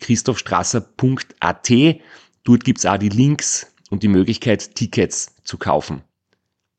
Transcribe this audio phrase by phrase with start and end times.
[0.00, 1.70] www.christophstrasser.at.
[2.44, 6.02] Dort gibt's auch die Links und die Möglichkeit, Tickets zu kaufen.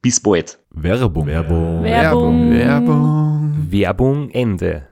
[0.02, 0.58] Bis bald.
[0.72, 1.28] Werbung.
[1.28, 1.84] Werbung.
[1.84, 2.52] Werbung.
[2.52, 3.68] Werbung.
[3.70, 4.88] Werbung Ende.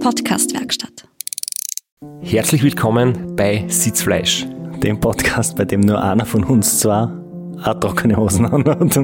[0.00, 1.06] Podcastwerkstatt.
[2.20, 4.46] Herzlich willkommen bei Sitzfleisch.
[4.82, 7.22] Dem Podcast, bei dem nur einer von uns zwar
[7.62, 8.96] auch trockene Hosen anhat.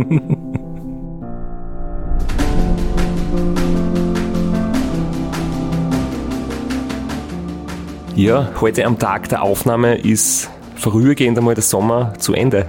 [8.16, 12.66] Ja, heute am Tag der Aufnahme ist vorübergehend einmal der Sommer zu Ende.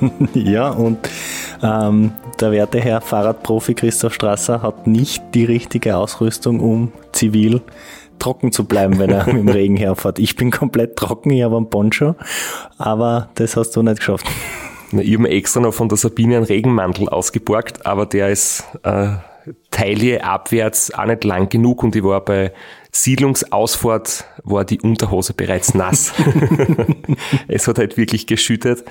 [0.32, 0.98] ja, und
[1.60, 7.62] ähm, der werte Herr Fahrradprofi Christoph Strasser hat nicht die richtige Ausrüstung, um zivil
[8.20, 10.20] trocken zu bleiben, wenn er im Regen herfährt.
[10.20, 12.14] Ich bin komplett trocken, ich habe einen Poncho,
[12.78, 14.26] aber das hast du nicht geschafft.
[14.92, 18.62] Na, Ich habe mir extra noch von der Sabine einen Regenmantel ausgeborgt, aber der ist
[18.84, 19.14] äh,
[19.72, 22.52] Taille abwärts auch nicht lang genug und ich war bei
[23.02, 26.12] Siedlungsausfahrt, war die Unterhose bereits nass.
[27.48, 28.84] es hat halt wirklich geschüttet.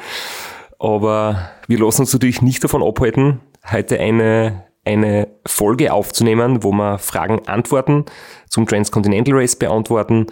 [0.79, 3.39] Aber wir lassen uns natürlich nicht davon abhalten,
[3.71, 8.05] heute eine, eine Folge aufzunehmen, wo wir Fragen, Antworten
[8.49, 10.27] zum Transcontinental Race beantworten,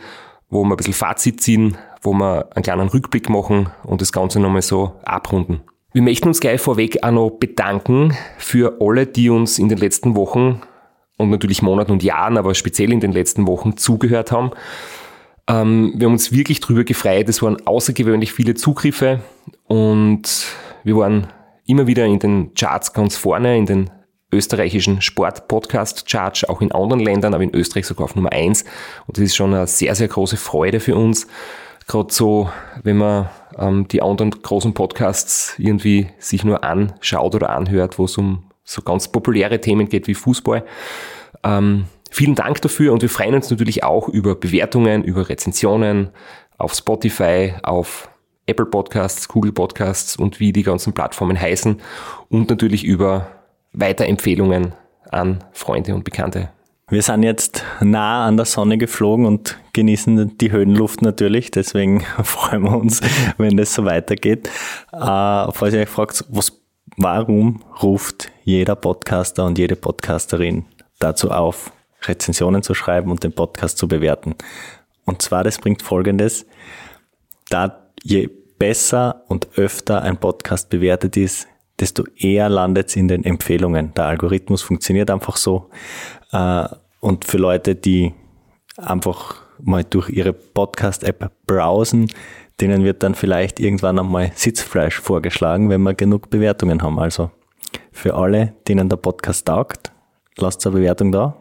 [0.50, 4.40] wo wir ein bisschen Fazit ziehen, wo wir einen kleinen Rückblick machen und das Ganze
[4.40, 5.62] nochmal so abrunden.
[5.94, 10.16] Wir möchten uns gleich vorweg auch noch bedanken für alle, die uns in den letzten
[10.16, 10.62] Wochen
[11.24, 14.52] und natürlich Monaten und Jahren, aber speziell in den letzten Wochen zugehört haben.
[15.48, 17.28] Ähm, wir haben uns wirklich drüber gefreut.
[17.30, 19.22] Es waren außergewöhnlich viele Zugriffe
[19.66, 20.46] und
[20.84, 21.28] wir waren
[21.66, 23.90] immer wieder in den Charts ganz vorne, in den
[24.32, 28.66] österreichischen Sport-Podcast-Charts, auch in anderen Ländern, aber in Österreich sogar auf Nummer eins.
[29.06, 31.28] Und das ist schon eine sehr, sehr große Freude für uns.
[31.88, 32.50] Gerade so,
[32.82, 38.18] wenn man ähm, die anderen großen Podcasts irgendwie sich nur anschaut oder anhört, wo es
[38.18, 40.64] um so ganz populäre Themen geht wie Fußball.
[41.44, 46.10] Ähm, vielen Dank dafür und wir freuen uns natürlich auch über Bewertungen, über Rezensionen
[46.58, 48.10] auf Spotify, auf
[48.46, 51.80] Apple Podcasts, Google Podcasts und wie die ganzen Plattformen heißen
[52.30, 53.28] und natürlich über
[53.72, 54.74] Weiterempfehlungen
[55.12, 56.50] an Freunde und Bekannte.
[56.90, 61.50] Wir sind jetzt nah an der Sonne geflogen und genießen die Höhenluft natürlich.
[61.50, 63.02] Deswegen freuen wir uns,
[63.38, 64.50] wenn das so weitergeht.
[64.92, 64.98] Äh,
[65.52, 66.62] falls ihr euch fragt, was,
[66.98, 70.66] warum ruft jeder Podcaster und jede Podcasterin
[71.04, 71.72] dazu auf,
[72.02, 74.36] Rezensionen zu schreiben und den Podcast zu bewerten?
[75.06, 76.46] Und zwar, das bringt Folgendes.
[77.50, 81.48] Da je besser und öfter ein Podcast bewertet ist,
[81.80, 83.94] desto eher landet es in den Empfehlungen.
[83.94, 85.70] Der Algorithmus funktioniert einfach so.
[86.32, 86.68] Äh,
[87.00, 88.14] Und für Leute, die
[88.78, 92.08] einfach mal durch ihre Podcast-App browsen,
[92.62, 97.00] denen wird dann vielleicht irgendwann einmal Sitzfleisch vorgeschlagen, wenn wir genug Bewertungen haben.
[97.00, 97.30] Also
[97.92, 99.92] für alle, denen der Podcast taugt,
[100.38, 101.36] lasst eine Bewertung da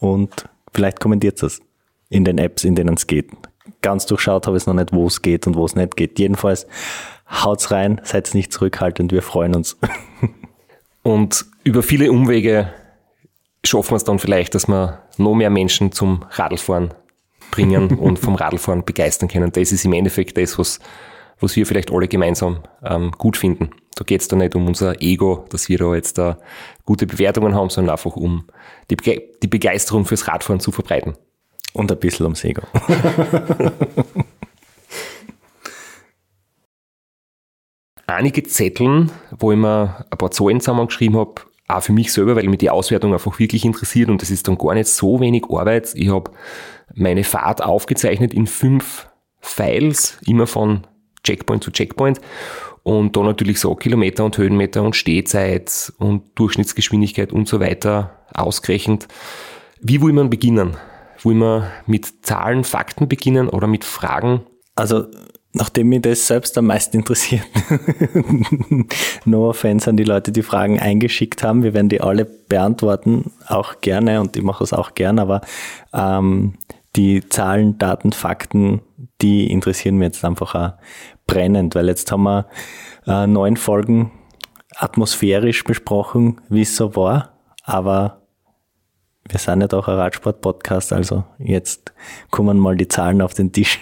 [0.00, 1.60] und vielleicht kommentiert es
[2.08, 3.30] in den Apps, in denen es geht.
[3.82, 6.18] Ganz durchschaut habe ich es noch nicht, wo es geht und wo es nicht geht.
[6.18, 6.66] Jedenfalls
[7.30, 9.76] haut's rein, seid nicht zurückhaltend, wir freuen uns.
[11.02, 12.70] Und über viele Umwege
[13.64, 16.92] schaffen wir es dann vielleicht, dass wir noch mehr Menschen zum Radlfahren
[17.50, 19.50] bringen und vom Radlfahren begeistern können.
[19.52, 20.80] Das ist im Endeffekt das, was,
[21.40, 23.70] was wir vielleicht alle gemeinsam ähm, gut finden.
[23.94, 26.38] Da geht es da nicht um unser Ego, dass wir da jetzt da
[26.84, 28.44] gute Bewertungen haben, sondern einfach um
[28.90, 31.14] die, Bege die Begeisterung fürs Radfahren zu verbreiten.
[31.72, 32.62] Und ein bisschen ums Ego.
[38.08, 42.48] einige Zetteln, wo ich mir ein paar Zahlen zusammengeschrieben habe, auch für mich selber, weil
[42.48, 45.92] mich die Auswertung einfach wirklich interessiert und das ist dann gar nicht so wenig Arbeit.
[45.94, 46.30] Ich habe
[46.94, 49.08] meine Fahrt aufgezeichnet in fünf
[49.40, 50.86] Files, immer von
[51.22, 52.20] Checkpoint zu Checkpoint
[52.82, 59.08] und da natürlich so Kilometer und Höhenmeter und Stehzeit und Durchschnittsgeschwindigkeit und so weiter ausgerechnet.
[59.80, 60.76] Wie will man beginnen?
[61.24, 64.42] wollen wir mit Zahlen, Fakten beginnen oder mit Fragen?
[64.74, 65.06] Also,
[65.52, 67.42] nachdem mich das selbst am meisten interessiert,
[69.24, 71.62] no offense an die Leute, die Fragen eingeschickt haben.
[71.62, 75.40] Wir werden die alle beantworten, auch gerne und ich mache es auch gern, aber
[75.92, 76.54] ähm,
[76.96, 78.80] die Zahlen, Daten, Fakten,
[79.20, 80.72] die interessieren mich jetzt einfach auch
[81.26, 82.46] brennend, weil jetzt haben wir
[83.06, 84.12] äh, neun Folgen
[84.76, 88.22] atmosphärisch besprochen, wie es so war, aber
[89.28, 91.92] wir sind ja doch ein Radsport-Podcast, also jetzt
[92.30, 93.78] kommen mal die Zahlen auf den Tisch.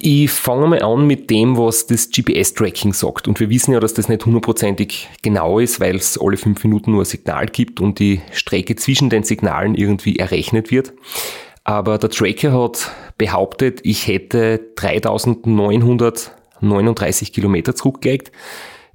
[0.00, 3.26] Ich fange mal an mit dem, was das GPS-Tracking sagt.
[3.26, 6.90] Und wir wissen ja, dass das nicht hundertprozentig genau ist, weil es alle fünf Minuten
[6.90, 10.92] nur ein Signal gibt und die Strecke zwischen den Signalen irgendwie errechnet wird.
[11.64, 18.30] Aber der Tracker hat behauptet, ich hätte 3939 Kilometer zurückgelegt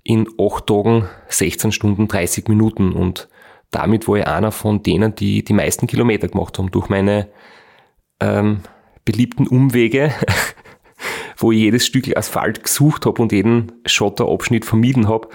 [0.04, 3.28] in 8 Tagen 16 Stunden 30 Minuten und
[3.72, 7.30] damit war ich einer von denen, die die meisten Kilometer gemacht haben durch meine
[8.20, 8.62] ähm,
[9.06, 10.12] beliebten Umwege,
[11.38, 15.30] wo ich jedes Stück Asphalt gesucht habe und jeden Schotterabschnitt vermieden habe.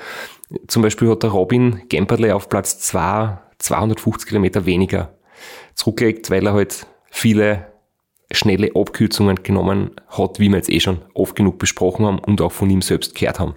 [0.69, 5.15] Zum Beispiel hat der Robin Gemperle auf Platz 2 250 Kilometer weniger
[5.75, 7.67] zurückgelegt, weil er halt viele
[8.33, 12.51] schnelle Abkürzungen genommen hat, wie wir jetzt eh schon oft genug besprochen haben und auch
[12.51, 13.55] von ihm selbst gehört haben.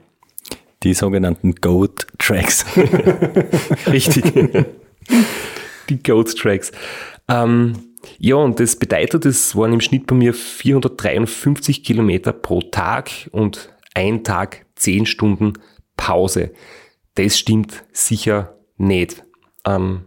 [0.84, 2.66] Die sogenannten Goat Tracks.
[3.88, 4.24] Richtig.
[5.90, 6.72] Die Goat Tracks.
[7.28, 13.10] Ähm, ja, und das bedeutet, es waren im Schnitt bei mir 453 Kilometer pro Tag
[13.32, 15.54] und ein Tag 10 Stunden
[15.98, 16.52] Pause.
[17.16, 19.24] Das stimmt sicher nicht.
[19.66, 20.04] Ähm,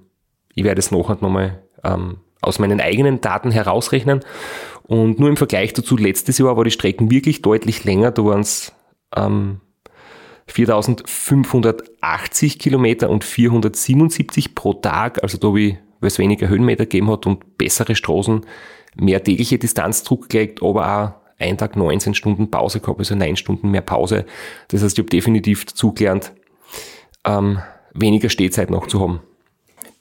[0.55, 4.21] ich werde es nachher nochmal ähm, aus meinen eigenen Daten herausrechnen.
[4.83, 8.11] Und nur im Vergleich dazu, letztes Jahr war die Strecken wirklich deutlich länger.
[8.11, 8.73] Da waren es
[9.17, 9.61] ähm,
[10.47, 15.23] 4580 Kilometer und 477 pro Tag.
[15.23, 18.43] Also da habe ich, weil es weniger Höhenmeter gegeben hat und bessere Straßen,
[18.97, 23.71] mehr tägliche Distanz zurückgelegt, aber auch ein Tag 19 Stunden Pause gehabt, also 9 Stunden
[23.71, 24.27] mehr Pause.
[24.69, 26.33] Das heißt, ich habe definitiv dazu gelernt,
[27.25, 27.61] ähm,
[27.95, 29.21] weniger Stehzeit noch zu haben.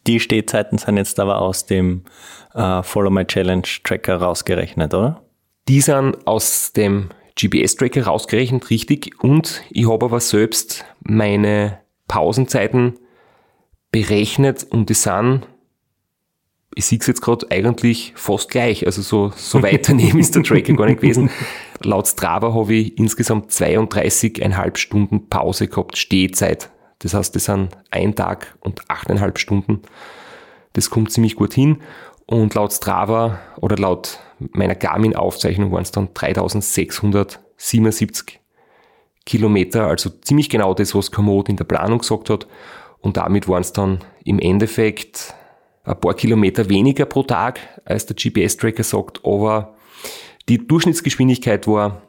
[0.09, 2.01] Die Stehzeiten sind jetzt aber aus dem
[2.55, 5.21] äh, Follow My Challenge Tracker rausgerechnet, oder?
[5.67, 7.09] Die sind aus dem
[7.39, 9.23] GPS-Tracker rausgerechnet, richtig.
[9.23, 11.77] Und ich habe aber selbst meine
[12.07, 12.97] Pausenzeiten
[13.91, 15.47] berechnet und die sind,
[16.73, 18.87] ich sehe es jetzt gerade eigentlich fast gleich.
[18.87, 21.29] Also so, so weit daneben ist der Tracker gar nicht gewesen.
[21.83, 28.15] Laut Strava habe ich insgesamt 32,5 Stunden Pause gehabt, Stehzeit das heißt, das sind ein
[28.15, 29.81] Tag und achteinhalb Stunden.
[30.73, 31.81] Das kommt ziemlich gut hin.
[32.25, 38.39] Und laut Strava oder laut meiner Garmin-Aufzeichnung waren es dann 3677
[39.25, 42.47] Kilometer, also ziemlich genau das, was Komoot in der Planung gesagt hat.
[42.99, 45.33] Und damit waren es dann im Endeffekt
[45.83, 49.75] ein paar Kilometer weniger pro Tag, als der GPS-Tracker sagt, aber
[50.49, 52.01] die Durchschnittsgeschwindigkeit war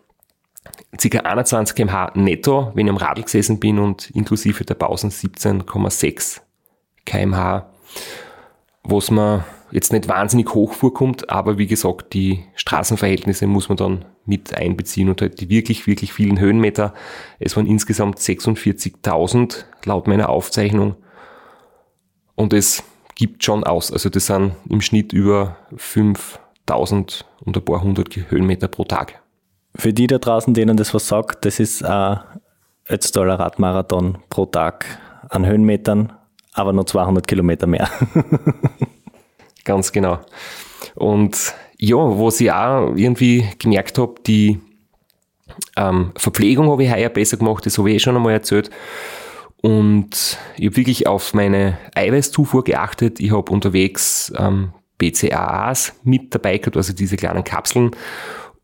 [0.64, 1.18] ca.
[1.18, 6.40] 21 kmh netto, wenn ich am Radl gesessen bin und inklusive der Pausen 17,6
[7.06, 7.70] kmh,
[8.84, 14.04] was man jetzt nicht wahnsinnig hoch vorkommt, aber wie gesagt, die Straßenverhältnisse muss man dann
[14.26, 16.94] mit einbeziehen und halt die wirklich, wirklich vielen Höhenmeter.
[17.38, 20.96] Es waren insgesamt 46.000 laut meiner Aufzeichnung
[22.34, 22.82] und es
[23.14, 23.92] gibt schon aus.
[23.92, 29.19] Also das sind im Schnitt über 5.000 und ein paar hundert Höhenmeter pro Tag.
[29.76, 32.20] Für die da draußen, denen das was sagt, das ist ein
[32.88, 34.84] Ötztaler Radmarathon pro Tag
[35.28, 36.12] an Höhenmetern,
[36.52, 37.88] aber nur 200 Kilometer mehr.
[39.64, 40.18] Ganz genau.
[40.96, 44.60] Und ja, was ich auch irgendwie gemerkt habe, die
[45.76, 48.70] ähm, Verpflegung habe ich heuer besser gemacht, das habe ich eh schon einmal erzählt.
[49.62, 53.20] Und ich habe wirklich auf meine Eiweißzufuhr geachtet.
[53.20, 57.90] Ich habe unterwegs ähm, BCAAs mit dabei gehabt, also diese kleinen Kapseln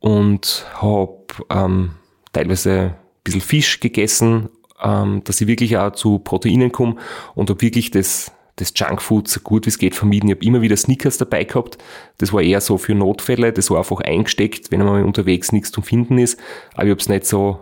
[0.06, 1.90] und habe ähm,
[2.32, 2.94] teilweise ein
[3.24, 4.48] bisschen Fisch gegessen,
[4.80, 6.94] ähm, dass ich wirklich auch zu Proteinen komme
[7.34, 10.28] und habe wirklich das, das Junkfood so gut wie es geht vermieden.
[10.28, 11.78] Ich habe immer wieder Snickers dabei gehabt.
[12.18, 15.82] Das war eher so für Notfälle, das war einfach eingesteckt, wenn einmal unterwegs nichts zum
[15.82, 16.38] Finden ist.
[16.74, 17.58] Aber ich habe es nicht so,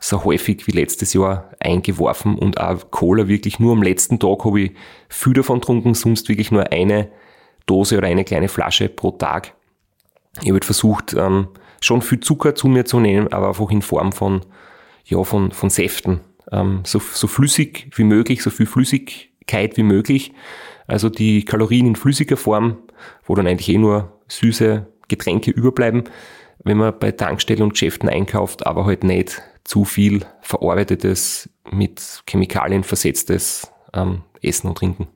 [0.00, 4.62] so häufig wie letztes Jahr eingeworfen und auch Cola wirklich nur am letzten Tag habe
[4.62, 4.72] ich
[5.10, 7.10] viel davon getrunken, sonst wirklich nur eine
[7.66, 9.52] Dose oder eine kleine Flasche pro Tag.
[10.36, 11.48] Ich habe halt versucht, ähm,
[11.84, 14.42] schon viel Zucker zu mir zu nehmen, aber einfach in Form von,
[15.04, 16.20] ja, von, von Säften.
[16.50, 20.32] Ähm, so, so flüssig wie möglich, so viel Flüssigkeit wie möglich.
[20.86, 22.78] Also die Kalorien in flüssiger Form,
[23.24, 26.04] wo dann eigentlich eh nur süße Getränke überbleiben,
[26.64, 32.84] wenn man bei Tankstellen und Geschäften einkauft, aber halt nicht zu viel verarbeitetes, mit Chemikalien
[32.84, 35.08] versetztes ähm, Essen und Trinken.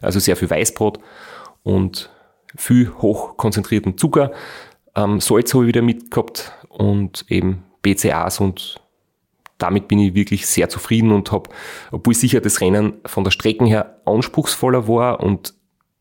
[0.00, 0.98] Also sehr viel Weißbrot
[1.62, 2.10] und
[2.56, 4.32] viel hochkonzentrierten Zucker.
[4.94, 8.80] Ähm, Salz habe ich wieder mitgehabt und eben BCAs und
[9.58, 11.50] damit bin ich wirklich sehr zufrieden und habe,
[11.92, 15.54] obwohl sicher das Rennen von der Strecke her anspruchsvoller war und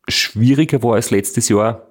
[0.07, 1.88] schwieriger war als letztes Jahr,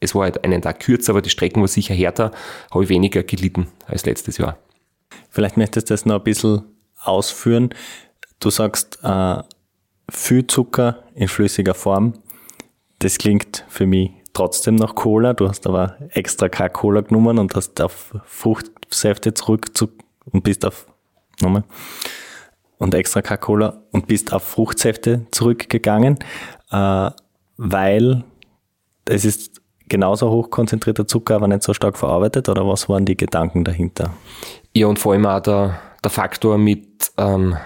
[0.00, 2.32] es war halt einen Tag kürzer, aber die Strecken war sicher härter,
[2.72, 4.58] habe ich weniger gelitten als letztes Jahr.
[5.30, 6.62] Vielleicht möchtest du das noch ein bisschen
[6.98, 7.72] ausführen.
[8.40, 9.42] Du sagst, äh,
[10.10, 12.14] viel Zucker in flüssiger Form.
[12.98, 15.34] Das klingt für mich trotzdem nach Cola.
[15.34, 19.88] Du hast aber extra keine Cola genommen und hast auf Fruchtsäfte zurück zu,
[20.30, 20.86] und bist auf,
[21.40, 21.64] nochmal,
[22.78, 26.18] und extra keine Cola und bist auf Fruchtsäfte zurückgegangen,
[26.70, 27.10] äh,
[27.56, 28.24] weil
[29.04, 33.64] es ist genauso hochkonzentrierter Zucker, aber nicht so stark verarbeitet oder was waren die Gedanken
[33.64, 34.12] dahinter?
[34.72, 37.56] Ja, und vor allem auch der, der Faktor mit ähm,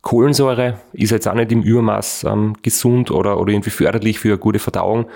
[0.00, 4.38] Kohlensäure ist jetzt auch nicht im Übermaß ähm, gesund oder, oder irgendwie förderlich für eine
[4.38, 5.06] gute Verdauung.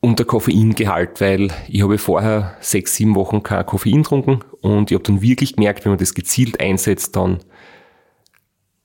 [0.00, 4.94] Und der Koffeingehalt, weil ich habe vorher sechs, sieben Wochen kein Koffein getrunken und ich
[4.94, 7.40] habe dann wirklich gemerkt, wenn man das gezielt einsetzt, dann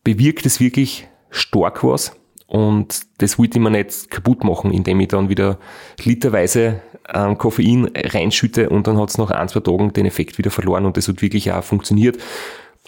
[0.04, 2.16] bewirkt es wirklich stark was.
[2.48, 5.60] Und das wollte ich mir nicht kaputt machen, indem ich dann wieder
[6.04, 10.52] literweise ähm, Koffein reinschütte und dann hat es nach ein, zwei Tagen den Effekt wieder
[10.52, 12.18] verloren und das hat wirklich auch funktioniert.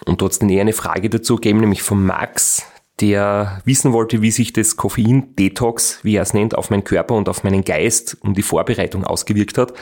[0.05, 2.65] Und da hat es dann eher eine Frage dazu gegeben, nämlich von Max,
[3.01, 7.27] der wissen wollte, wie sich das Koffein-Detox, wie er es nennt, auf meinen Körper und
[7.27, 9.73] auf meinen Geist und die Vorbereitung ausgewirkt hat.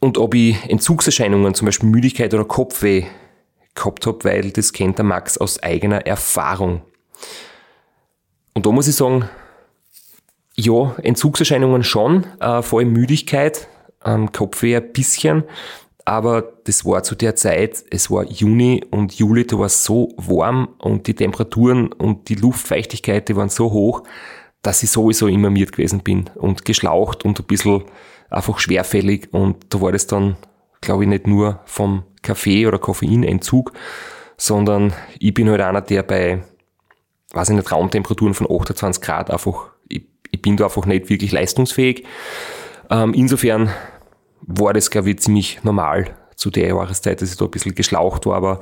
[0.00, 3.06] Und ob ich Entzugserscheinungen, zum Beispiel Müdigkeit oder Kopfweh
[3.74, 6.82] gehabt habe, weil das kennt der Max aus eigener Erfahrung.
[8.54, 9.28] Und da muss ich sagen,
[10.54, 13.68] ja, Entzugserscheinungen schon, äh, vor allem Müdigkeit,
[14.04, 15.44] ähm, Kopfweh ein bisschen,
[16.08, 20.08] aber das war zu der Zeit, es war Juni und Juli, da war es so
[20.16, 24.02] warm und die Temperaturen und die Luftfeuchtigkeit, die waren so hoch,
[24.62, 27.84] dass ich sowieso immer miert gewesen bin und geschlaucht und ein bisschen
[28.30, 30.36] einfach schwerfällig und da war das dann,
[30.80, 33.72] glaube ich, nicht nur vom Kaffee oder Koffeinentzug,
[34.36, 36.42] sondern ich bin halt einer, der bei
[37.32, 41.32] weiß ich nicht, Raumtemperaturen von 28 Grad einfach, ich, ich bin da einfach nicht wirklich
[41.32, 42.04] leistungsfähig.
[42.90, 43.70] Ähm, insofern
[44.42, 48.26] war das, glaube ich, ziemlich normal zu der Jahreszeit, dass ich da ein bisschen geschlaucht
[48.26, 48.60] war, aber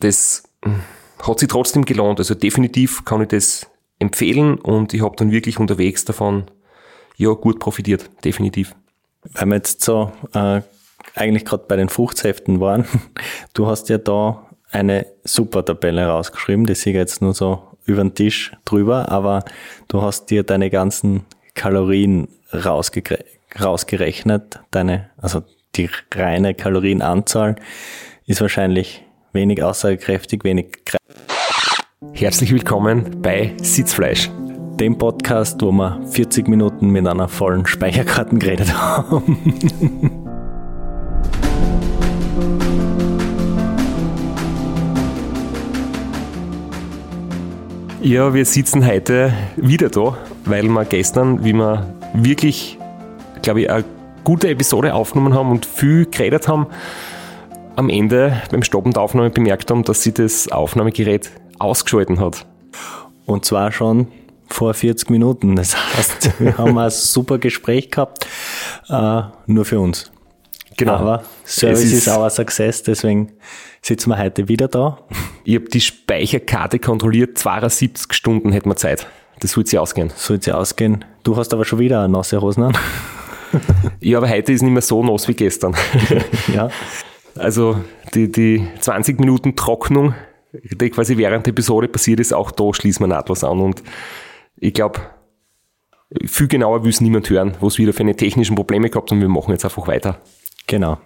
[0.00, 0.80] das hm,
[1.22, 2.18] hat sich trotzdem gelohnt.
[2.18, 3.66] Also definitiv kann ich das
[3.98, 6.44] empfehlen und ich habe dann wirklich unterwegs davon
[7.16, 8.74] ja gut profitiert, definitiv.
[9.32, 10.62] Weil wir jetzt so äh,
[11.14, 12.84] eigentlich gerade bei den Fruchtsäften waren,
[13.54, 18.14] du hast ja da eine super Tabelle rausgeschrieben, die sehe jetzt nur so über den
[18.14, 19.44] Tisch drüber, aber
[19.88, 23.02] du hast dir deine ganzen Kalorien rausge
[23.60, 24.60] rausgerechnet.
[24.70, 25.42] Deine, also
[25.76, 27.56] die reine Kalorienanzahl
[28.26, 30.66] ist wahrscheinlich wenig aussagekräftig, wenig.
[32.12, 34.30] Herzlich willkommen bei Sitzfleisch.
[34.80, 40.22] Dem Podcast, wo wir 40 Minuten mit einer vollen Speicherkarten geredet haben.
[48.04, 52.76] Ja, wir sitzen heute wieder da, weil wir gestern, wie wir wirklich,
[53.42, 53.84] glaube ich, eine
[54.24, 56.66] gute Episode aufgenommen haben und viel geredet haben,
[57.76, 62.46] am Ende beim Stoppen der Aufnahme bemerkt haben, dass sie das Aufnahmegerät ausgeschalten hat.
[63.26, 64.08] Und zwar schon
[64.48, 65.56] vor 40 Minuten.
[65.56, 68.26] Das heißt, wir haben ein super Gespräch gehabt,
[68.88, 70.10] äh, nur für uns.
[70.76, 70.94] Genau.
[70.94, 73.32] Aber Service ist, ist auch ein Success, deswegen
[73.82, 74.98] sitzen wir heute wieder da.
[75.44, 79.06] Ich habe die Speicherkarte kontrolliert, 72 Stunden hätten wir Zeit.
[79.40, 80.12] Das sollte sie ausgehen.
[80.16, 81.04] Sollte sie ausgehen.
[81.24, 82.72] Du hast aber schon wieder nasse Hosen an.
[84.00, 85.74] ja, aber heute ist nicht mehr so nass wie gestern.
[86.54, 86.70] ja.
[87.36, 87.76] Also
[88.14, 90.14] die, die 20 Minuten Trocknung,
[90.52, 93.60] die quasi während der Episode passiert ist, auch da schließen wir nahtlos an.
[93.60, 93.82] Und
[94.56, 95.00] ich glaube,
[96.26, 99.20] viel genauer will es niemand hören, wo es wieder für eine technischen Probleme gehabt und
[99.20, 100.20] wir machen jetzt einfach weiter.
[100.66, 100.98] Genau.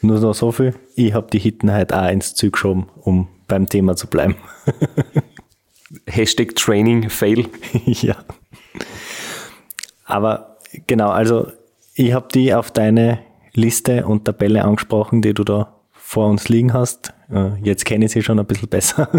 [0.00, 0.74] Nur noch so viel.
[0.94, 4.36] Ich habe die Hitten halt auch ins Zug geschoben, um beim Thema zu bleiben.
[6.06, 7.46] Hashtag Training Fail.
[7.84, 8.16] ja.
[10.04, 11.48] Aber genau, also
[11.98, 13.18] ich habe die auf deine
[13.54, 17.12] Liste und Tabelle angesprochen, die du da vor uns liegen hast.
[17.30, 19.10] Äh, jetzt kenne ich sie schon ein bisschen besser.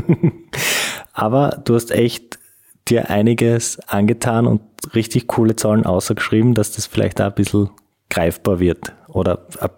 [1.14, 2.40] Aber du hast echt
[2.88, 4.62] dir einiges angetan und
[4.96, 7.70] richtig coole Zahlen außergeschrieben, dass das vielleicht auch ein bisschen
[8.10, 9.70] greifbar wird oder ein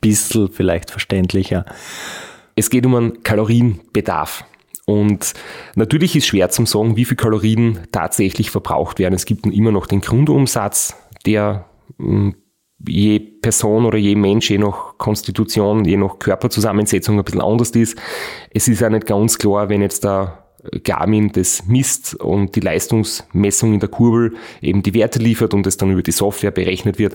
[0.00, 1.66] bisschen vielleicht verständlicher.
[2.54, 4.44] Es geht um einen Kalorienbedarf.
[4.86, 5.34] Und
[5.74, 9.14] natürlich ist schwer zu sagen, wie viel Kalorien tatsächlich verbraucht werden.
[9.14, 11.67] Es gibt immer noch den Grundumsatz, der
[12.86, 17.98] je Person oder je Mensch, je nach Konstitution, je nach Körperzusammensetzung ein bisschen anders ist.
[18.50, 20.44] Es ist auch nicht ganz klar, wenn jetzt da
[20.84, 25.76] Garmin das misst und die Leistungsmessung in der Kurbel eben die Werte liefert und es
[25.76, 27.14] dann über die Software berechnet wird.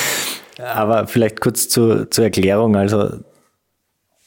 [0.58, 2.76] Aber vielleicht kurz zur, zur Erklärung.
[2.76, 3.18] Also,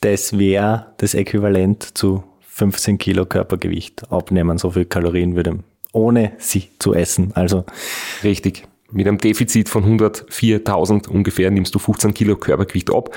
[0.01, 4.57] das wäre das Äquivalent zu 15 Kilo Körpergewicht abnehmen.
[4.57, 5.59] So viel Kalorien würde,
[5.93, 7.31] ohne sie zu essen.
[7.33, 7.65] Also,
[8.23, 8.67] Richtig.
[8.95, 13.13] Mit einem Defizit von 104.000 ungefähr nimmst du 15 Kilo Körpergewicht ab.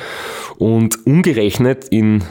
[0.59, 2.25] Und umgerechnet in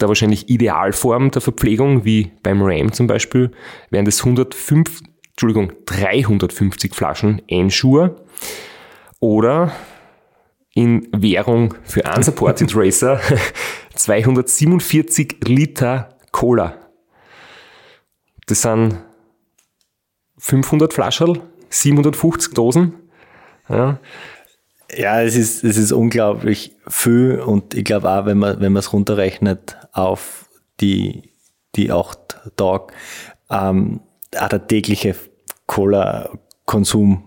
[0.00, 3.50] der wahrscheinlich Idealform der Verpflegung, wie beim RAM zum Beispiel,
[3.90, 8.16] wären das 105, Entschuldigung, 350 Flaschen Ensure
[9.20, 9.70] oder
[10.72, 13.20] in Währung für Unsupported Racer
[13.96, 16.78] 247 Liter Cola.
[18.46, 18.96] Das sind
[20.38, 21.40] 500 Flaschen,
[21.74, 22.94] 750 Dosen.
[23.68, 23.98] Ja.
[24.96, 28.80] Ja, es ist, es ist unglaublich viel und ich glaube auch, wenn man, wenn man
[28.80, 30.48] es runterrechnet auf
[30.80, 31.30] die,
[31.74, 32.92] die acht Tage,
[33.50, 34.00] ähm,
[34.38, 35.16] auch der tägliche
[35.66, 37.24] Cola-Konsum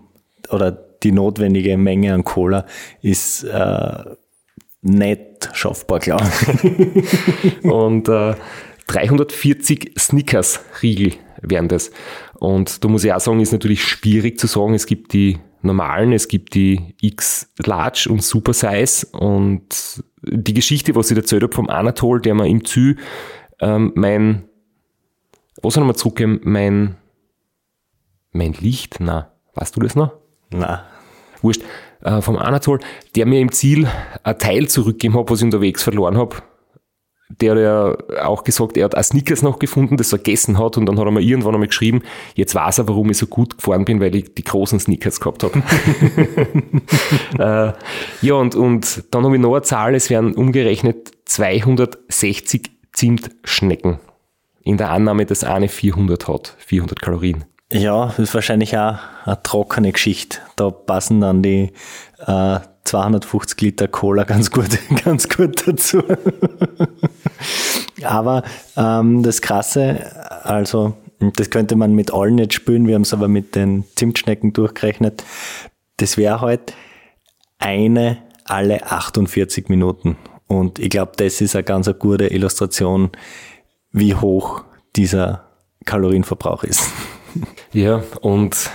[0.50, 2.64] oder die notwendige Menge an Cola
[3.02, 4.04] ist äh,
[4.80, 7.64] nicht schaffbar, glaube ich.
[7.64, 8.34] Und äh,
[8.86, 11.90] 340 Snickers-Riegel wären das.
[12.34, 14.74] Und da muss ich auch sagen, ist natürlich schwierig zu sagen.
[14.74, 20.94] Es gibt die normalen, es gibt die X Large und Super Size und die Geschichte,
[20.94, 22.96] was ich erzählt habe vom Anatol, der mir im Zü
[23.60, 24.48] ähm, mein,
[25.62, 26.96] was soll ich mal zurückgeben, mein,
[28.32, 30.12] mein Licht, na, weißt du das noch?
[30.50, 30.84] Na,
[31.42, 31.62] Wurscht,
[32.02, 32.80] äh, vom Anatol,
[33.16, 33.88] der mir im Ziel
[34.22, 36.36] ein Teil zurückgegeben hat, was ich unterwegs verloren habe.
[37.30, 40.78] Der hat ja auch gesagt, er hat auch Snickers noch gefunden, das er gegessen hat
[40.78, 42.02] und dann hat er mir irgendwann einmal geschrieben,
[42.34, 45.44] jetzt weiß er, warum ich so gut gefahren bin, weil ich die großen Snickers gehabt
[45.44, 45.62] habe.
[47.38, 47.72] äh,
[48.26, 53.98] ja, und, und dann habe ich noch eine Zahl, es wären umgerechnet 260 Zimtschnecken.
[54.62, 57.44] In der Annahme, dass eine 400 hat, 400 Kalorien.
[57.72, 60.38] Ja, das ist wahrscheinlich auch eine trockene Geschichte.
[60.56, 61.72] Da passen dann die
[62.26, 66.02] äh, 250 Liter Cola ganz gut, ganz gut dazu.
[68.02, 68.42] Aber
[68.76, 70.12] ähm, das Krasse,
[70.44, 70.94] also
[71.36, 75.24] das könnte man mit allen nicht spülen, wir haben es aber mit den Zimtschnecken durchgerechnet.
[75.96, 76.74] Das wäre halt
[77.58, 80.16] eine alle 48 Minuten.
[80.46, 83.10] Und ich glaube, das ist eine ganz eine gute Illustration,
[83.92, 84.64] wie hoch
[84.96, 85.44] dieser
[85.84, 86.90] Kalorienverbrauch ist.
[87.72, 88.70] Ja, und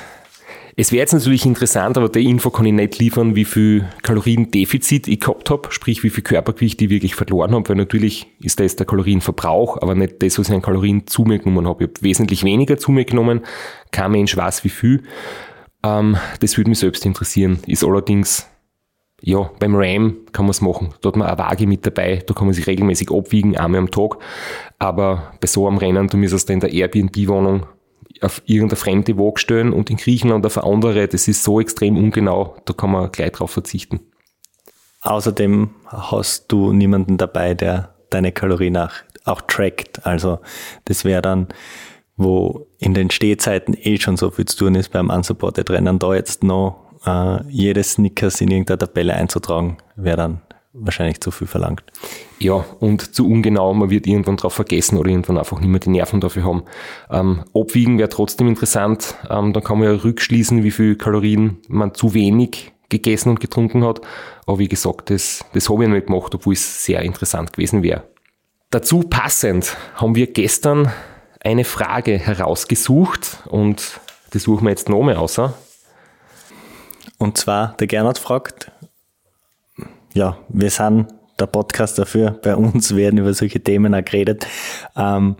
[0.75, 5.07] es wäre jetzt natürlich interessant, aber die Info kann ich nicht liefern, wie viel Kaloriendefizit
[5.07, 8.75] ich gehabt habe, sprich wie viel Körpergewicht ich wirklich verloren habe, weil natürlich ist das
[8.75, 11.83] der Kalorienverbrauch, aber nicht das, was ich an Kalorien zu mir genommen habe.
[11.83, 13.41] Ich habe wesentlich weniger zu mir genommen,
[13.91, 15.03] kein Mensch weiß wie viel.
[15.83, 17.59] Ähm, das würde mich selbst interessieren.
[17.67, 18.47] Ist allerdings,
[19.21, 20.95] ja, beim RAM kann man es machen.
[21.01, 23.91] Da hat man eine Waage mit dabei, da kann man sich regelmäßig abwiegen, einmal am
[23.91, 24.17] Tag.
[24.79, 27.67] Aber bei so einem Rennen, du müsstest da in der Airbnb-Wohnung
[28.23, 31.97] auf irgendeine fremde Waage stellen und in Griechenland auf eine andere, das ist so extrem
[31.97, 33.99] ungenau, da kann man gleich drauf verzichten.
[35.01, 38.93] Außerdem hast du niemanden dabei, der deine Kalorien auch,
[39.25, 40.05] auch trackt.
[40.05, 40.39] Also
[40.85, 41.47] das wäre dann,
[42.15, 46.13] wo in den Stehzeiten eh schon so viel zu tun ist beim unsupported Rennen, da
[46.13, 50.41] jetzt noch äh, jedes Snickers in irgendeiner Tabelle einzutragen, wäre dann
[50.73, 51.83] wahrscheinlich zu viel verlangt.
[52.39, 55.89] Ja, und zu ungenau, man wird irgendwann drauf vergessen oder irgendwann einfach nicht mehr die
[55.89, 56.63] Nerven dafür haben.
[57.09, 61.93] Ähm, abwiegen wäre trotzdem interessant, ähm, dann kann man ja rückschließen, wie viel Kalorien man
[61.93, 64.01] zu wenig gegessen und getrunken hat.
[64.45, 67.83] Aber wie gesagt, das, das habe ich noch nicht gemacht, obwohl es sehr interessant gewesen
[67.83, 68.03] wäre.
[68.71, 70.91] Dazu passend haben wir gestern
[71.39, 73.99] eine Frage herausgesucht und
[74.33, 75.39] die suchen wir jetzt nochmal aus.
[77.19, 78.71] Und zwar, der Gernot fragt,
[80.13, 81.07] ja, wir sind
[81.39, 82.31] der Podcast dafür.
[82.31, 84.47] Bei uns werden über solche Themen auch geredet.
[84.95, 85.35] Ähm,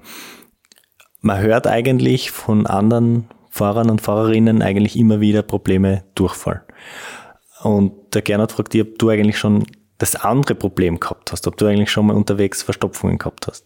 [1.21, 6.63] man hört eigentlich von anderen Fahrern und Fahrerinnen eigentlich immer wieder Probleme Durchfall.
[7.62, 9.63] Und der Gernot fragt dich, ob du eigentlich schon
[9.99, 13.65] das andere Problem gehabt hast, ob du eigentlich schon mal unterwegs Verstopfungen gehabt hast.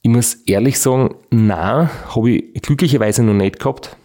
[0.00, 3.97] Ich muss ehrlich sagen, na, habe ich glücklicherweise noch nicht gehabt.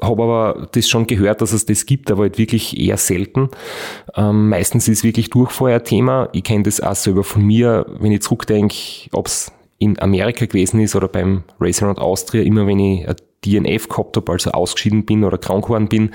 [0.00, 3.48] Habe aber das schon gehört, dass es das gibt, aber halt wirklich eher selten.
[4.16, 6.28] Ähm, meistens ist wirklich Durchfall ein Thema.
[6.32, 8.74] Ich kenne das auch selber von mir, wenn ich zurückdenke,
[9.12, 13.16] ob es in Amerika gewesen ist oder beim Racing Around Austria, immer wenn ich ein
[13.44, 16.10] DNF gehabt habe, also ausgeschieden bin oder krank geworden bin,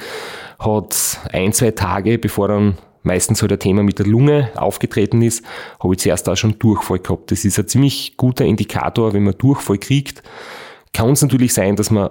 [0.60, 5.44] hat ein, zwei Tage, bevor dann meistens halt ein Thema mit der Lunge aufgetreten ist,
[5.82, 7.32] habe ich zuerst auch schon Durchfall gehabt.
[7.32, 10.24] Das ist ein ziemlich guter Indikator, wenn man Durchfall kriegt.
[10.94, 12.10] Kann es natürlich sein, dass man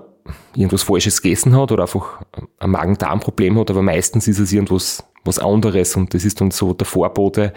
[0.54, 2.22] irgendwas Falsches gegessen hat oder einfach
[2.58, 6.74] ein Magen-Darm-Problem hat, aber meistens ist es irgendwas was anderes und das ist dann so
[6.74, 7.52] der Vorbote,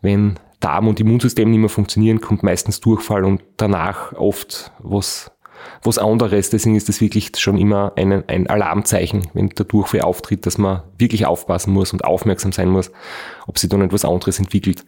[0.00, 5.30] wenn Darm und Immunsystem nicht mehr funktionieren, kommt meistens Durchfall und danach oft was
[5.84, 6.50] was anderes.
[6.50, 10.82] Deswegen ist das wirklich schon immer ein, ein Alarmzeichen, wenn der Durchfall auftritt, dass man
[10.98, 12.90] wirklich aufpassen muss und aufmerksam sein muss,
[13.46, 14.84] ob sich dann etwas anderes entwickelt.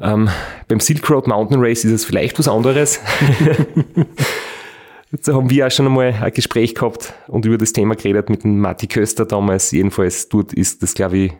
[0.00, 0.28] Ähm,
[0.68, 3.00] beim Silk Road Mountain Race ist es vielleicht was anderes.
[5.12, 8.44] da haben wir auch schon einmal ein Gespräch gehabt und über das Thema geredet mit
[8.44, 9.70] dem Matti Köster damals.
[9.70, 11.32] Jedenfalls dort ist das, glaube ich,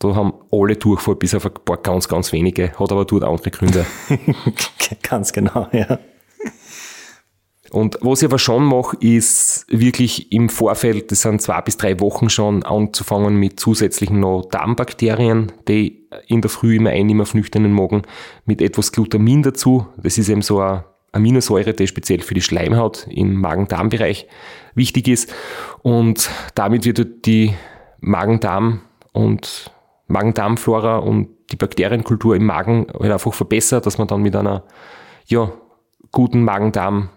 [0.00, 3.50] da haben alle Durchfall, bis auf ein paar ganz, ganz wenige, hat aber dort andere
[3.50, 3.86] Gründe.
[5.02, 5.98] ganz genau, ja.
[7.70, 11.98] Und was ich aber schon mache, ist wirklich im Vorfeld, das sind zwei bis drei
[11.98, 17.72] Wochen schon, anzufangen mit zusätzlichen noch Darmbakterien, die in der Früh immer einnehmen auf nüchternen
[17.72, 18.02] Magen,
[18.44, 19.86] mit etwas Glutamin dazu.
[19.96, 24.26] Das ist eben so eine Aminosäure, die speziell für die Schleimhaut im Magen-Darm-Bereich
[24.74, 25.32] wichtig ist.
[25.82, 27.54] Und damit wird die
[28.00, 28.80] Magen-Darm
[29.12, 29.70] und
[30.08, 34.64] Magen-Darm-Flora und die Bakterienkultur im Magen halt einfach verbessert, dass man dann mit einer
[35.26, 35.52] ja,
[36.10, 37.10] guten Magen-Darm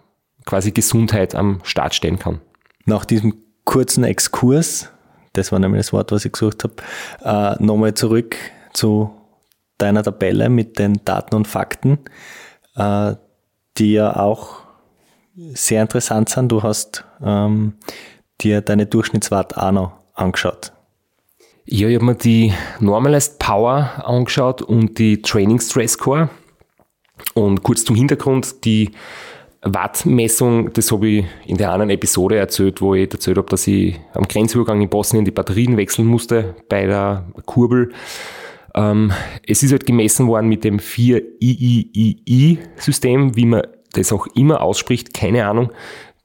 [0.45, 2.39] quasi Gesundheit am Start stehen kann.
[2.85, 4.91] Nach diesem kurzen Exkurs,
[5.33, 6.75] das war nämlich das Wort, was ich gesucht habe,
[7.23, 8.35] äh, nochmal zurück
[8.73, 9.11] zu
[9.77, 11.99] deiner Tabelle mit den Daten und Fakten,
[12.75, 13.15] äh,
[13.77, 14.57] die ja auch
[15.53, 16.51] sehr interessant sind.
[16.51, 17.73] Du hast ähm,
[18.41, 20.73] dir deine Durchschnittswert auch noch angeschaut.
[21.65, 26.29] Ja, ich habe mir die Normalized Power angeschaut und die Training Stress Score.
[27.33, 28.91] Und kurz zum Hintergrund, die
[29.61, 33.99] Wattmessung, das habe ich in der anderen Episode erzählt, wo ich erzählt habe, dass ich
[34.13, 37.91] am Grenzübergang in Bosnien die Batterien wechseln musste bei der Kurbel.
[38.77, 39.11] Ähm,
[39.45, 43.63] es ist halt gemessen worden mit dem 4-III-system wie man
[43.93, 45.71] das auch immer ausspricht, keine Ahnung.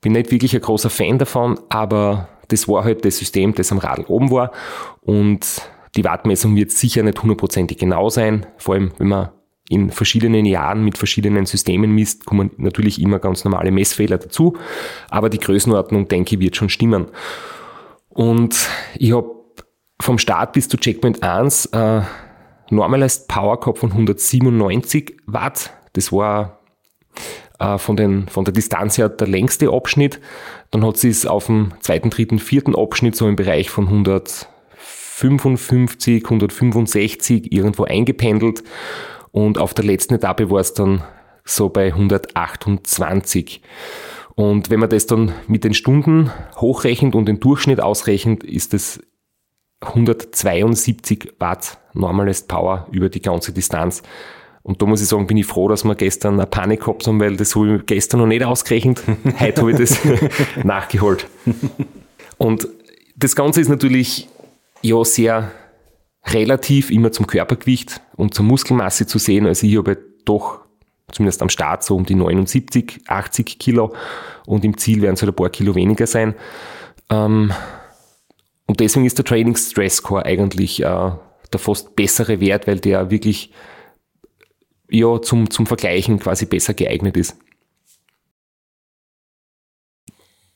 [0.03, 3.79] Bin nicht wirklich ein großer Fan davon, aber das war halt das System, das am
[3.79, 4.53] Radl oben war.
[5.01, 5.63] Und
[5.97, 9.31] die Wattmessung wird sicher nicht hundertprozentig genau sein, vor allem wenn man
[9.71, 14.59] in verschiedenen Jahren mit verschiedenen Systemen misst, kommen natürlich immer ganz normale Messfehler dazu,
[15.09, 17.07] aber die Größenordnung, denke ich, wird schon stimmen.
[18.11, 19.31] Und ich habe
[20.01, 22.03] vom Start bis zu Checkpoint 1 äh,
[22.73, 25.73] Normalized Power gehabt von 197 Watt.
[25.93, 26.59] Das war
[27.59, 30.21] äh, von, den, von der Distanz her der längste Abschnitt.
[30.71, 36.25] Dann hat sie es auf dem zweiten, dritten, vierten Abschnitt so im Bereich von 155,
[36.25, 38.65] 165 irgendwo eingependelt.
[39.31, 41.05] Und auf der letzten Etappe war es dann
[41.45, 43.63] so bei 128.
[44.35, 49.01] Und wenn man das dann mit den Stunden hochrechnet und den Durchschnitt ausrechnet, ist es
[49.81, 54.03] 172 Watt Normalist Power über die ganze Distanz.
[54.63, 57.19] Und da muss ich sagen, bin ich froh, dass wir gestern eine Panik gehabt haben,
[57.19, 59.03] weil das habe ich gestern noch nicht ausgerechnet.
[59.41, 59.99] Heute habe ich das
[60.65, 61.27] nachgeholt.
[62.39, 62.69] Und
[63.17, 64.29] das Ganze ist natürlich
[64.83, 65.51] ja sehr
[66.27, 69.47] relativ immer zum Körpergewicht und zur Muskelmasse zu sehen.
[69.47, 70.61] Also ich habe doch
[71.11, 73.95] zumindest am Start so um die 79, 80 Kilo
[74.47, 76.35] und im Ziel werden es halt ein paar Kilo weniger sein.
[77.11, 77.53] Ähm,
[78.67, 81.11] und deswegen ist der Training Stress Score eigentlich äh,
[81.53, 83.53] der fast bessere Wert, weil der wirklich
[84.89, 87.37] ja, zum, zum Vergleichen quasi besser geeignet ist.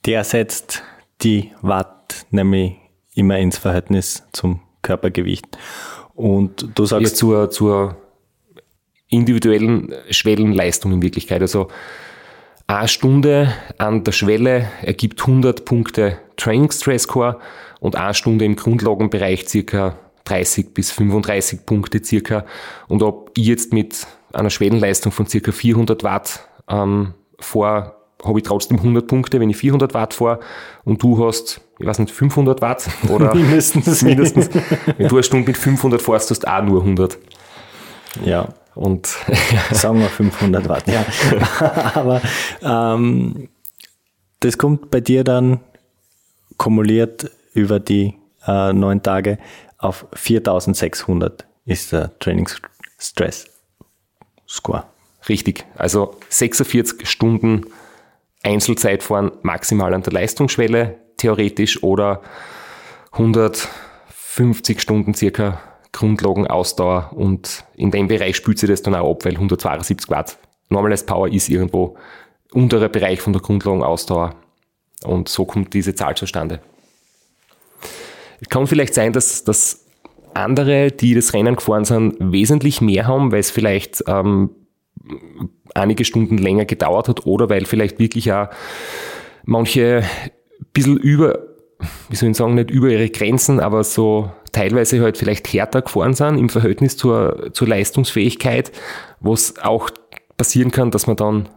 [0.05, 0.83] Der setzt
[1.21, 2.75] die Watt nämlich
[3.15, 5.45] immer ins Verhältnis zum Körpergewicht.
[6.13, 7.11] Und du sagst.
[7.11, 7.97] Ja, zur, zur
[9.09, 11.41] individuellen Schwellenleistung in Wirklichkeit.
[11.41, 11.69] Also
[12.67, 17.39] eine Stunde an der Schwelle ergibt 100 Punkte Training Stress Score
[17.79, 19.97] und eine Stunde im Grundlagenbereich circa
[20.27, 22.45] 30 bis 35 Punkte circa.
[22.87, 28.43] Und ob ich jetzt mit einer Schwellenleistung von circa 400 Watt ähm, vor, habe ich
[28.43, 30.39] trotzdem 100 Punkte, wenn ich 400 Watt fahre
[30.83, 34.01] und du hast ich weiß nicht, 500 Watt oder mindestens.
[34.01, 34.49] mindestens.
[34.97, 37.17] Wenn du eine Stunde mit 500 fährst, hast du auch nur 100.
[38.25, 38.49] Ja.
[38.73, 39.07] Und
[39.71, 41.05] sagen wir 500 Watt, ja.
[41.95, 42.21] Aber
[42.61, 43.49] ähm,
[44.39, 45.59] das kommt bei dir dann
[46.57, 48.13] kumuliert über die
[48.45, 49.39] äh, neun Tage
[49.77, 54.85] auf 4600 ist der Trainingsstress-Score.
[55.29, 55.65] Richtig.
[55.75, 57.65] Also 46 Stunden
[58.43, 62.21] Einzelzeitfahren maximal an der Leistungsschwelle, theoretisch, oder
[63.11, 65.61] 150 Stunden circa
[65.91, 70.37] Grundlagenausdauer und in dem Bereich spült sich das dann auch ab, weil 172 Watt
[70.69, 71.97] Normalized Power ist irgendwo
[72.51, 74.35] unterer Bereich von der Grundlagenausdauer
[75.03, 76.59] und so kommt diese Zahl zustande.
[78.41, 79.85] Es kann vielleicht sein, dass, dass
[80.33, 84.51] andere, die das Rennen gefahren sind, wesentlich mehr haben, weil es vielleicht ähm,
[85.73, 88.49] einige Stunden länger gedauert hat oder weil vielleicht wirklich auch
[89.45, 91.39] manche ein bisschen über,
[92.09, 96.13] wie soll ich sagen, nicht über ihre Grenzen, aber so teilweise halt vielleicht härter gefahren
[96.13, 98.71] sind im Verhältnis zur, zur Leistungsfähigkeit,
[99.19, 99.89] wo es auch
[100.35, 101.49] passieren kann, dass man dann ein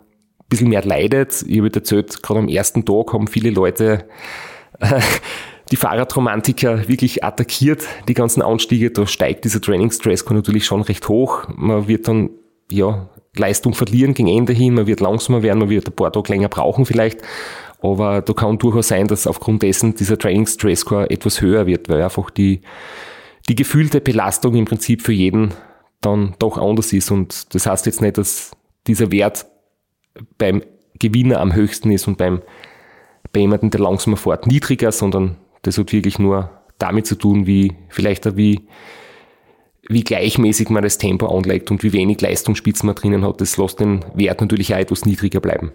[0.49, 1.45] bisschen mehr leidet.
[1.47, 4.05] Ich habe erzählt, gerade am ersten Tag haben viele Leute
[4.81, 5.01] äh,
[5.71, 8.91] die Fahrradromantiker wirklich attackiert, die ganzen Anstiege.
[8.91, 11.45] Da steigt dieser Trainingsstress natürlich schon recht hoch.
[11.55, 12.31] Man wird dann
[12.71, 16.33] ja Leistung verlieren gegen Ende hin, man wird langsamer werden, man wird ein paar Tage
[16.33, 17.21] länger brauchen vielleicht.
[17.81, 21.89] Aber da kann durchaus sein, dass aufgrund dessen dieser Training Stress Score etwas höher wird,
[21.89, 22.61] weil einfach die,
[23.49, 25.55] die gefühlte Belastung im Prinzip für jeden
[26.01, 27.11] dann doch anders ist.
[27.11, 28.51] Und das heißt jetzt nicht, dass
[28.87, 29.47] dieser Wert
[30.37, 30.63] beim
[30.99, 32.43] Gewinner am höchsten ist und beim,
[33.33, 37.75] bei jemandem, der langsamer fährt, niedriger, sondern das hat wirklich nur damit zu tun, wie
[37.88, 38.66] vielleicht wie,
[39.88, 43.40] wie gleichmäßig man das Tempo anlegt und wie wenig Leistungsspitzen man drinnen hat.
[43.40, 45.73] Das lässt den Wert natürlich auch etwas niedriger bleiben.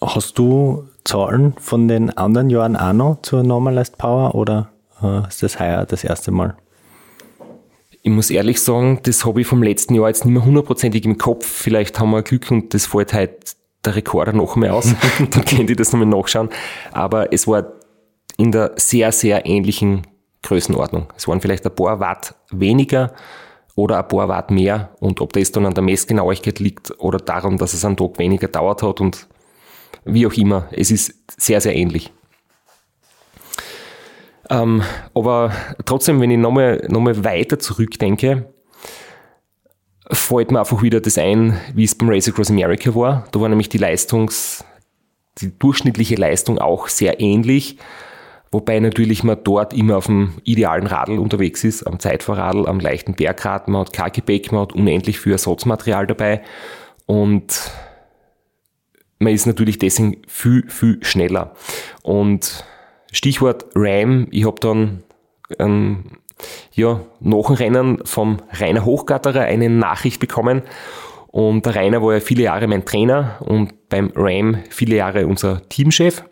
[0.00, 4.70] Hast du Zahlen von den anderen Jahren auch noch zur Normalized Power oder
[5.02, 6.56] äh, ist das heuer das erste Mal?
[8.02, 11.18] Ich muss ehrlich sagen, das habe ich vom letzten Jahr jetzt nicht mehr hundertprozentig im
[11.18, 11.46] Kopf.
[11.46, 14.94] Vielleicht haben wir Glück und das fällt halt der Rekorder noch mehr aus.
[15.18, 16.50] Dann könnt ihr das nochmal nachschauen.
[16.92, 17.72] Aber es war
[18.36, 20.06] in der sehr, sehr ähnlichen
[20.42, 21.06] Größenordnung.
[21.16, 23.12] Es waren vielleicht ein paar Watt weniger
[23.74, 24.90] oder ein paar Watt mehr.
[25.00, 28.48] Und ob das dann an der Messgenauigkeit liegt oder daran, dass es einen Tag weniger
[28.48, 29.26] dauert hat und
[30.04, 32.12] wie auch immer, es ist sehr, sehr ähnlich.
[34.50, 34.82] Ähm,
[35.14, 35.52] aber
[35.84, 38.52] trotzdem, wenn ich nochmal noch mal weiter zurückdenke,
[40.10, 43.24] fällt mir einfach wieder das ein, wie es beim Race Across America war.
[43.32, 44.64] Da war nämlich die Leistungs,
[45.38, 47.76] die durchschnittliche Leistung auch sehr ähnlich,
[48.50, 53.14] wobei natürlich man dort immer auf dem idealen Radl unterwegs ist, am Zeitfahrradl, am leichten
[53.14, 56.42] Bergrad, man hat kein Gepäck, man hat unendlich viel Ersatzmaterial dabei
[57.06, 57.70] und
[59.18, 61.54] man ist natürlich deswegen viel, viel schneller.
[62.02, 62.64] Und
[63.12, 65.02] Stichwort RAM, ich habe dann
[65.58, 66.04] ähm,
[66.72, 70.62] ja, nach dem Rennen vom Rainer Hochgatterer eine Nachricht bekommen.
[71.28, 75.68] Und der Rainer war ja viele Jahre mein Trainer und beim RAM viele Jahre unser
[75.68, 76.24] Teamchef.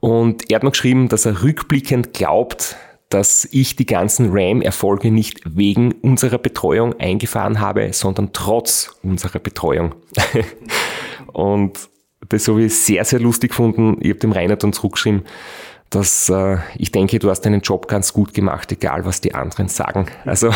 [0.00, 2.76] Und er hat mir geschrieben, dass er rückblickend glaubt,
[3.08, 9.94] dass ich die ganzen RAM-Erfolge nicht wegen unserer Betreuung eingefahren habe, sondern trotz unserer Betreuung.
[11.32, 11.88] und
[12.28, 13.98] das habe ich sehr, sehr lustig gefunden.
[14.00, 15.22] Ich habe dem Rainer dann zurückgeschrieben,
[15.90, 19.68] dass äh, ich denke, du hast deinen Job ganz gut gemacht, egal was die anderen
[19.68, 20.06] sagen.
[20.24, 20.50] Also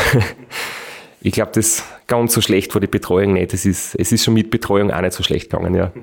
[1.20, 3.54] ich glaube, das ganz so schlecht war die Betreuung nicht.
[3.54, 5.92] Es ist, es ist schon mit Betreuung auch nicht so schlecht gegangen, ja.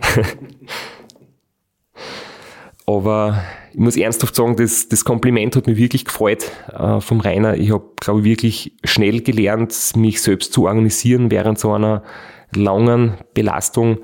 [2.86, 7.58] Aber ich muss ernsthaft sagen, das, das Kompliment hat mich wirklich gefreut äh, vom Rainer.
[7.58, 12.02] Ich habe, glaube ich, wirklich schnell gelernt, mich selbst zu organisieren während so einer
[12.56, 13.98] langen Belastung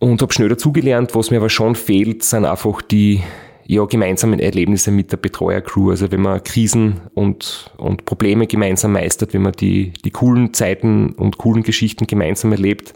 [0.00, 1.14] und habe schnell dazugelernt.
[1.14, 3.22] Was mir aber schon fehlt, sind einfach die
[3.66, 5.90] ja, gemeinsamen Erlebnisse mit der Betreuercrew.
[5.90, 11.10] Also wenn man Krisen und, und Probleme gemeinsam meistert, wenn man die, die coolen Zeiten
[11.10, 12.94] und coolen Geschichten gemeinsam erlebt.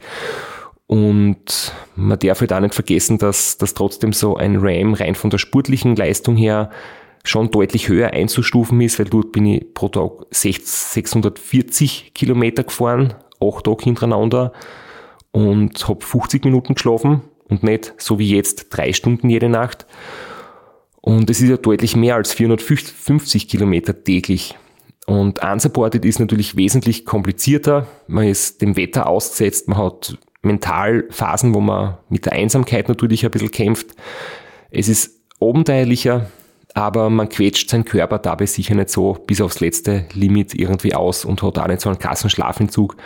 [0.87, 5.31] Und man darf halt auch nicht vergessen, dass, dass trotzdem so ein Ram rein von
[5.31, 6.71] der sportlichen Leistung her
[7.23, 13.65] schon deutlich höher einzustufen ist, weil dort bin ich pro Tag 640 Kilometer gefahren, acht
[13.65, 14.53] Tage hintereinander
[15.31, 19.87] und habe 50 Minuten geschlafen und nicht so wie jetzt drei Stunden jede Nacht.
[21.01, 24.57] Und es ist ja deutlich mehr als 450 Kilometer täglich.
[25.07, 27.87] Und unsupported ist natürlich wesentlich komplizierter.
[28.07, 33.25] Man ist dem Wetter ausgesetzt, man hat mental Phasen, wo man mit der Einsamkeit natürlich
[33.25, 33.95] ein bisschen kämpft.
[34.71, 36.31] Es ist abenteuerlicher,
[36.75, 41.25] aber man quetscht seinen Körper dabei sicher nicht so bis aufs letzte Limit irgendwie aus
[41.25, 42.97] und hat auch nicht so einen krassen Schlafentzug,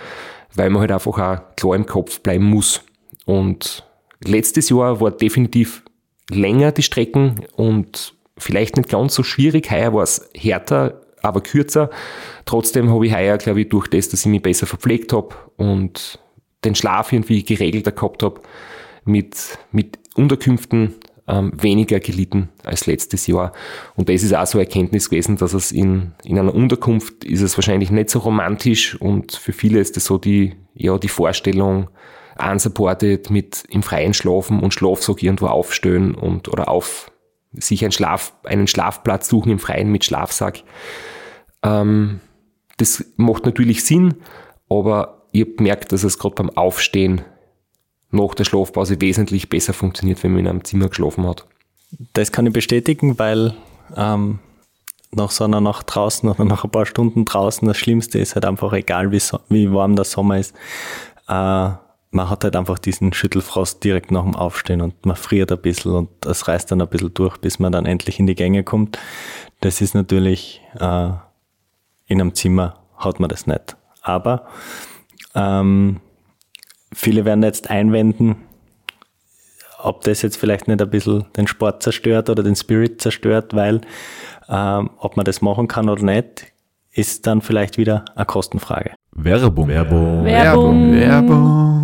[0.55, 2.83] weil man halt einfach auch klar im Kopf bleiben muss.
[3.25, 3.85] Und
[4.23, 5.83] letztes Jahr war definitiv
[6.31, 9.71] länger die Strecken und vielleicht nicht ganz so schwierig.
[9.71, 11.91] Heuer war es härter, aber kürzer.
[12.45, 16.19] Trotzdem habe ich heuer, glaube ich, durch das, dass ich mich besser verpflegt habe und
[16.65, 18.41] den Schlaf irgendwie geregelter gehabt habe,
[19.05, 20.95] mit, mit Unterkünften
[21.27, 23.53] ähm, weniger gelitten als letztes Jahr.
[23.97, 27.41] Und das ist auch so eine Erkenntnis gewesen, dass es in, in einer Unterkunft ist
[27.41, 31.89] es wahrscheinlich nicht so romantisch und für viele ist das so die, ja, die Vorstellung,
[32.39, 37.11] unsupported mit im Freien schlafen und Schlafsack irgendwo aufstellen und oder auf
[37.53, 40.63] sich einen, Schlaf, einen Schlafplatz suchen im Freien mit Schlafsack.
[41.63, 42.21] Ähm,
[42.77, 44.15] das macht natürlich Sinn,
[44.69, 47.23] aber ich habe gemerkt, dass es gerade beim Aufstehen
[48.11, 51.47] nach der Schlafpause wesentlich besser funktioniert, wenn man in einem Zimmer geschlafen hat.
[52.13, 53.55] Das kann ich bestätigen, weil
[53.97, 54.41] ähm,
[55.13, 58.45] nach so einer Nacht draußen oder nach ein paar Stunden draußen, das Schlimmste ist halt
[58.45, 60.55] einfach, egal wie, so, wie warm der Sommer ist,
[61.29, 61.71] äh,
[62.15, 65.93] man hat halt einfach diesen Schüttelfrost direkt nach dem Aufstehen und man friert ein bisschen
[65.93, 68.99] und das reißt dann ein bisschen durch, bis man dann endlich in die Gänge kommt.
[69.61, 71.09] Das ist natürlich äh,
[72.07, 73.77] in einem Zimmer hat man das nicht.
[74.03, 74.47] Aber
[75.35, 76.01] ähm,
[76.93, 78.37] viele werden jetzt einwenden,
[79.79, 83.81] ob das jetzt vielleicht nicht ein bisschen den Sport zerstört oder den Spirit zerstört, weil
[84.49, 86.47] ähm, ob man das machen kann oder nicht,
[86.93, 88.93] ist dann vielleicht wieder eine Kostenfrage.
[89.13, 89.69] Werbung.
[89.69, 90.25] Werbung.
[90.25, 90.93] Werbung.
[90.93, 91.84] Werbung.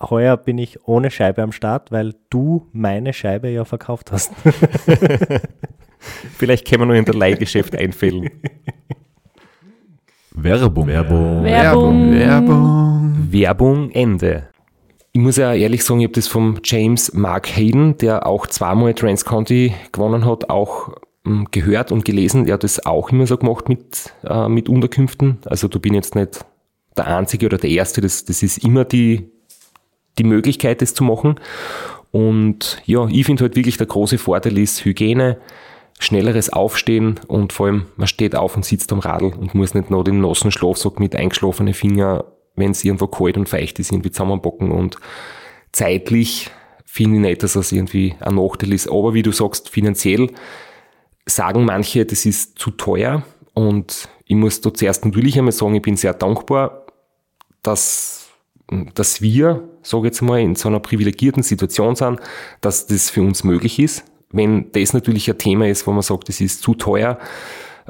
[0.00, 4.32] Heuer bin ich ohne Scheibe am Start, weil du meine Scheibe ja verkauft hast.
[6.38, 8.30] Vielleicht können wir noch in der Leihgeschäft einfällen.
[10.30, 10.86] Werbung.
[10.86, 11.44] Werbung.
[11.44, 12.12] Werbung.
[12.12, 13.28] Werbung.
[13.30, 14.48] Werbung Ende.
[15.12, 18.94] Ich muss ja ehrlich sagen, ich habe das vom James Mark Hayden, der auch zweimal
[18.94, 20.94] Transconti gewonnen hat, auch
[21.26, 22.46] ähm, gehört und gelesen.
[22.46, 25.38] Er hat das auch immer so gemacht mit, äh, mit Unterkünften.
[25.44, 26.44] Also du bin jetzt nicht
[26.96, 28.00] der Einzige oder der Erste.
[28.00, 29.30] Das, das ist immer die,
[30.20, 31.40] die Möglichkeit, das zu machen.
[32.12, 35.38] Und ja, ich finde halt wirklich der große Vorteil ist Hygiene,
[35.98, 39.90] schnelleres Aufstehen und vor allem man steht auf und sitzt am Radl und muss nicht
[39.90, 42.24] noch den nassen Schlafsack mit eingeschlafenen Finger,
[42.56, 44.96] wenn es irgendwo kalt und feucht ist, irgendwie zusammenbocken und
[45.72, 46.50] zeitlich
[46.84, 48.88] finde ich nicht, dass das irgendwie ein Nachteil ist.
[48.90, 50.30] Aber wie du sagst, finanziell
[51.26, 53.22] sagen manche, das ist zu teuer
[53.54, 56.86] und ich muss da zuerst natürlich einmal sagen, ich bin sehr dankbar,
[57.62, 58.19] dass,
[58.94, 62.20] dass wir, sage jetzt mal, in so einer privilegierten Situation sind,
[62.60, 64.04] dass das für uns möglich ist.
[64.30, 67.18] Wenn das natürlich ein Thema ist, wo man sagt, das ist zu teuer,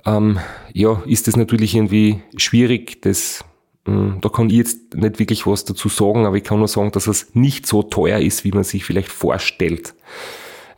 [0.06, 0.38] ähm,
[0.72, 3.02] ja, ist das natürlich irgendwie schwierig.
[3.02, 3.44] Das,
[3.86, 6.92] mh, da kann ich jetzt nicht wirklich was dazu sagen, aber ich kann nur sagen,
[6.92, 9.94] dass es nicht so teuer ist, wie man sich vielleicht vorstellt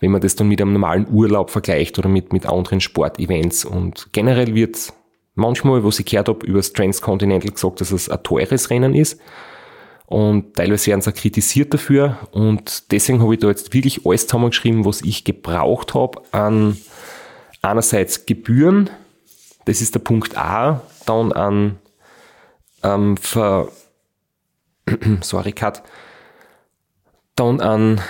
[0.03, 3.65] wenn man das dann mit einem normalen Urlaub vergleicht oder mit, mit anderen Sportevents.
[3.65, 4.93] Und generell wird
[5.37, 9.21] manchmal, was ich gehört habe, über das Transcontinental gesagt, dass es ein teures Rennen ist.
[10.07, 12.19] Und teilweise werden sie auch kritisiert dafür.
[12.33, 16.77] Und deswegen habe ich da jetzt wirklich alles zusammengeschrieben, was ich gebraucht habe an
[17.63, 18.91] einerseits Gebühren,
[19.65, 21.79] das ist der Punkt A, dann an
[22.83, 23.69] ähm, Ver
[25.21, 25.83] sorry, Cut,
[27.37, 28.01] dann an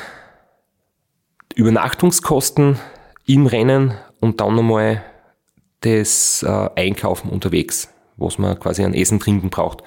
[1.54, 2.78] Übernachtungskosten
[3.26, 5.04] im Rennen und dann nochmal
[5.80, 9.82] das äh, Einkaufen unterwegs, was man quasi an Essen, Trinken braucht.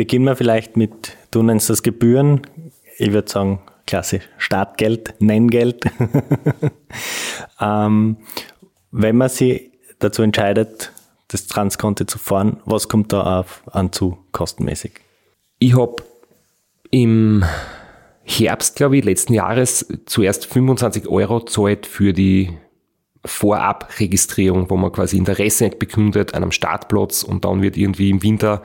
[0.00, 2.40] Beginnen wir vielleicht mit, du nennst das Gebühren.
[2.96, 5.84] Ich würde sagen, klassisch Startgeld, Nenngeld.
[7.60, 8.16] ähm,
[8.92, 10.90] wenn man sich dazu entscheidet,
[11.28, 14.92] das Transkonto zu fahren, was kommt da auf an zu kostenmäßig?
[15.58, 15.96] Ich habe
[16.90, 17.44] im
[18.22, 22.56] Herbst, glaube ich, letzten Jahres zuerst 25 Euro zahlt für die
[23.24, 28.62] Vorabregistrierung, wo man quasi Interesse bekundet an einem Startplatz und dann wird irgendwie im Winter,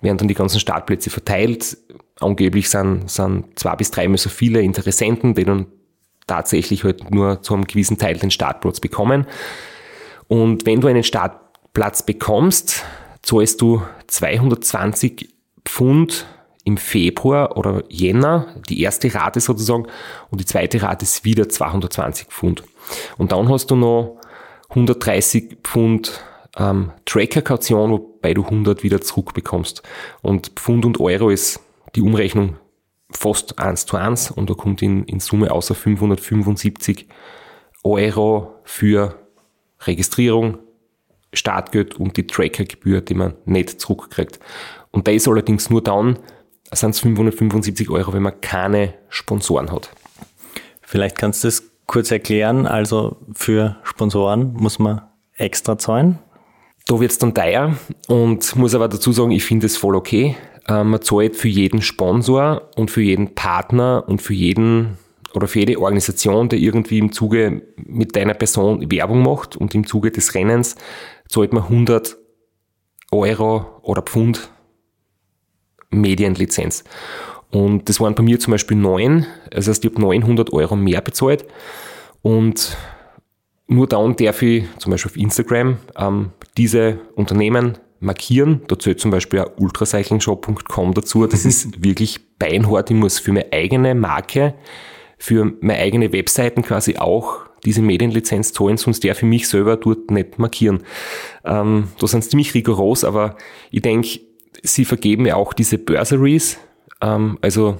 [0.00, 1.76] werden dann die ganzen Startplätze verteilt.
[2.20, 5.66] Angeblich sind, sind zwei bis dreimal so viele Interessenten, die dann
[6.26, 9.26] tatsächlich halt nur zu einem gewissen Teil den Startplatz bekommen.
[10.28, 12.84] Und wenn du einen Startplatz bekommst,
[13.22, 15.28] zahlst du 220
[15.64, 16.26] Pfund
[16.64, 19.86] im Februar oder Jänner, die erste Rate sozusagen,
[20.30, 22.64] und die zweite Rate ist wieder 220 Pfund.
[23.18, 24.20] Und dann hast du noch
[24.70, 26.20] 130 Pfund
[26.56, 29.82] ähm, Tracker-Kaution, wobei du 100 wieder zurückbekommst.
[30.22, 31.60] Und Pfund und Euro ist
[31.94, 32.56] die Umrechnung
[33.10, 37.06] fast eins zu eins und da kommt in, in Summe außer 575
[37.84, 39.14] Euro für
[39.80, 40.58] Registrierung,
[41.32, 44.40] Startgeld und die Trackergebühr, die man nicht zurückkriegt.
[44.90, 46.18] Und da ist allerdings nur dann,
[46.72, 49.90] sind es 575 Euro, wenn man keine Sponsoren hat.
[50.82, 52.66] Vielleicht kannst du das kurz erklären.
[52.66, 55.02] Also für Sponsoren muss man
[55.34, 56.18] extra zahlen.
[56.86, 57.76] Da wird es dann teuer
[58.06, 60.36] und muss aber dazu sagen, ich finde es voll okay.
[60.68, 64.98] Ähm, man zahlt für jeden Sponsor und für jeden Partner und für jeden
[65.34, 69.86] oder für jede Organisation, die irgendwie im Zuge mit deiner Person Werbung macht und im
[69.86, 70.76] Zuge des Rennens
[71.28, 72.16] zahlt man 100
[73.12, 74.50] Euro oder Pfund
[75.90, 76.84] Medienlizenz.
[77.56, 81.00] Und das waren bei mir zum Beispiel neun, das heißt, ich habe 900 Euro mehr
[81.00, 81.46] bezahlt.
[82.20, 82.76] Und
[83.66, 88.60] nur dann darf ich zum Beispiel auf Instagram ähm, diese Unternehmen markieren.
[88.68, 91.26] Da zählt zum Beispiel auch ultracyclingshop.com dazu.
[91.26, 92.90] Das ist wirklich beinhart.
[92.90, 94.52] Ich muss für meine eigene Marke,
[95.16, 100.10] für meine eigene Webseiten quasi auch diese Medienlizenz zahlen, sonst darf ich mich selber dort
[100.10, 100.82] nicht markieren.
[101.42, 103.38] Ähm, da sind sie ziemlich rigoros, aber
[103.70, 104.20] ich denke,
[104.62, 106.58] sie vergeben ja auch diese Bursaries,
[107.00, 107.78] ähm, also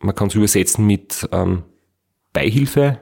[0.00, 1.64] man kann es übersetzen mit ähm,
[2.32, 3.00] Beihilfe.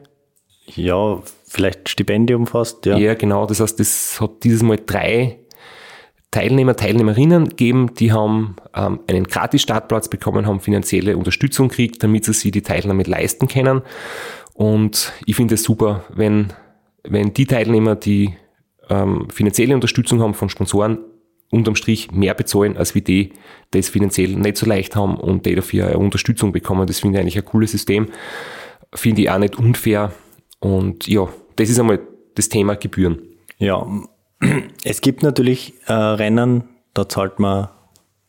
[0.75, 2.97] Ja, vielleicht Stipendium fast, ja.
[2.97, 3.47] Ja, genau.
[3.47, 5.39] Das heißt, das hat dieses Mal drei
[6.31, 12.33] Teilnehmer, Teilnehmerinnen gegeben, die haben ähm, einen Gratis-Startplatz bekommen, haben finanzielle Unterstützung gekriegt, damit sie
[12.33, 13.83] sich die Teilnahme leisten können.
[14.53, 16.53] Und ich finde es super, wenn,
[17.05, 18.37] wenn die Teilnehmer, die
[18.91, 20.99] ähm, finanzielle Unterstützung haben von Sponsoren,
[21.51, 23.33] unterm Strich mehr bezahlen, als wie die,
[23.73, 26.87] die es finanziell nicht so leicht haben und die dafür eine Unterstützung bekommen.
[26.87, 28.09] Das finde ich eigentlich ein cooles System.
[28.95, 30.13] Finde ich auch nicht unfair.
[30.61, 32.01] Und ja, das ist einmal
[32.35, 33.23] das Thema Gebühren.
[33.59, 33.87] Ja,
[34.85, 37.69] es gibt natürlich äh, Rennen, da zahlt man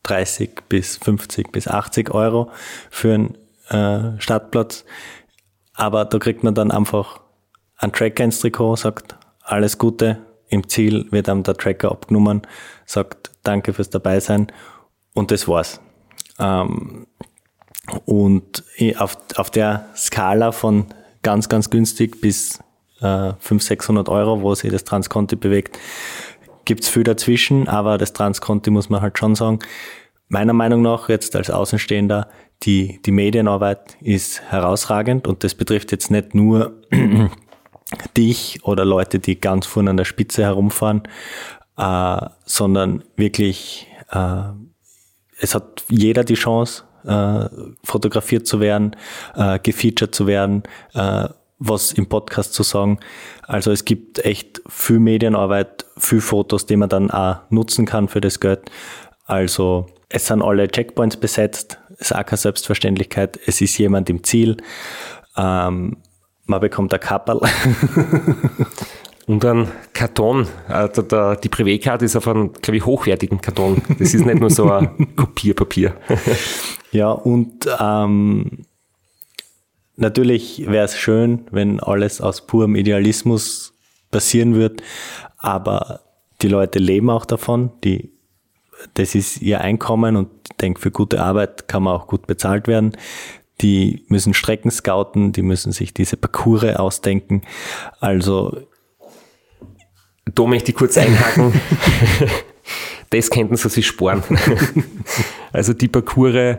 [0.03, 2.51] 30 bis 50 bis 80 Euro
[2.89, 3.37] für einen
[3.69, 4.85] äh, Startplatz.
[5.73, 7.19] Aber da kriegt man dann einfach
[7.77, 12.41] ein Tracker ins Trikot, sagt alles Gute, im Ziel wird einem der Tracker abgenommen,
[12.85, 14.47] sagt Danke fürs Dabeisein
[15.13, 15.79] und das war's.
[16.39, 17.07] Ähm,
[18.05, 18.63] und
[18.97, 20.87] auf, auf der Skala von
[21.23, 22.59] ganz, ganz günstig bis
[22.99, 25.79] äh, 500, 600 Euro, wo sich das Transconti bewegt,
[26.65, 29.59] gibt's viel dazwischen, aber das Transconti muss man halt schon sagen,
[30.27, 32.27] meiner Meinung nach jetzt als Außenstehender,
[32.63, 36.81] die, die Medienarbeit ist herausragend und das betrifft jetzt nicht nur
[38.15, 41.03] dich oder Leute, die ganz vorne an der Spitze herumfahren,
[41.77, 44.43] äh, sondern wirklich, äh,
[45.39, 47.47] es hat jeder die Chance, äh,
[47.83, 48.95] fotografiert zu werden,
[49.35, 50.63] äh, gefeatured zu werden,
[50.93, 51.29] äh,
[51.59, 52.99] was im Podcast zu sagen.
[53.43, 58.21] Also es gibt echt viel Medienarbeit, viel Fotos, die man dann auch nutzen kann für
[58.21, 58.69] das Geld.
[59.25, 63.39] Also es sind alle Checkpoints besetzt, ist auch keine Selbstverständlichkeit.
[63.45, 64.57] Es ist jemand im Ziel.
[65.35, 65.97] Ähm,
[66.47, 67.41] man bekommt ein Kapperl.
[69.27, 70.47] Und ein Karton.
[70.69, 73.81] Äh, der, die Privé-Karte ist auf einem, glaube ich, hochwertigen Karton.
[73.99, 75.95] Das ist nicht nur so ein Kopierpapier.
[76.93, 78.65] ja, und ähm,
[79.97, 83.73] natürlich wäre es schön, wenn alles aus purem Idealismus
[84.11, 84.81] passieren wird,
[85.37, 86.01] aber
[86.41, 88.11] die Leute leben auch davon, die,
[88.93, 92.67] das ist ihr Einkommen und ich denke, für gute Arbeit kann man auch gut bezahlt
[92.67, 92.95] werden.
[93.61, 97.41] Die müssen Strecken scouten, die müssen sich diese Parcours ausdenken.
[97.99, 98.61] Also
[100.25, 101.59] da möchte ich kurz einhaken.
[103.09, 104.23] das könnten sie sich sparen.
[105.51, 106.57] also die Parcours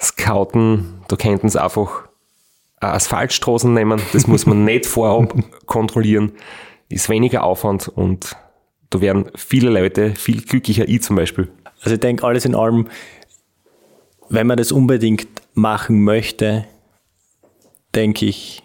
[0.00, 2.08] scouten, da könnten sie einfach
[2.80, 4.00] Asphaltstraßen nehmen.
[4.12, 5.34] Das muss man nicht vorab
[5.66, 6.32] kontrollieren.
[6.88, 8.36] Ist weniger Aufwand und
[8.90, 11.48] da werden viele Leute viel glücklicher, ich zum Beispiel.
[11.80, 12.88] Also ich denke, alles in allem,
[14.28, 15.26] wenn man das unbedingt
[15.56, 16.66] machen möchte,
[17.94, 18.62] denke ich,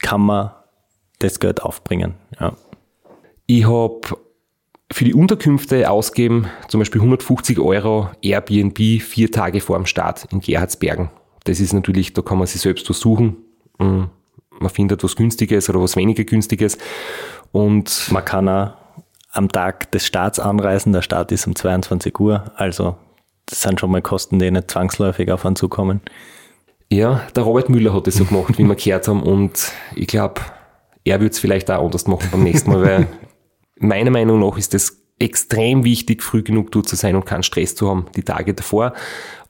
[0.00, 0.52] kann man
[1.18, 2.14] das Geld aufbringen.
[2.40, 2.56] Ja.
[3.46, 4.00] Ich habe
[4.92, 10.40] für die Unterkünfte ausgeben, zum Beispiel 150 Euro Airbnb vier Tage vor dem Start in
[10.40, 11.10] Gerhardsbergen.
[11.44, 13.36] Das ist natürlich, da kann man sich selbst was suchen.
[13.78, 14.04] Mm,
[14.58, 16.78] man findet was Günstiges oder was weniger Günstiges.
[17.52, 18.72] Und man kann auch
[19.32, 20.92] am Tag des Starts anreisen.
[20.92, 22.52] Der Start ist um 22 Uhr.
[22.56, 22.96] Also
[23.50, 26.00] das sind schon mal Kosten, die nicht zwangsläufig auf einen zukommen.
[26.88, 29.22] Ja, der Robert Müller hat das so gemacht, wie wir gehört haben.
[29.22, 30.40] Und ich glaube,
[31.04, 33.06] er wird es vielleicht auch anders machen beim nächsten Mal, weil
[33.78, 37.74] meiner Meinung nach ist es extrem wichtig, früh genug dort zu sein und keinen Stress
[37.74, 38.94] zu haben, die Tage davor.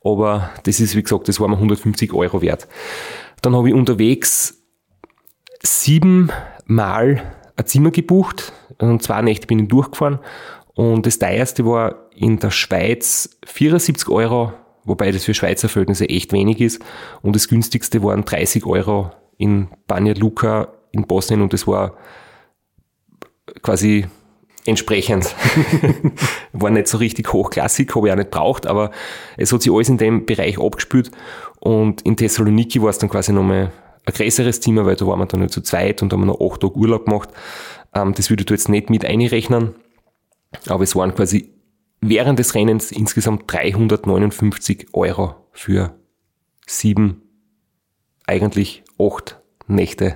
[0.02, 2.66] Aber das ist, wie gesagt, das war mir 150 Euro wert.
[3.42, 4.62] Dann habe ich unterwegs
[5.62, 7.22] siebenmal
[7.56, 10.18] ein Zimmer gebucht und zwei Nächte bin ich durchgefahren.
[10.74, 14.52] Und das teuerste war in der Schweiz 74 Euro,
[14.84, 16.82] wobei das für Schweizer Verhältnisse echt wenig ist.
[17.22, 21.96] Und das günstigste waren 30 Euro in Banja Luka in Bosnien und das war
[23.62, 24.06] quasi
[24.66, 25.34] entsprechend.
[26.52, 28.90] War nicht so richtig hochklassig, habe ich auch nicht braucht, aber
[29.36, 31.10] es hat sich alles in dem Bereich abgespült.
[31.60, 33.72] Und in Thessaloniki war es dann quasi nochmal
[34.04, 36.60] ein größeres Zimmer, weil da waren wir dann nur zu zweit und haben noch acht
[36.60, 37.30] Tage Urlaub gemacht.
[37.94, 39.74] Ähm, das würde ich da jetzt nicht mit einrechnen.
[40.66, 41.52] Aber es waren quasi
[42.00, 45.94] während des Rennens insgesamt 359 Euro für
[46.66, 47.22] sieben,
[48.26, 50.14] eigentlich acht Nächte.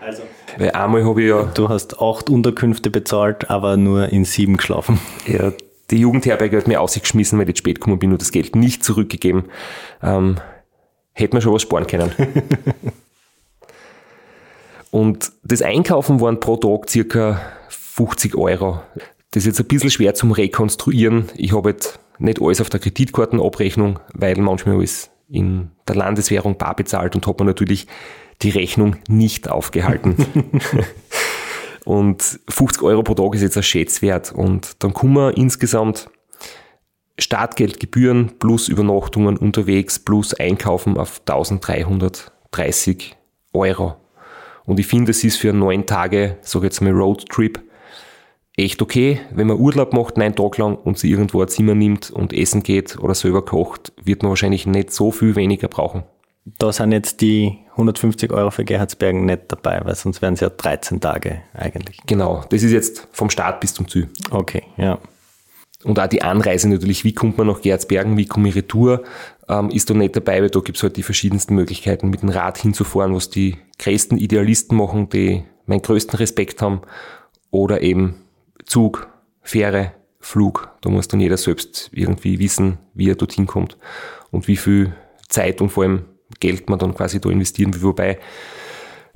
[0.00, 0.22] Also
[0.58, 1.44] weil einmal habe ich ja.
[1.44, 4.98] Du hast acht Unterkünfte bezahlt, aber nur in sieben geschlafen.
[5.26, 5.52] Ja,
[5.90, 9.44] die Jugendherberge hat mir ausgeschmissen, weil ich spät gekommen bin und das Geld nicht zurückgegeben.
[10.02, 10.36] Ähm,
[11.12, 12.12] hätte man schon was sparen können.
[14.90, 17.40] und das Einkaufen waren pro Tag circa
[17.94, 18.80] 50 Euro.
[19.32, 21.28] Das ist jetzt ein bisschen schwer zum Rekonstruieren.
[21.36, 26.74] Ich habe jetzt nicht alles auf der Kreditkartenabrechnung, weil manchmal alles in der Landeswährung bar
[26.74, 27.86] bezahlt und habe mir natürlich
[28.40, 30.16] die Rechnung nicht aufgehalten.
[31.84, 34.32] und 50 Euro pro Tag ist jetzt ein Schätzwert.
[34.32, 36.08] Und dann kommen wir insgesamt
[37.18, 43.16] Startgeldgebühren plus Übernachtungen unterwegs plus Einkaufen auf 1330
[43.52, 43.96] Euro.
[44.64, 47.60] Und ich finde, es ist für neun Tage, sage jetzt mal Roadtrip,
[48.56, 49.20] echt okay.
[49.30, 52.62] Wenn man Urlaub macht, neun Tage lang und sie irgendwo ein Zimmer nimmt und essen
[52.62, 56.04] geht oder selber kocht, wird man wahrscheinlich nicht so viel weniger brauchen.
[56.44, 60.50] Da sind jetzt die 150 Euro für Gerhardsbergen nicht dabei, weil sonst wären es ja
[60.50, 61.98] 13 Tage eigentlich.
[62.06, 64.08] Genau, das ist jetzt vom Start bis zum Ziel.
[64.30, 64.98] Okay, ja.
[65.84, 69.02] Und auch die Anreise natürlich, wie kommt man nach Gerhardsbergen, wie komme ich retour,
[69.48, 72.28] ähm, ist da nicht dabei, weil da gibt es halt die verschiedensten Möglichkeiten, mit dem
[72.28, 76.82] Rad hinzufahren, was die größten Idealisten machen, die meinen größten Respekt haben,
[77.50, 78.14] oder eben
[78.64, 79.08] Zug,
[79.42, 80.70] Fähre, Flug.
[80.80, 83.76] Da muss dann jeder selbst irgendwie wissen, wie er dorthin kommt
[84.30, 84.94] und wie viel
[85.28, 86.04] Zeit und vor allem
[86.40, 87.82] Geld man dann quasi da investieren will.
[87.82, 88.18] Wobei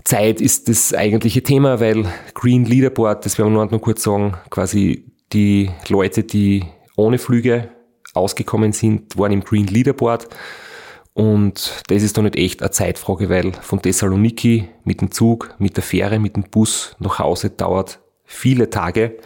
[0.04, 5.12] Zeit ist das eigentliche Thema, weil Green Leaderboard, das werden wir noch kurz sagen, quasi
[5.32, 6.64] die Leute, die
[6.96, 7.70] ohne Flüge
[8.14, 10.28] ausgekommen sind, waren im Green Leaderboard.
[11.12, 15.76] Und das ist doch nicht echt eine Zeitfrage, weil von Thessaloniki mit dem Zug, mit
[15.76, 19.18] der Fähre, mit dem Bus nach Hause dauert viele Tage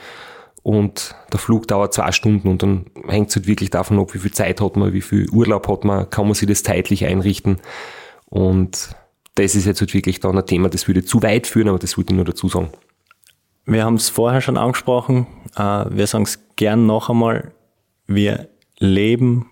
[0.63, 4.19] und der Flug dauert zwei Stunden und dann hängt es halt wirklich davon ab, wie
[4.19, 7.59] viel Zeit hat man, wie viel Urlaub hat man, kann man sich das zeitlich einrichten
[8.27, 8.95] und
[9.35, 11.97] das ist jetzt halt wirklich dann ein Thema, das würde zu weit führen, aber das
[11.97, 12.71] würde ich nur dazu sagen.
[13.65, 15.27] Wir haben es vorher schon angesprochen,
[15.57, 17.53] äh, wir sagen es gern noch einmal,
[18.07, 18.49] wir
[18.79, 19.51] leben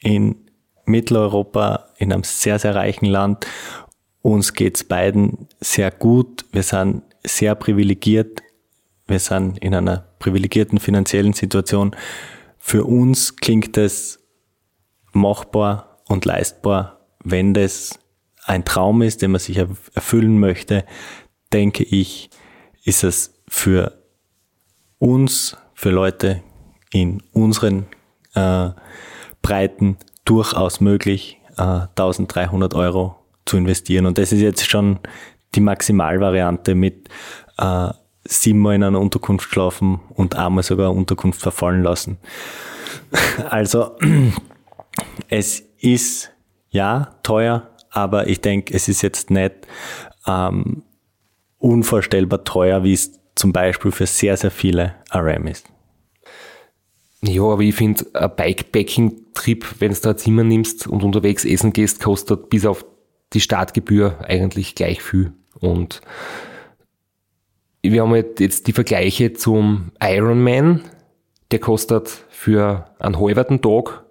[0.00, 0.36] in
[0.84, 3.46] Mitteleuropa, in einem sehr, sehr reichen Land
[4.24, 6.46] uns geht's beiden sehr gut.
[6.50, 8.40] Wir sind sehr privilegiert.
[9.06, 11.94] Wir sind in einer privilegierten finanziellen Situation.
[12.58, 14.20] Für uns klingt es
[15.12, 17.98] machbar und leistbar, wenn das
[18.44, 20.84] ein Traum ist, den man sich erfüllen möchte,
[21.52, 22.30] denke ich,
[22.82, 24.02] ist es für
[24.98, 26.42] uns, für Leute
[26.92, 27.86] in unseren
[28.34, 28.70] äh,
[29.42, 34.06] Breiten durchaus möglich, äh, 1300 Euro zu investieren.
[34.06, 34.98] Und das ist jetzt schon
[35.54, 37.08] die Maximalvariante mit
[37.58, 37.90] äh,
[38.24, 42.18] siebenmal in einer Unterkunft schlafen und einmal sogar eine Unterkunft verfallen lassen.
[43.50, 43.96] Also
[45.28, 46.30] es ist
[46.70, 49.52] ja teuer, aber ich denke, es ist jetzt nicht
[50.26, 50.82] ähm,
[51.58, 55.66] unvorstellbar teuer, wie es zum Beispiel für sehr, sehr viele RM ist.
[57.22, 61.72] Ja, aber ich finde, ein Bikepacking-Trip, wenn du da ein Zimmer nimmst und unterwegs essen
[61.72, 62.84] gehst, kostet bis auf
[63.32, 65.32] die Startgebühr eigentlich gleich viel.
[65.58, 66.02] Und
[67.92, 70.82] wir haben jetzt die Vergleiche zum Ironman.
[71.50, 74.04] Der kostet für einen halben Tag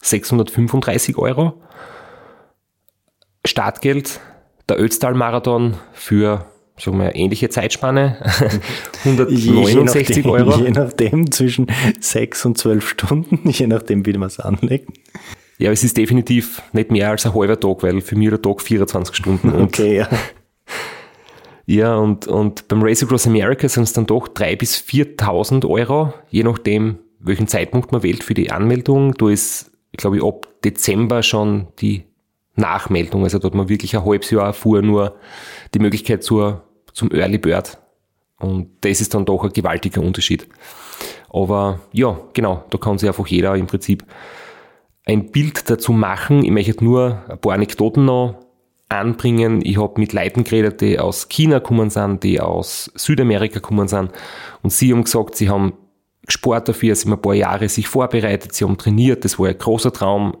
[0.00, 1.54] 635 Euro.
[3.44, 4.20] Startgeld,
[4.68, 6.46] der Ötztal-Marathon für
[6.78, 8.16] sagen wir, ähnliche Zeitspanne,
[9.04, 10.64] 169 je, nachdem, Euro.
[10.64, 11.66] Je nachdem, zwischen
[12.00, 14.88] sechs und zwölf Stunden, je nachdem, wie man es anlegt.
[15.58, 18.62] Ja, es ist definitiv nicht mehr als ein halber Tag, weil für mich der Tag
[18.62, 19.52] 24 Stunden.
[19.52, 20.08] Und, Okay, ja.
[21.66, 26.12] Ja, und, und beim Race Across America sind es dann doch 3.000 bis 4.000 Euro,
[26.30, 29.14] je nachdem, welchen Zeitpunkt man wählt für die Anmeldung.
[29.14, 32.04] Da ist, glaube ich, ab Dezember schon die
[32.56, 33.24] Nachmeldung.
[33.24, 35.16] Also da hat man wirklich ein halbes Jahr vor nur
[35.74, 37.78] die Möglichkeit zur, zum Early Bird.
[38.38, 40.48] Und das ist dann doch ein gewaltiger Unterschied.
[41.30, 44.04] Aber ja, genau, da kann sich einfach jeder im Prinzip
[45.04, 46.44] ein Bild dazu machen.
[46.44, 48.34] Ich möchte nur ein paar Anekdoten noch
[48.92, 49.60] anbringen.
[49.64, 54.10] Ich habe mit Leuten geredet, die aus China kommen sind, die aus Südamerika kommen sind.
[54.62, 55.74] Und sie haben gesagt, sie haben
[56.28, 59.58] Sport dafür, sie haben ein paar Jahre sich vorbereitet, sie haben trainiert, das war ein
[59.58, 60.36] großer Traum.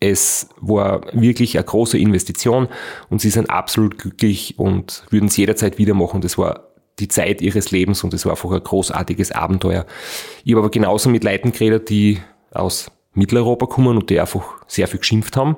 [0.00, 2.66] Es war wirklich eine große Investition
[3.08, 6.20] und sie sind absolut glücklich und würden es jederzeit wieder machen.
[6.20, 9.86] Das war die Zeit ihres Lebens und es war einfach ein großartiges Abenteuer.
[10.44, 12.18] Ich habe aber genauso mit Leuten geredet, die
[12.50, 15.56] aus Mitteleuropa kommen und die einfach sehr viel geschimpft haben.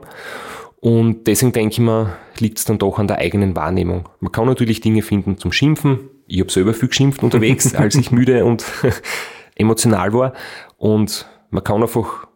[0.85, 4.07] Und deswegen denke ich mir, liegt es dann doch an der eigenen Wahrnehmung.
[4.21, 6.11] Man kann natürlich Dinge finden zum Schimpfen.
[6.27, 8.67] Ich habe selber viel geschimpft unterwegs, als ich müde und
[9.55, 10.35] emotional war.
[10.77, 12.27] Und man kann einfach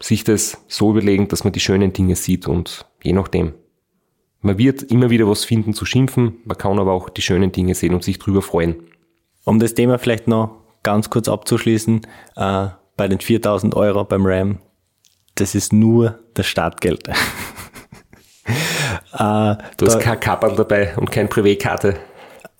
[0.00, 3.52] sich das so überlegen, dass man die schönen Dinge sieht und je nachdem.
[4.40, 7.74] Man wird immer wieder was finden zu schimpfen, man kann aber auch die schönen Dinge
[7.74, 8.84] sehen und sich drüber freuen.
[9.44, 12.06] Um das Thema vielleicht noch ganz kurz abzuschließen,
[12.36, 14.60] äh, bei den 4000 Euro beim RAM,
[15.34, 17.10] das ist nur das Startgeld.
[19.12, 21.96] äh, Du hast kein Kappern dabei und keine Privatkarte.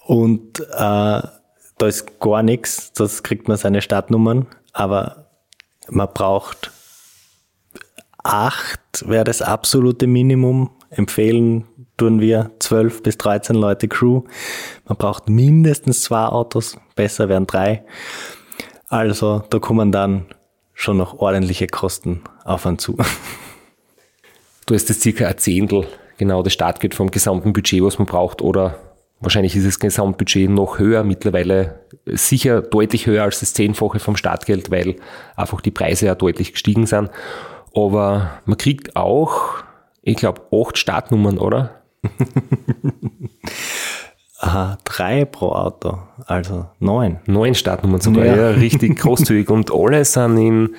[0.07, 5.28] Und äh, da ist gar nichts, das kriegt man seine Startnummern, aber
[5.88, 6.70] man braucht
[8.22, 10.70] acht, wäre das absolute Minimum.
[10.90, 14.22] Empfehlen tun wir 12 bis 13 Leute Crew.
[14.86, 17.84] Man braucht mindestens zwei Autos, besser wären drei.
[18.88, 20.26] Also da kommen dann
[20.74, 22.96] schon noch ordentliche Kosten auf einen zu.
[24.66, 25.86] Du hast das circa ein Zehntel,
[26.19, 28.75] genau das Startgeld vom gesamten Budget, was man braucht, oder
[29.21, 34.71] wahrscheinlich ist das Gesamtbudget noch höher, mittlerweile sicher deutlich höher als das Zehnfache vom Startgeld,
[34.71, 34.97] weil
[35.37, 37.11] einfach die Preise ja deutlich gestiegen sind.
[37.75, 39.57] Aber man kriegt auch,
[40.03, 41.83] ich glaube, acht Startnummern, oder?
[44.41, 47.19] Aha, drei pro Auto, also neun.
[47.27, 48.51] Neun Startnummern sogar, ja, Ja.
[48.51, 49.51] richtig großzügig.
[49.51, 50.75] Und alle sind in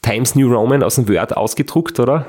[0.00, 2.24] Times New Roman aus dem Word ausgedruckt, oder?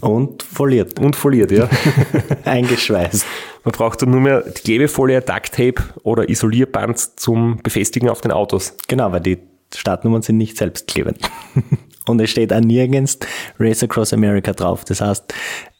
[0.00, 1.68] Und foliert, Und foliert, ja.
[2.44, 3.24] eingeschweißt.
[3.64, 8.74] Man braucht dann nur mehr die Klebefolie, Ducktape oder Isolierband zum Befestigen auf den Autos.
[8.88, 9.38] Genau, weil die
[9.74, 11.18] Startnummern sind nicht selbstklebend.
[12.06, 13.18] Und es steht auch nirgends
[13.60, 14.84] Race Across America drauf.
[14.84, 15.34] Das heißt,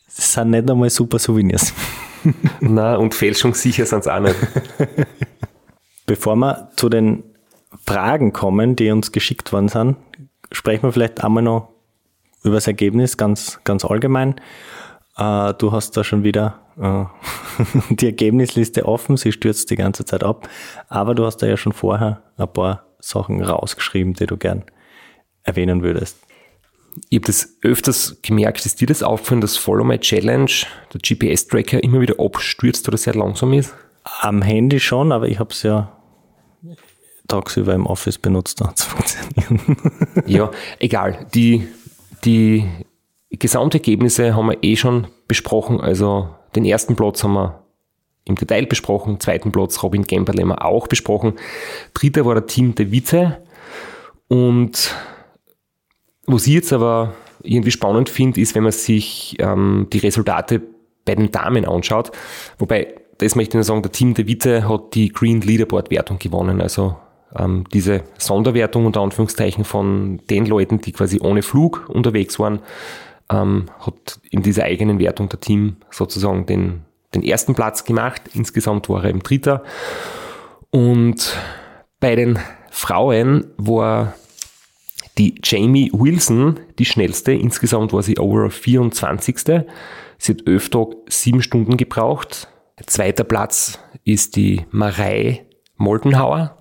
[0.07, 1.72] es sind nicht einmal super Souvenirs.
[2.61, 4.34] Na, und fälschungssicher sind es auch nicht.
[6.05, 7.22] Bevor wir zu den
[7.86, 9.96] Fragen kommen, die uns geschickt worden sind,
[10.53, 11.68] sprechen wir vielleicht einmal noch
[12.49, 14.40] über das Ergebnis ganz, ganz allgemein.
[15.16, 17.05] Äh, du hast da schon wieder äh,
[17.94, 20.49] die Ergebnisliste offen, sie stürzt die ganze Zeit ab,
[20.88, 24.64] aber du hast da ja schon vorher ein paar Sachen rausgeschrieben, die du gern
[25.42, 26.18] erwähnen würdest.
[27.11, 30.51] Ich habe das öfters gemerkt, ist dir das auffallen, dass Follow My Challenge,
[30.92, 33.74] der GPS-Tracker, immer wieder abstürzt oder sehr langsam ist?
[34.20, 35.92] Am Handy schon, aber ich habe es ja
[37.28, 39.78] tagsüber im Office benutzt, da hat's funktioniert.
[40.26, 41.26] Ja, egal.
[41.34, 41.68] Die,
[42.24, 42.64] die
[43.30, 45.80] Gesamtergebnisse haben wir eh schon besprochen.
[45.80, 47.62] Also Den ersten Platz haben wir
[48.24, 51.34] im Detail besprochen, zweiten Platz Robin Gamberle haben wir auch besprochen.
[51.94, 53.42] Dritter war der Team De Witte.
[54.28, 54.94] Und
[56.26, 60.60] was ich jetzt aber irgendwie spannend finde, ist, wenn man sich ähm, die Resultate
[61.04, 62.12] bei den Damen anschaut.
[62.58, 66.18] Wobei, das möchte ich nur sagen, der Team De Witte hat die Green Leaderboard Wertung
[66.18, 66.60] gewonnen.
[66.60, 66.96] Also
[67.37, 72.61] ähm, diese Sonderwertung unter Anführungszeichen von den Leuten, die quasi ohne Flug unterwegs waren,
[73.31, 76.83] ähm, hat in dieser eigenen Wertung der Team sozusagen den,
[77.14, 78.22] den ersten Platz gemacht.
[78.33, 79.62] Insgesamt war er im Dritter.
[80.70, 81.37] Und
[82.01, 82.39] bei den
[82.70, 84.14] Frauen war
[85.18, 87.33] die Jamie Wilson die schnellste.
[87.33, 89.39] Insgesamt war sie overall 24.
[90.18, 92.49] Sie hat 11 Tage 7 Stunden gebraucht.
[92.87, 96.57] Zweiter Platz ist die Marei Moldenhauer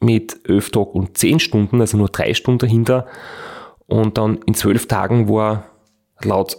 [0.00, 3.06] mit 11 Tagen und 10 Stunden, also nur 3 Stunden dahinter.
[3.86, 5.64] Und dann in 12 Tagen war
[6.22, 6.58] laut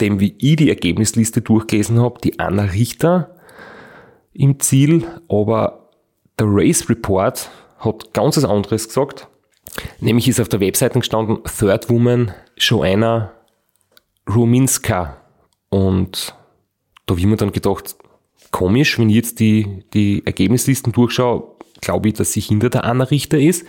[0.00, 3.36] dem, wie ich die Ergebnisliste durchgelesen habe, die Anna Richter
[4.32, 5.90] im Ziel, aber
[6.38, 9.28] der Race Report hat ganz was anderes gesagt.
[10.00, 13.32] Nämlich ist auf der Webseite gestanden Third Woman Joanna
[14.28, 15.16] Ruminska.
[15.70, 16.34] Und
[17.06, 17.96] da habe ich mir dann gedacht,
[18.50, 21.55] komisch, wenn ich jetzt die, die Ergebnislisten durchschaue,
[21.86, 23.64] glaube ich, dass sie hinter der Anna Richter ist.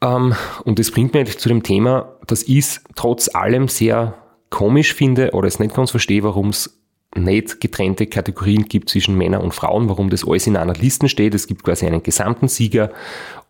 [0.00, 0.34] Ähm,
[0.64, 4.14] und das bringt mich zu dem Thema, ich es trotz allem sehr
[4.50, 6.78] komisch finde oder es nicht ganz verstehe, warum es
[7.16, 11.34] nicht getrennte Kategorien gibt zwischen Männern und Frauen, warum das alles in einer Liste steht.
[11.34, 12.92] Es gibt quasi einen gesamten Sieger,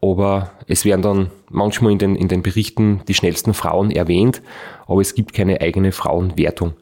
[0.01, 4.41] aber es werden dann manchmal in den, in den Berichten die schnellsten Frauen erwähnt,
[4.87, 6.73] aber es gibt keine eigene Frauenwertung.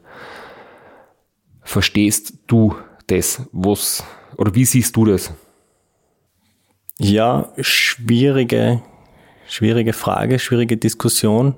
[1.63, 2.75] Verstehst du
[3.07, 3.47] das?
[3.51, 4.05] Was,
[4.37, 5.33] oder wie siehst du das?
[7.01, 8.81] Ja, schwierige,
[9.47, 11.55] schwierige Frage, schwierige Diskussion.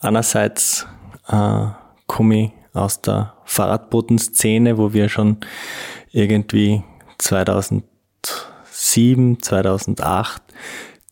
[0.00, 0.86] Einerseits
[1.28, 1.66] äh,
[2.06, 5.36] komme ich aus der Fahrradbotenszene, wo wir schon
[6.12, 6.82] irgendwie
[7.18, 10.42] 2007, 2008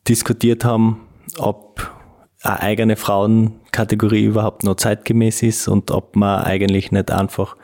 [0.08, 1.06] diskutiert haben,
[1.36, 1.92] ob
[2.40, 7.54] eine eigene Frauenkategorie überhaupt noch zeitgemäß ist und ob man eigentlich nicht einfach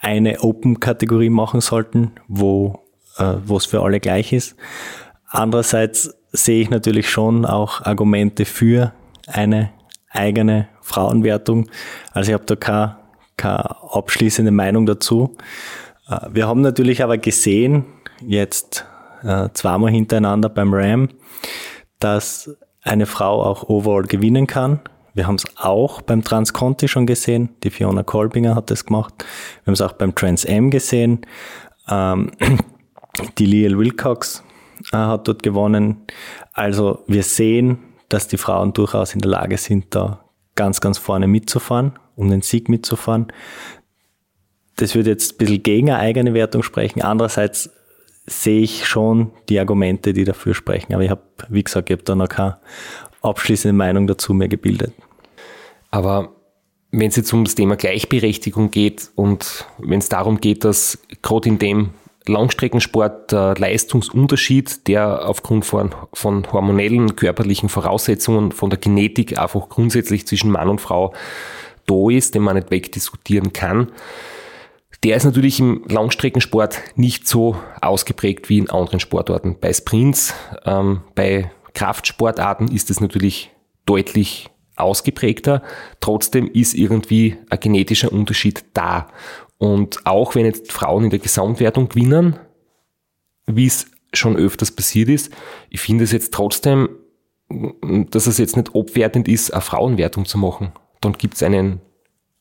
[0.00, 4.56] eine Open-Kategorie machen sollten, wo äh, wo es für alle gleich ist.
[5.28, 8.92] Andererseits sehe ich natürlich schon auch Argumente für
[9.26, 9.70] eine
[10.10, 11.68] eigene Frauenwertung.
[12.12, 12.96] Also ich habe da keine,
[13.36, 15.36] keine abschließende Meinung dazu.
[16.08, 17.84] Äh, wir haben natürlich aber gesehen,
[18.20, 18.86] jetzt
[19.22, 21.08] äh, zweimal hintereinander beim Ram,
[22.00, 22.50] dass
[22.82, 24.80] eine Frau auch overall gewinnen kann.
[25.14, 27.50] Wir haben es auch beim Transconti schon gesehen.
[27.64, 29.12] Die Fiona Kolbinger hat das gemacht.
[29.18, 31.22] Wir haben es auch beim Trans M gesehen.
[31.88, 32.30] Ähm,
[33.38, 34.44] die Liel Wilcox
[34.92, 36.04] hat dort gewonnen.
[36.52, 37.78] Also wir sehen,
[38.08, 40.24] dass die Frauen durchaus in der Lage sind, da
[40.54, 43.28] ganz, ganz vorne mitzufahren, um den Sieg mitzufahren.
[44.76, 47.02] Das würde jetzt ein bisschen gegen eine eigene Wertung sprechen.
[47.02, 47.70] Andererseits
[48.26, 50.94] sehe ich schon die Argumente, die dafür sprechen.
[50.94, 52.58] Aber ich habe, wie gesagt, ich habe da noch keine
[53.22, 54.92] abschließende Meinung dazu mehr gebildet.
[55.90, 56.32] Aber
[56.90, 61.48] wenn es jetzt um das Thema Gleichberechtigung geht und wenn es darum geht, dass gerade
[61.48, 61.90] in dem
[62.28, 70.26] Langstreckensport der Leistungsunterschied, der aufgrund von, von hormonellen körperlichen Voraussetzungen, von der Genetik einfach grundsätzlich
[70.26, 71.14] zwischen Mann und Frau
[71.86, 73.90] da ist, den man nicht wegdiskutieren kann,
[75.04, 79.56] der ist natürlich im Langstreckensport nicht so ausgeprägt wie in anderen Sportarten.
[79.60, 83.50] Bei Sprints, ähm, bei Kraftsportarten ist es natürlich
[83.86, 85.62] deutlich ausgeprägter.
[86.00, 89.08] Trotzdem ist irgendwie ein genetischer Unterschied da.
[89.58, 92.36] Und auch wenn jetzt Frauen in der Gesamtwertung gewinnen,
[93.46, 95.32] wie es schon öfters passiert ist,
[95.68, 96.88] ich finde es jetzt trotzdem,
[98.10, 100.72] dass es jetzt nicht obwertend ist, eine Frauenwertung zu machen.
[101.00, 101.80] Dann gibt es einen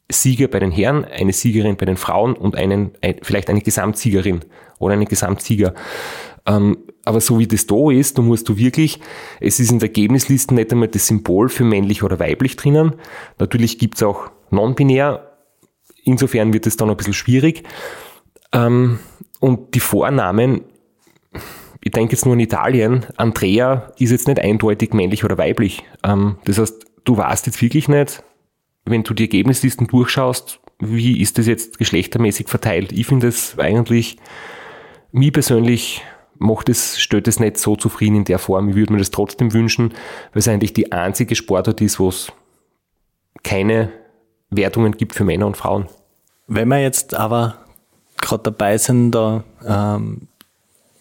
[0.09, 2.91] Sieger bei den Herren, eine Siegerin bei den Frauen und einen,
[3.22, 4.41] vielleicht eine Gesamtsiegerin
[4.80, 5.74] oder einen Gesamtsieger.
[6.45, 8.99] Ähm, aber so wie das da ist, da musst du wirklich,
[9.39, 12.93] es ist in der Ergebnisliste nicht einmal das Symbol für männlich oder weiblich drinnen.
[13.38, 15.36] Natürlich gibt's auch non-binär.
[16.08, 17.64] Insofern wird es dann ein bisschen schwierig.
[18.53, 18.99] Ähm,
[19.41, 20.62] und die Vornamen,
[21.82, 25.84] ich denke jetzt nur an Italien, Andrea ist jetzt nicht eindeutig männlich oder weiblich.
[26.03, 28.24] Ähm, das heißt, du weißt jetzt wirklich nicht,
[28.86, 32.93] wenn du die Ergebnislisten durchschaust, wie ist das jetzt geschlechtermäßig verteilt?
[32.93, 34.16] Ich finde es eigentlich,
[35.12, 36.03] mir persönlich
[36.38, 38.70] macht es, stellt es nicht so zufrieden in der Form.
[38.70, 39.89] Ich würde mir das trotzdem wünschen,
[40.32, 42.32] weil es eigentlich die einzige Sportart ist, wo es
[43.43, 43.91] keine
[44.49, 45.88] Wertungen gibt für Männer und Frauen.
[46.47, 47.55] Wenn wir jetzt aber
[48.17, 50.27] gerade dabei sind, da ähm,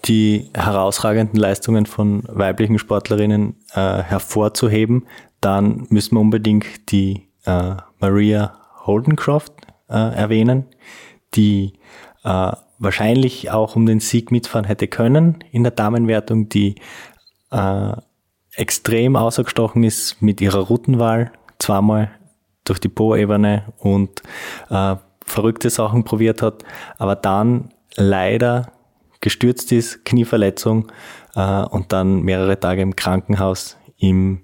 [0.04, 5.06] die herausragenden Leistungen von weiblichen Sportlerinnen äh, hervorzuheben,
[5.40, 9.52] dann müssen wir unbedingt die äh, Maria Holdencroft
[9.88, 10.66] äh, erwähnen,
[11.34, 11.74] die
[12.24, 16.76] äh, wahrscheinlich auch um den Sieg mitfahren hätte können in der Damenwertung, die
[17.50, 17.92] äh,
[18.54, 22.10] extrem außergestochen ist mit ihrer Routenwahl, zweimal
[22.64, 24.22] durch die Po-Ebene und
[24.70, 24.96] äh,
[25.26, 26.64] verrückte Sachen probiert hat,
[26.98, 28.72] aber dann leider
[29.20, 30.90] gestürzt ist, Knieverletzung
[31.34, 34.42] äh, und dann mehrere Tage im Krankenhaus im,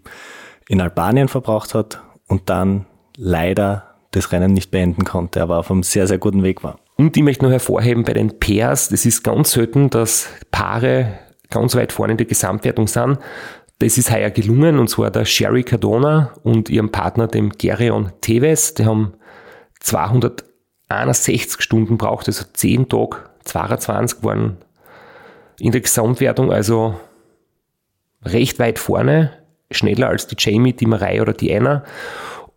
[0.68, 5.83] in Albanien verbraucht hat und dann leider das Rennen nicht beenden konnte, aber auf einem
[5.83, 6.78] sehr, sehr guten Weg war.
[6.97, 11.18] Und ich möchte noch hervorheben bei den Pairs, das ist ganz selten, dass Paare
[11.51, 13.18] ganz weit vorne in der Gesamtwertung sind.
[13.78, 18.74] Das ist heuer gelungen, und zwar der Sherry Cardona und ihrem Partner, dem Gerion Teves.
[18.74, 19.14] Die haben
[20.93, 24.59] 261 Stunden braucht, also 10 Tage, 22 waren
[25.59, 26.99] in der Gesamtwertung also
[28.24, 29.32] recht weit vorne,
[29.70, 31.84] schneller als die Jamie, die Marei oder die Anna.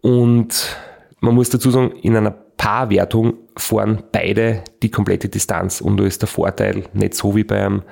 [0.02, 0.78] Und
[1.22, 6.22] man muss dazu sagen, in einer Paarwertung fahren beide die komplette Distanz und da ist
[6.22, 7.84] der Vorteil nicht so wie beim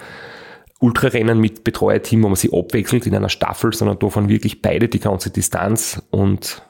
[0.80, 4.90] Ultrarennen mit Betreuerteam, wo man sich abwechselt in einer Staffel, sondern da fahren wirklich beide
[4.90, 6.62] die ganze Distanz und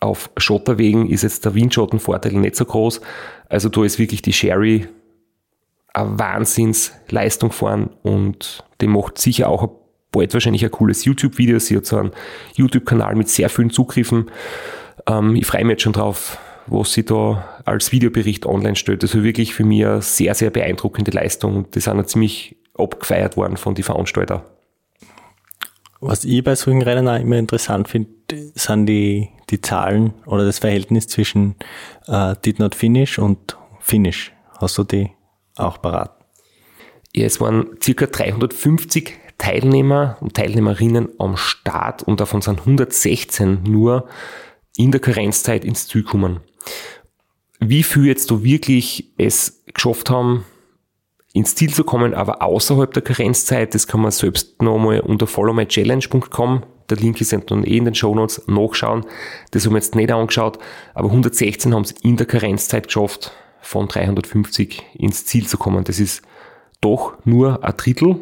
[0.00, 3.00] auf Schotterwegen ist jetzt der Windschottenvorteil nicht so groß.
[3.48, 4.86] Also da ist wirklich die Sherry
[5.92, 9.70] eine Wahnsinnsleistung fahren und die macht sicher auch
[10.12, 11.58] bald wahrscheinlich ein cooles YouTube-Video.
[11.58, 12.12] Sie hat so einen
[12.54, 14.30] YouTube-Kanal mit sehr vielen Zugriffen.
[15.06, 19.02] Ähm, ich freue mich jetzt schon drauf, was sie da als Videobericht online stellt.
[19.02, 23.36] Das war wirklich für mich eine sehr, sehr beeindruckende Leistung und das sind ziemlich abgefeiert
[23.36, 24.42] worden von den Veranstaltern.
[26.00, 28.10] Was ich bei solchen Rennen auch immer interessant finde,
[28.54, 31.56] sind die, die Zahlen oder das Verhältnis zwischen
[32.06, 34.32] äh, Did Not Finish und Finish.
[34.58, 35.10] Hast du die
[35.56, 36.16] auch parat?
[37.14, 44.08] Ja, es waren circa 350 Teilnehmer und Teilnehmerinnen am Start und davon sind 116 nur
[44.76, 46.40] in der Karenzzeit ins Ziel kommen.
[47.60, 50.44] Wie viel jetzt da wirklich es geschafft haben,
[51.32, 56.62] ins Ziel zu kommen, aber außerhalb der Karenzzeit, das kann man selbst nochmal unter followmychallenge.com,
[56.88, 59.04] der Link ist dann eh in den Show Notes, nachschauen.
[59.50, 60.58] Das haben wir jetzt nicht angeschaut,
[60.94, 65.84] aber 116 haben es in der Karenzzeit geschafft, von 350 ins Ziel zu kommen.
[65.84, 66.22] Das ist
[66.80, 68.16] doch nur ein Drittel.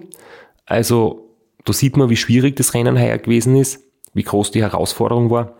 [0.64, 1.28] Also
[1.64, 3.80] da sieht man, wie schwierig das Rennen heuer gewesen ist,
[4.14, 5.54] wie groß die Herausforderung war.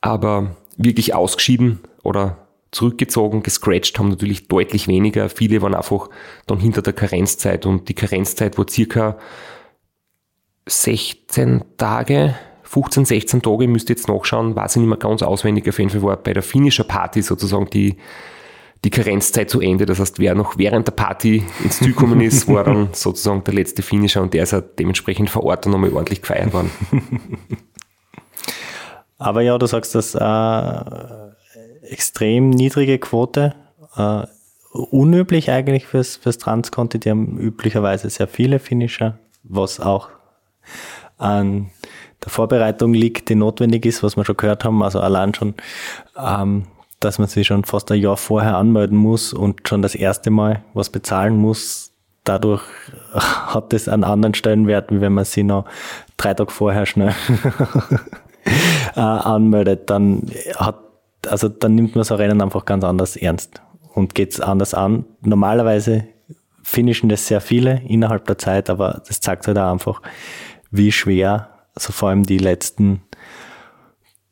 [0.00, 5.28] Aber wirklich ausgeschieden oder zurückgezogen, gescratcht haben natürlich deutlich weniger.
[5.28, 6.08] Viele waren einfach
[6.46, 9.18] dann hinter der Karenzzeit und die Karenzzeit war circa
[10.66, 15.68] 16 Tage, 15, 16 Tage, müsst ihr jetzt nachschauen, weiß ich nicht mehr ganz auswendig,
[15.68, 17.96] auf jeden Fall war bei der Finisher Party sozusagen die,
[18.84, 19.84] die Karenzzeit zu Ende.
[19.86, 23.54] Das heißt, wer noch während der Party ins Ziel gekommen ist, war dann sozusagen der
[23.54, 26.70] letzte Finisher und der ist ja dementsprechend vor Ort dann nochmal ordentlich gefeiert worden.
[29.18, 31.29] Aber ja, du sagst, dass äh,
[31.90, 33.54] extrem niedrige Quote,
[33.96, 34.22] äh,
[34.72, 40.08] unüblich eigentlich fürs, fürs Transconti, die haben üblicherweise sehr viele Finisher, was auch
[41.18, 41.70] an
[42.24, 45.54] der Vorbereitung liegt, die notwendig ist, was wir schon gehört haben, also allein schon,
[46.16, 46.66] ähm,
[47.00, 50.62] dass man sich schon fast ein Jahr vorher anmelden muss und schon das erste Mal
[50.74, 51.92] was bezahlen muss,
[52.24, 52.62] dadurch
[53.12, 55.64] hat es einen anderen Stellenwert, wie wenn man sich noch
[56.16, 57.14] drei Tage vorher schnell
[58.94, 60.78] äh, anmeldet, dann hat,
[61.26, 63.62] also dann nimmt man so Rennen einfach ganz anders ernst
[63.94, 65.04] und geht es anders an.
[65.22, 66.06] Normalerweise
[66.62, 70.02] finishen das sehr viele innerhalb der Zeit, aber das zeigt halt auch einfach,
[70.70, 73.02] wie schwer, also vor allem die letzten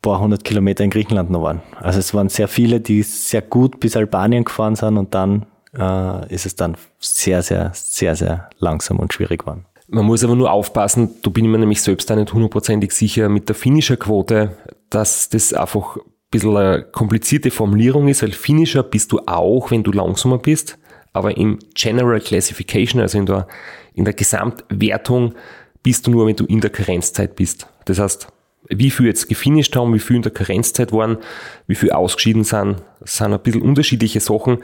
[0.02, 1.62] paar hundert Kilometer in Griechenland noch waren.
[1.80, 6.32] Also es waren sehr viele, die sehr gut bis Albanien gefahren sind und dann äh,
[6.32, 9.64] ist es dann sehr, sehr, sehr, sehr langsam und schwierig geworden.
[9.88, 13.28] Man muss aber nur aufpassen, da bin ich mir nämlich selbst auch nicht hundertprozentig sicher
[13.28, 14.56] mit der finnischer Quote,
[14.90, 19.82] dass das einfach ein bisschen eine komplizierte Formulierung ist, weil Finisher bist du auch, wenn
[19.82, 20.78] du langsamer bist,
[21.12, 23.48] aber im General Classification, also in der,
[23.94, 25.34] in der Gesamtwertung,
[25.82, 27.66] bist du nur, wenn du in der Karenzzeit bist.
[27.86, 28.28] Das heißt,
[28.68, 31.18] wie viel jetzt gefinisht haben, wie viel in der Karenzzeit waren,
[31.66, 34.58] wie viel ausgeschieden sind, sind ein bisschen unterschiedliche Sachen.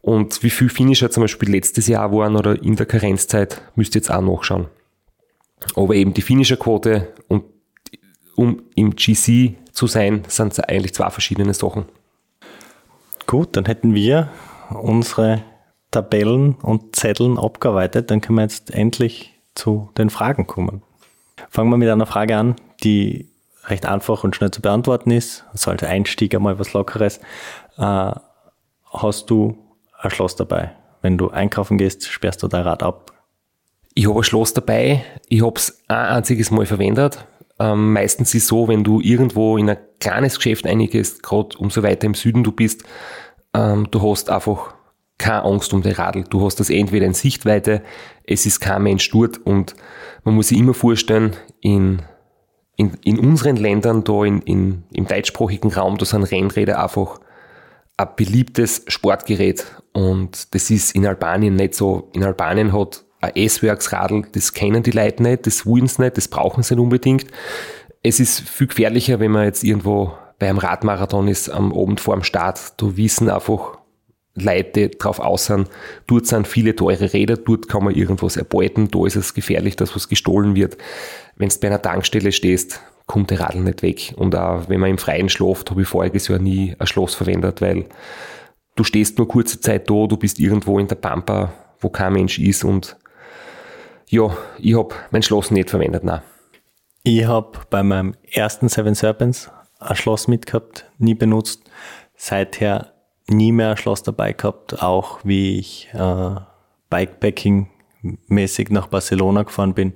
[0.00, 4.00] Und wie viel Finisher zum Beispiel letztes Jahr waren oder in der Karenzzeit, müsst ihr
[4.00, 4.66] jetzt auch nachschauen.
[5.76, 7.44] Aber eben die Finisher-Quote und
[8.36, 11.84] um im GC zu sein, sind es eigentlich zwei verschiedene Sachen.
[13.26, 14.30] Gut, dann hätten wir
[14.70, 15.42] unsere
[15.90, 18.10] Tabellen und Zetteln abgearbeitet.
[18.10, 20.82] Dann können wir jetzt endlich zu den Fragen kommen.
[21.50, 23.28] Fangen wir mit einer Frage an, die
[23.66, 25.44] recht einfach und schnell zu beantworten ist.
[25.52, 27.18] Also als Einstieg einmal was Lockeres.
[27.78, 28.12] Äh,
[28.92, 29.58] hast du
[29.98, 30.72] ein Schloss dabei.
[31.02, 33.12] Wenn du einkaufen gehst, sperrst du dein Rad ab.
[33.94, 35.04] Ich habe ein Schloss dabei.
[35.28, 37.24] Ich habe es ein einziges Mal verwendet.
[37.58, 41.82] Ähm, meistens ist es so, wenn du irgendwo in ein kleines Geschäft eingehst, gerade umso
[41.82, 42.84] weiter im Süden du bist,
[43.54, 44.74] ähm, du hast einfach
[45.18, 46.24] keine Angst um den Radl.
[46.28, 47.82] Du hast das entweder in Sichtweite,
[48.26, 49.74] es ist kein Mensch dort und
[50.24, 52.02] man muss sich immer vorstellen, in,
[52.76, 57.20] in, in unseren Ländern, da in, in, im deutschsprachigen Raum, da sind Rennräder einfach
[57.96, 62.10] ein beliebtes Sportgerät und das ist in Albanien nicht so.
[62.12, 66.28] In Albanien hat ein S-Werksradl, das kennen die Leute nicht, das wollen sie nicht, das
[66.28, 67.26] brauchen sie nicht unbedingt.
[68.02, 72.14] Es ist viel gefährlicher, wenn man jetzt irgendwo bei einem Radmarathon ist, am Abend vor
[72.14, 72.80] dem Start.
[72.80, 73.78] Da wissen einfach
[74.34, 75.52] Leute drauf aus
[76.06, 79.94] dort sind viele teure Räder, dort kann man irgendwas erbeuten, da ist es gefährlich, dass
[79.94, 80.76] was gestohlen wird.
[81.36, 84.12] Wenn du bei einer Tankstelle stehst, kommt der Radl nicht weg.
[84.16, 87.60] Und auch wenn man im Freien schläft, habe ich voriges Jahr nie ein Schloss verwendet,
[87.60, 87.86] weil
[88.76, 92.38] du stehst nur kurze Zeit da, du bist irgendwo in der Pampa, wo kein Mensch
[92.38, 92.96] ist und
[94.08, 96.22] ja, ich habe mein Schloss nicht verwendet, nein.
[97.02, 101.62] Ich habe bei meinem ersten Seven Serpents ein Schloss mitgehabt, nie benutzt.
[102.16, 102.94] Seither
[103.28, 106.36] nie mehr ein Schloss dabei gehabt, auch wie ich äh,
[106.90, 109.94] Bikepacking-mäßig nach Barcelona gefahren bin,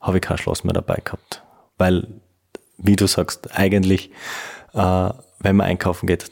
[0.00, 1.42] habe ich kein Schloss mehr dabei gehabt.
[1.78, 2.20] Weil,
[2.78, 4.10] wie du sagst, eigentlich,
[4.74, 6.30] äh, wenn man einkaufen geht,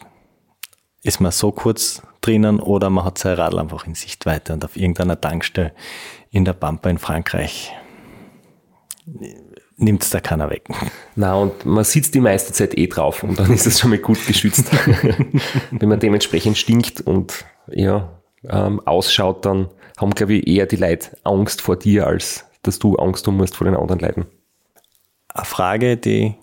[1.02, 4.76] ist man so kurz drinnen oder man hat sein Radl einfach in Sichtweite und auf
[4.76, 5.72] irgendeiner Tankstelle
[6.32, 7.72] in der Pampa in Frankreich
[9.76, 10.68] nimmt es da keiner weg.
[11.14, 13.98] Na und man sitzt die meiste Zeit eh drauf und dann ist es schon mal
[13.98, 14.70] gut geschützt.
[15.70, 19.68] Wenn man dementsprechend stinkt und ja, ähm, ausschaut, dann
[19.98, 23.56] haben, glaube ich, eher die Leute Angst vor dir, als dass du Angst haben musst
[23.56, 24.26] vor den anderen Leuten.
[25.28, 26.34] Eine Frage, die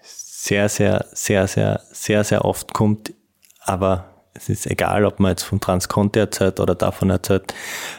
[0.00, 3.12] sehr, sehr, sehr, sehr, sehr, sehr oft kommt,
[3.60, 7.54] aber es ist egal, ob man jetzt von Transconti erzählt oder davon erzählt,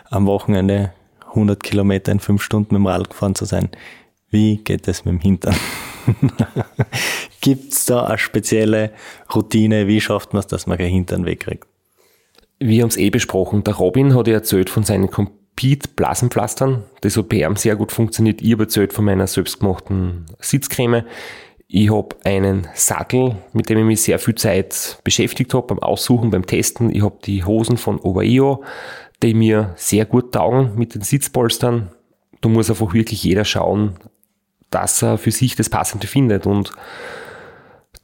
[0.10, 0.94] am Wochenende
[1.30, 3.70] 100 Kilometer in fünf Stunden mit dem Rad gefahren zu sein.
[4.30, 5.56] Wie geht es mit dem Hintern?
[7.42, 8.92] Gibt es da eine spezielle
[9.34, 9.88] Routine?
[9.88, 11.66] Wie schafft man es, dass man keinen Hintern wegkriegt?
[12.60, 13.64] Wir haben es eh besprochen.
[13.64, 16.84] Der Robin hat ja erzählt von seinen Compete Blasenpflastern.
[17.02, 18.42] Das hat bei ihm sehr gut funktioniert.
[18.42, 21.06] Ich habe erzählt von meiner selbstgemachten Sitzcreme.
[21.68, 26.32] Ich habe einen Sattel, mit dem ich mich sehr viel Zeit beschäftigt habe, beim Aussuchen,
[26.32, 26.94] beim Testen.
[26.94, 28.64] Ich habe die Hosen von Ovaio,
[29.22, 31.90] die mir sehr gut taugen mit den Sitzpolstern.
[32.42, 33.96] Da muss einfach wirklich jeder schauen,
[34.70, 36.46] dass er für sich das Passende findet.
[36.46, 36.72] Und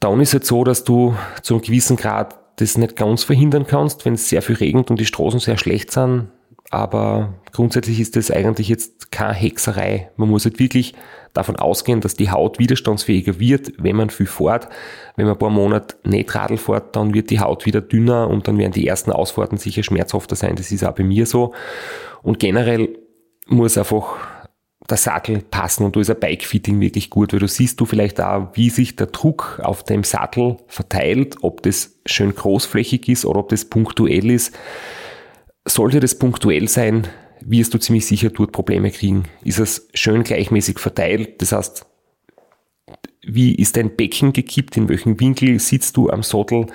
[0.00, 4.04] dann ist es so, dass du zu einem gewissen Grad das nicht ganz verhindern kannst,
[4.04, 6.28] wenn es sehr viel regnet und die Straßen sehr schlecht sind.
[6.70, 10.10] Aber grundsätzlich ist das eigentlich jetzt keine Hexerei.
[10.16, 10.94] Man muss halt wirklich
[11.32, 14.68] davon ausgehen, dass die Haut widerstandsfähiger wird, wenn man viel fährt.
[15.16, 18.48] Wenn man ein paar Monate nicht Radl fährt, dann wird die Haut wieder dünner und
[18.48, 20.56] dann werden die ersten Ausfahrten sicher schmerzhafter sein.
[20.56, 21.54] Das ist auch bei mir so.
[22.22, 22.98] Und generell
[23.46, 24.16] muss einfach
[24.88, 28.20] der Sattel passen und da ist ein Bike-Fitting wirklich gut, weil du siehst du vielleicht
[28.20, 33.40] auch, wie sich der Druck auf dem Sattel verteilt, ob das schön großflächig ist oder
[33.40, 34.56] ob das punktuell ist.
[35.66, 37.06] Sollte das punktuell sein,
[37.40, 39.24] wirst du ziemlich sicher dort Probleme kriegen.
[39.44, 41.86] Ist es schön gleichmäßig verteilt, das heißt,
[43.28, 46.66] wie ist dein Becken gekippt, in welchem Winkel sitzt du am Sattel,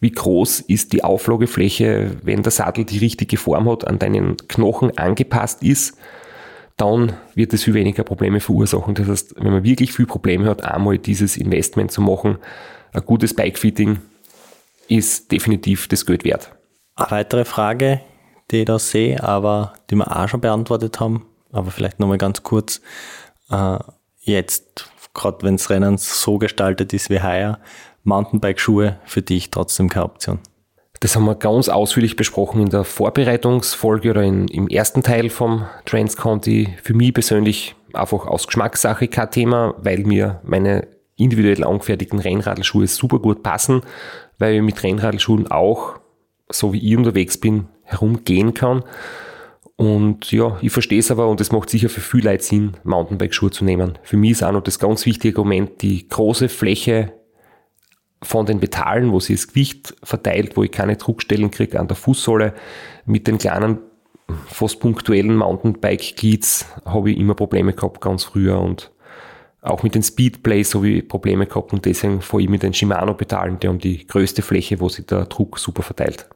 [0.00, 4.96] wie groß ist die Auflagefläche, wenn der Sattel die richtige Form hat, an deinen Knochen
[4.96, 5.98] angepasst ist
[6.78, 8.94] dann wird es viel weniger Probleme verursachen.
[8.94, 12.38] Das heißt, wenn man wirklich viel Probleme hat, einmal dieses Investment zu machen,
[12.92, 13.98] ein gutes Bikefitting
[14.86, 16.52] ist definitiv das Geld wert.
[16.94, 18.00] Eine weitere Frage,
[18.50, 22.42] die ich da sehe, aber die wir auch schon beantwortet haben, aber vielleicht nochmal ganz
[22.42, 22.80] kurz.
[23.50, 23.78] Äh,
[24.20, 27.58] jetzt, gerade wenn das Rennen so gestaltet ist wie heuer,
[28.04, 30.38] Mountainbike-Schuhe für dich trotzdem keine Option.
[31.00, 35.66] Das haben wir ganz ausführlich besprochen in der Vorbereitungsfolge oder in, im ersten Teil vom
[35.84, 36.76] Trans County.
[36.82, 43.20] Für mich persönlich einfach aus Geschmackssache kein Thema, weil mir meine individuell angefertigten Rennradelschuhe super
[43.20, 43.82] gut passen,
[44.38, 46.00] weil ich mit Rennradelschuhen auch,
[46.50, 48.84] so wie ich unterwegs bin, herumgehen kann.
[49.76, 53.50] Und ja, ich verstehe es aber und es macht sicher für viele Leute Sinn, Mountainbike-Schuhe
[53.50, 53.96] zu nehmen.
[54.02, 57.12] Für mich ist auch noch das ganz wichtige Argument die große Fläche
[58.22, 61.96] von den Betalen, wo sie das Gewicht verteilt, wo ich keine Druckstellen kriege an der
[61.96, 62.54] Fußsohle.
[63.06, 63.78] Mit den kleinen,
[64.46, 68.60] fast punktuellen Mountainbike-Glieds habe ich immer Probleme gehabt, ganz früher.
[68.60, 68.90] Und
[69.62, 73.60] auch mit den Speedplays habe ich Probleme gehabt und deswegen fahre ich mit den Shimano-Pedalen,
[73.60, 76.28] die haben die größte Fläche, wo sich der Druck super verteilt.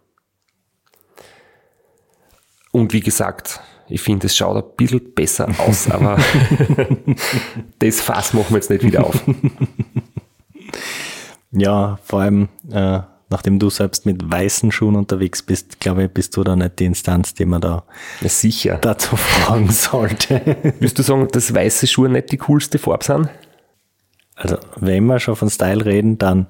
[2.72, 6.18] Und wie gesagt, ich finde, es schaut ein bisschen besser aus, aber
[7.78, 9.22] das Fass machen wir jetzt nicht wieder auf.
[11.52, 16.36] Ja, vor allem, äh, nachdem du selbst mit weißen Schuhen unterwegs bist, glaube ich, bist
[16.36, 17.84] du da nicht die Instanz, die man da
[18.22, 18.78] sicher.
[18.80, 20.40] dazu fragen sollte.
[20.62, 23.28] Würdest du sagen, dass weiße Schuhe nicht die coolste Farbe sind?
[24.34, 26.46] Also, wenn wir schon von Style reden, dann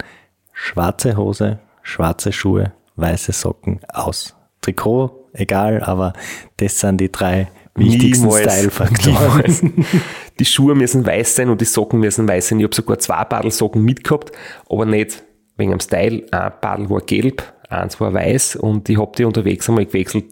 [0.53, 4.37] schwarze Hose, schwarze Schuhe, weiße Socken aus.
[4.61, 6.12] Trikot egal, aber
[6.57, 8.30] das sind die drei wichtigsten.
[8.30, 9.87] Style-Faktoren.
[10.39, 12.59] Die Schuhe müssen weiß sein und die Socken müssen weiß sein.
[12.59, 14.33] Ich habe sogar zwei Padelsocken mitgehabt,
[14.68, 15.22] aber nicht
[15.57, 16.26] wegen am Style.
[16.30, 20.24] Ein Padel war gelb, eins war weiß und ich habe die unterwegs einmal gewechselt.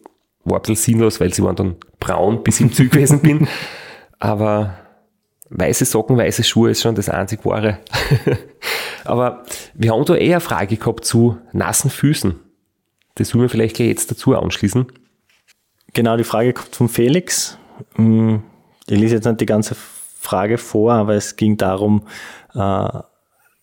[0.44, 3.46] War ein bisschen sinnlos, weil sie waren dann braun, bis ich im Zug gewesen bin.
[4.18, 4.74] Aber
[5.50, 7.78] weiße Socken, weiße Schuhe ist schon das einzig wahre.
[9.04, 9.44] aber
[9.74, 12.36] wir haben da eher eine Frage gehabt zu nassen Füßen.
[13.20, 14.86] Das wollen wir vielleicht gleich jetzt dazu anschließen.
[15.92, 17.58] Genau, die Frage kommt von Felix.
[17.96, 18.36] Mm,
[18.86, 22.06] Ich lese jetzt nicht die ganze Frage vor, aber es ging darum,
[22.54, 22.88] äh,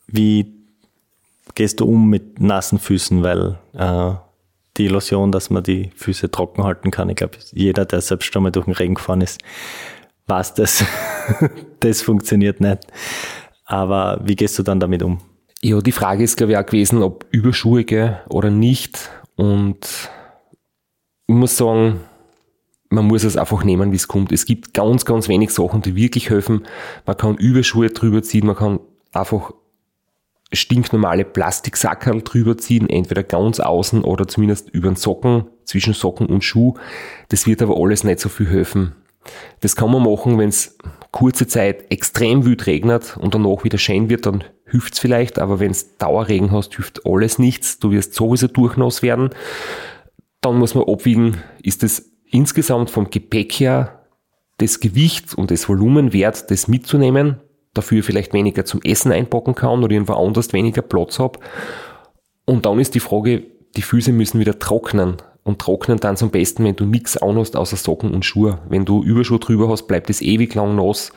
[0.06, 0.54] wie
[1.56, 4.12] gehst du um mit nassen Füßen, weil äh,
[4.78, 8.44] die Illusion, dass man die Füße trocken halten kann, ich glaube, jeder, der selbst schon
[8.44, 9.42] mal durch den Regen gefahren ist,
[10.28, 10.86] weiß das.
[11.80, 12.86] das funktioniert nicht.
[13.66, 15.20] Aber wie gehst du dann damit um?
[15.64, 19.10] Ja, die Frage ist, glaube ich, auch gewesen, ob Überschuhe gell, oder nicht.
[19.38, 20.10] Und
[21.28, 22.02] ich muss sagen,
[22.90, 24.32] man muss es einfach nehmen, wie es kommt.
[24.32, 26.66] Es gibt ganz, ganz wenig Sachen, die wirklich helfen.
[27.06, 28.80] Man kann Überschuhe drüber ziehen, man kann
[29.14, 29.52] einfach
[30.52, 36.44] stinknormale Plastiksackerl drüber ziehen, entweder ganz außen oder zumindest über den Socken, zwischen Socken und
[36.44, 36.76] Schuh.
[37.30, 38.96] Das wird aber alles nicht so viel helfen.
[39.60, 40.78] Das kann man machen, wenn es
[41.12, 45.72] kurze Zeit extrem wild regnet und danach wieder schön wird, dann hilft's vielleicht, aber wenn
[45.72, 47.80] es Dauerregen hast, hilft alles nichts.
[47.80, 49.30] Du wirst sowieso durchnass werden.
[50.42, 54.06] Dann muss man abwiegen, ist es insgesamt vom Gepäck her
[54.58, 57.38] das Gewicht und das Volumen wert, das mitzunehmen,
[57.74, 61.40] dafür vielleicht weniger zum Essen einpacken kann oder irgendwo anders weniger Platz habe.
[62.46, 63.44] Und dann ist die Frage,
[63.76, 65.18] die Füße müssen wieder trocknen.
[65.44, 68.60] Und trocknen dann am besten, wenn du nichts anhast außer Socken und Schuhe.
[68.68, 71.14] Wenn du Überschuhe drüber hast, bleibt es ewig lang nass.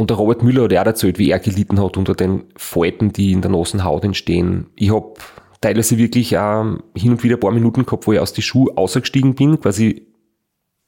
[0.00, 3.32] Und der Robert Müller hat auch erzählt, wie er gelitten hat unter den Falten, die
[3.32, 4.70] in der nassen Haut entstehen.
[4.74, 5.12] Ich habe
[5.60, 8.78] teilweise wirklich ähm, hin und wieder ein paar Minuten gehabt, wo ich aus die Schuhe
[8.78, 10.06] ausgestiegen bin, quasi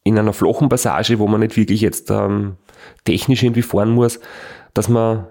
[0.02, 2.56] in einer flachen Passage, wo man nicht wirklich jetzt ähm,
[3.04, 4.18] technisch irgendwie fahren muss,
[4.72, 5.26] dass man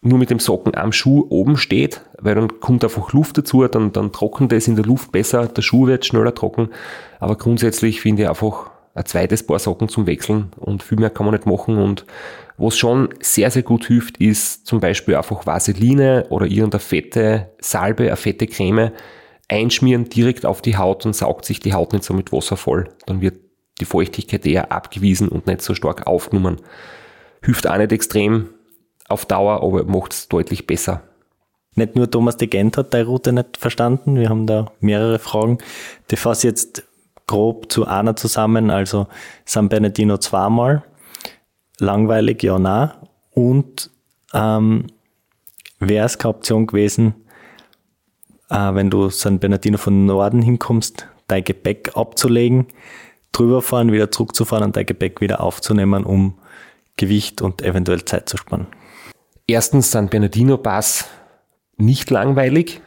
[0.00, 3.92] nur mit dem Socken am Schuh oben steht, weil dann kommt einfach Luft dazu, dann,
[3.92, 6.70] dann trocknet es in der Luft besser, der Schuh wird schneller trocken.
[7.20, 11.26] Aber grundsätzlich finde ich einfach ein zweites Paar Socken zum Wechseln und viel mehr kann
[11.26, 11.76] man nicht machen.
[11.76, 12.06] Und
[12.56, 18.04] was schon sehr, sehr gut hilft, ist zum Beispiel einfach Vaseline oder irgendeine fette Salbe,
[18.04, 18.90] eine fette Creme
[19.48, 22.88] einschmieren direkt auf die Haut und saugt sich die Haut nicht so mit Wasser voll.
[23.04, 23.36] Dann wird
[23.80, 26.56] die Feuchtigkeit eher abgewiesen und nicht so stark aufgenommen.
[27.44, 28.48] Hilft auch nicht extrem
[29.08, 31.02] auf Dauer, aber macht es deutlich besser.
[31.74, 35.58] Nicht nur Thomas de Gent hat deine Route nicht verstanden, wir haben da mehrere Fragen.
[36.10, 36.84] Die fasse jetzt
[37.26, 39.06] grob zu einer zusammen, also
[39.44, 40.84] San Bernardino zweimal,
[41.78, 42.96] langweilig, ja, na.
[43.32, 43.90] Und
[44.32, 44.86] ähm,
[45.78, 47.14] wäre es keine Option gewesen,
[48.50, 52.66] äh, wenn du San Bernardino von Norden hinkommst, dein Gepäck abzulegen,
[53.32, 56.38] drüber fahren, wieder zurückzufahren und dein Gepäck wieder aufzunehmen, um
[56.96, 58.66] Gewicht und eventuell Zeit zu sparen.
[59.46, 61.06] Erstens San Bernardino Pass
[61.76, 62.80] nicht langweilig.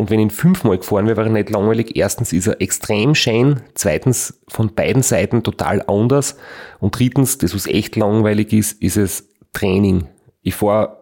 [0.00, 1.94] Und wenn ihn fünfmal gefahren wäre, wäre er nicht langweilig.
[1.94, 3.60] Erstens ist er extrem schön.
[3.74, 6.38] Zweitens von beiden Seiten total anders.
[6.78, 10.08] Und drittens, das was echt langweilig ist, ist es Training.
[10.40, 10.96] Ich fahre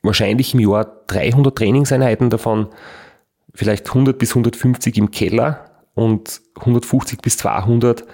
[0.00, 2.68] wahrscheinlich im Jahr 300 Trainingseinheiten davon,
[3.52, 8.06] vielleicht 100 bis 150 im Keller und 150 bis 200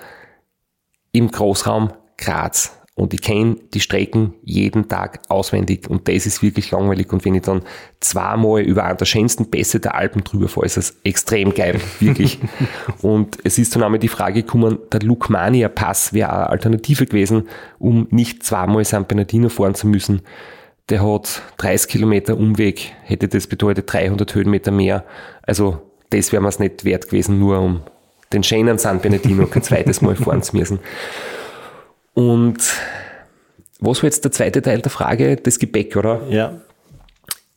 [1.13, 2.77] im Großraum Graz.
[2.97, 7.13] Und ich kenne die Strecken jeden Tag auswendig und das ist wirklich langweilig.
[7.13, 7.63] Und wenn ich dann
[7.99, 12.39] zweimal über einen der schönsten Pässe der Alpen drüber fahre, ist das extrem geil, wirklich.
[13.03, 17.49] und es ist dann einmal die Frage gekommen, der Lukmania Pass wäre eine Alternative gewesen,
[17.81, 20.23] um nicht zweimal San Bernardino fahren zu müssen.
[20.89, 25.05] Der hat 30 Kilometer Umweg, hätte das bedeutet 300 Höhenmeter mehr.
[25.43, 25.81] Also
[26.11, 27.81] das wäre mir es nicht wert gewesen, nur um
[28.33, 30.79] den schönen San Bernardino kein zweites Mal fahren zu müssen.
[32.15, 32.59] Und
[33.81, 35.37] was war jetzt der zweite Teil der Frage?
[35.37, 36.23] Das Gepäck, oder?
[36.29, 36.61] Ja.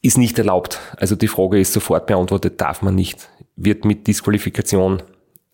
[0.02, 0.80] Ist nicht erlaubt.
[0.98, 3.30] Also die Frage ist sofort beantwortet, darf man nicht.
[3.56, 5.02] Wird mit Disqualifikation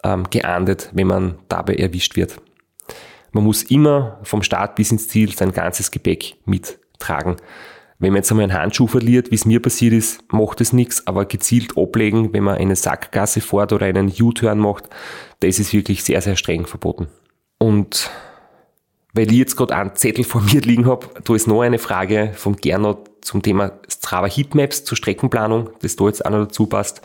[0.04, 2.42] ähm, geahndet, wenn man dabei erwischt wird.
[3.32, 7.38] Man muss immer vom Start bis ins Ziel sein ganzes Gepäck mittragen.
[8.00, 11.08] Wenn man jetzt einmal einen Handschuh verliert, wie es mir passiert ist, macht es nichts,
[11.08, 14.90] aber gezielt ablegen, wenn man eine Sackgasse fährt oder einen U-Turn macht,
[15.40, 17.08] das ist wirklich sehr, sehr streng verboten.
[17.60, 18.10] Und
[19.14, 22.32] weil ich jetzt gerade einen Zettel vor mir liegen habe, da ist noch eine Frage
[22.36, 27.02] vom Gernot zum Thema Strava Heatmaps zur Streckenplanung, das da jetzt auch noch dazu passt.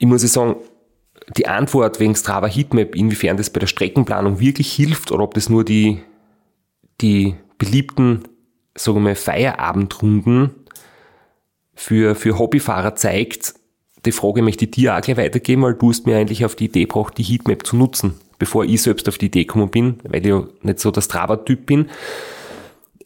[0.00, 0.56] Ich muss ja sagen,
[1.36, 5.48] die Antwort wegen Strava Heatmap, inwiefern das bei der Streckenplanung wirklich hilft oder ob das
[5.48, 6.00] nur die,
[7.00, 8.24] die beliebten,
[8.74, 10.54] sagen wir mal, Feierabendrunden
[11.74, 13.54] für, für Hobbyfahrer zeigt,
[14.04, 16.66] die Frage möchte ich dir auch gleich weitergeben, weil du hast mir eigentlich auf die
[16.66, 20.20] Idee gebracht, die Heatmap zu nutzen, bevor ich selbst auf die Idee gekommen bin, weil
[20.20, 21.90] ich ja nicht so der Strava-Typ bin.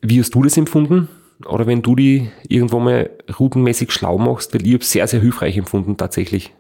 [0.00, 1.09] Wie hast du das empfunden?
[1.46, 5.56] Oder wenn du die irgendwo mal routenmäßig schlau machst, weil ich habe sehr, sehr hilfreich
[5.56, 6.52] empfunden tatsächlich.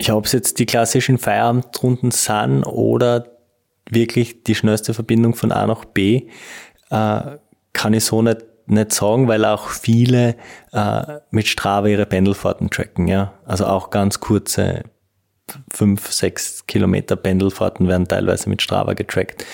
[0.00, 3.26] Ja, ob es jetzt die klassischen Feierabendrunden sind oder
[3.90, 6.28] wirklich die schnellste Verbindung von A nach B,
[6.90, 7.20] äh,
[7.72, 10.36] kann ich so nicht, nicht sagen, weil auch viele
[10.72, 13.08] äh, mit Strava ihre Pendelfahrten tracken.
[13.08, 13.34] Ja?
[13.44, 14.84] Also auch ganz kurze
[15.72, 19.44] fünf, sechs Kilometer Pendelfahrten werden teilweise mit Strava getrackt.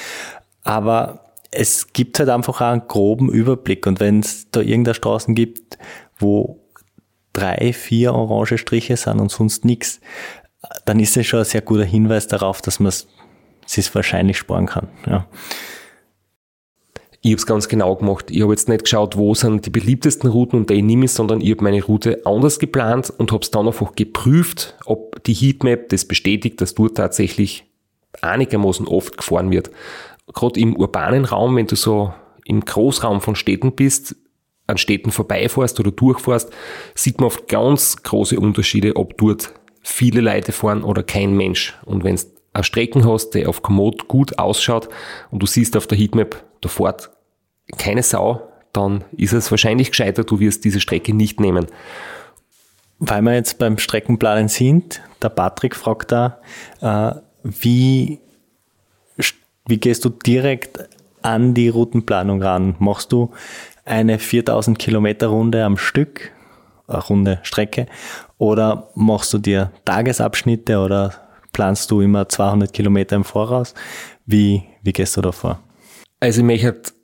[0.65, 1.21] Aber
[1.51, 5.79] es gibt halt einfach auch einen groben Überblick und wenn es da irgendeine Straßen gibt,
[6.19, 6.61] wo
[7.33, 10.01] drei, vier orange Striche sind und sonst nichts,
[10.85, 13.07] dann ist es schon ein sehr guter Hinweis darauf, dass man es
[13.67, 14.89] sich wahrscheinlich sparen kann.
[15.07, 15.27] Ja.
[17.27, 18.31] Ich habe es ganz genau gemacht.
[18.31, 21.41] Ich habe jetzt nicht geschaut, wo sind die beliebtesten Routen und die nehme ich, sondern
[21.41, 25.89] ich habe meine Route anders geplant und habe es dann einfach geprüft, ob die Heatmap
[25.89, 27.65] das bestätigt, dass dort tatsächlich
[28.23, 29.73] einigermaßen oft gefahren wird.
[30.35, 34.15] Gerade im urbanen Raum, wenn du so im Großraum von Städten bist,
[34.69, 36.53] an Städten vorbeifährst oder durchfährst,
[36.95, 41.77] sieht man oft ganz große Unterschiede, ob dort viele Leute fahren oder kein Mensch.
[41.87, 42.23] Und wenn du
[42.53, 44.89] eine Strecken hast, die auf Komoot gut ausschaut
[45.33, 47.11] und du siehst auf der Heatmap, da fährt
[47.79, 51.67] keine Sau, dann ist es wahrscheinlich gescheiter, du wirst diese Strecke nicht nehmen.
[52.99, 56.41] Weil wir jetzt beim Streckenplanen sind, der Patrick fragt da,
[56.81, 57.13] äh,
[57.43, 58.21] wie,
[59.67, 60.89] wie gehst du direkt
[61.23, 62.77] an die Routenplanung ran?
[62.79, 63.33] Machst du
[63.85, 66.33] eine 4000 Kilometer Runde am Stück,
[66.89, 67.87] eine Runde Strecke,
[68.39, 71.15] oder machst du dir Tagesabschnitte oder
[71.53, 73.75] planst du immer 200 Kilometer im Voraus?
[74.27, 75.61] Wie, wie gehst du da vor?
[76.21, 76.96] Also ich möchte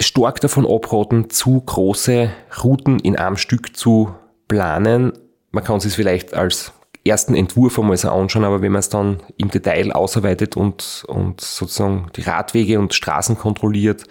[0.00, 2.30] stark davon abraten, zu große
[2.62, 4.14] Routen in einem Stück zu
[4.48, 5.12] planen.
[5.50, 6.72] Man kann sich vielleicht als
[7.04, 11.40] ersten Entwurf einmal so anschauen, aber wenn man es dann im Detail ausarbeitet und, und
[11.40, 14.04] sozusagen die Radwege und Straßen kontrolliert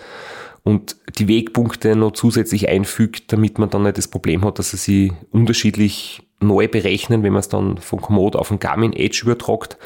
[0.63, 5.13] und die Wegpunkte noch zusätzlich einfügt, damit man dann nicht das Problem hat, dass sie
[5.31, 9.77] unterschiedlich neu berechnen, wenn man es dann von Komoot auf den Garmin Edge übertragt.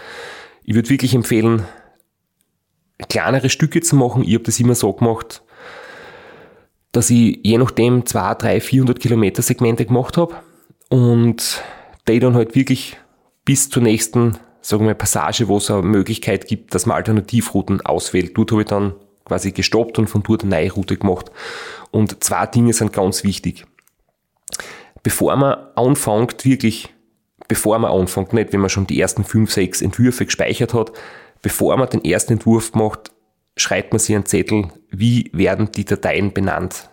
[0.63, 1.65] Ich würde wirklich empfehlen,
[3.09, 4.23] kleinere Stücke zu machen.
[4.23, 5.43] Ich habe das immer so gemacht,
[6.93, 10.35] dass ich je nachdem 2, 3, 400 Kilometer Segmente gemacht habe
[10.89, 11.61] und
[12.07, 12.97] die dann halt wirklich
[13.45, 18.37] bis zur nächsten, sagen wir, Passage, wo es eine Möglichkeit gibt, dass man Alternativrouten auswählt.
[18.37, 18.93] Dort habe ich dann
[19.25, 21.31] quasi gestoppt und von dort eine neue Route gemacht.
[21.91, 23.65] Und zwei Dinge sind ganz wichtig.
[25.01, 26.93] Bevor man anfängt, wirklich,
[27.47, 30.91] bevor man anfängt, nicht wenn man schon die ersten fünf, sechs Entwürfe gespeichert hat,
[31.41, 33.12] bevor man den ersten Entwurf macht,
[33.55, 36.89] schreibt man sich einen Zettel, wie werden die Dateien benannt.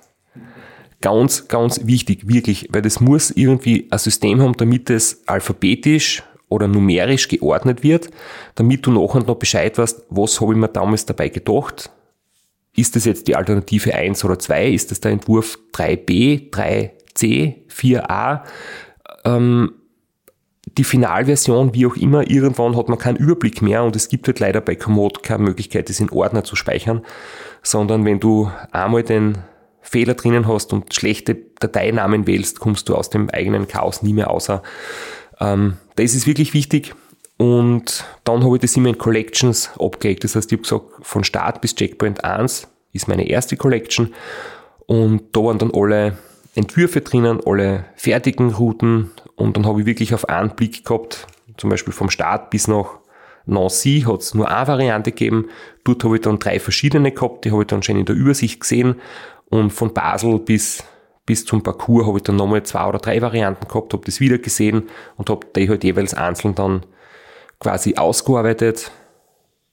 [1.01, 6.69] Ganz, ganz wichtig, wirklich, weil das muss irgendwie ein System haben, damit es alphabetisch oder
[6.69, 8.11] numerisch geordnet wird,
[8.57, 11.91] damit du nachher noch Bescheid weißt, was habe ich mir damals dabei gedacht.
[12.77, 14.69] Ist das jetzt die Alternative 1 oder 2?
[14.69, 18.43] Ist das der Entwurf 3b, 3c, 4a?
[19.24, 19.73] Ähm,
[20.79, 24.41] die Finalversion, wie auch immer, irgendwann hat man keinen Überblick mehr und es gibt halt
[24.41, 27.03] leider bei Komoot keine Möglichkeit, das in Ordner zu speichern,
[27.63, 29.39] sondern wenn du einmal den
[29.81, 34.31] Fehler drinnen hast und schlechte Dateinamen wählst, kommst du aus dem eigenen Chaos nie mehr
[34.31, 34.63] außer.
[35.41, 36.95] Ähm, das ist wirklich wichtig.
[37.39, 40.25] Und dann habe ich das immer in Collections abgelegt.
[40.25, 44.13] Das heißt, ich habe gesagt, von Start bis Checkpoint 1 ist meine erste Collection.
[44.87, 46.19] Und da waren dann alle
[46.55, 49.11] Entwürfe drinnen, alle fertigen Routen.
[49.37, 52.99] Und dann habe ich wirklich auf einen Blick gehabt, zum Beispiel vom Start bis nach
[53.47, 55.49] Nancy hat es nur eine Variante gegeben.
[55.85, 58.61] Dort habe ich dann drei verschiedene gehabt, die habe ich dann schon in der Übersicht
[58.61, 58.97] gesehen.
[59.49, 60.85] Und von Basel bis,
[61.27, 64.39] bis zum Parcours habe ich dann nochmal zwei oder drei Varianten gehabt, habe das wieder
[64.39, 66.87] gesehen und habe die halt jeweils einzeln dann
[67.59, 68.91] quasi ausgearbeitet.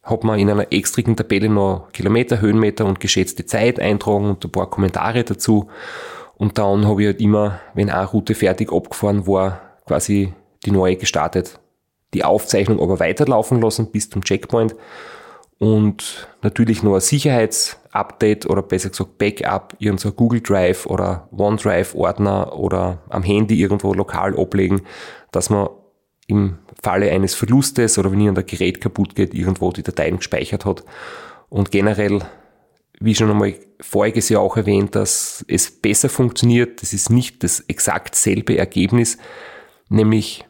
[0.04, 4.52] Habe mir in einer extrigen Tabelle noch Kilometer, Höhenmeter und geschätzte Zeit eintragen und ein
[4.52, 5.70] paar Kommentare dazu.
[6.38, 10.34] Und dann habe ich halt immer, wenn eine Route fertig abgefahren war, quasi
[10.66, 11.60] die neue gestartet.
[12.14, 14.76] Die Aufzeichnung aber weiterlaufen lassen bis zum Checkpoint
[15.60, 22.58] und natürlich nur ein Sicherheitsupdate oder besser gesagt Backup, irgendein Google Drive oder OneDrive Ordner
[22.58, 24.82] oder am Handy irgendwo lokal ablegen,
[25.32, 25.70] dass man
[26.28, 30.84] im Falle eines Verlustes oder wenn irgendein Gerät kaputt geht, irgendwo die Dateien gespeichert hat.
[31.50, 32.22] Und generell,
[33.00, 36.82] wie schon einmal voriges Jahr auch erwähnt, dass es besser funktioniert.
[36.82, 39.18] Das ist nicht das exakt selbe Ergebnis,
[39.90, 40.46] nämlich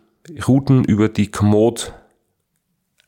[0.48, 1.94] Routen über die Komoot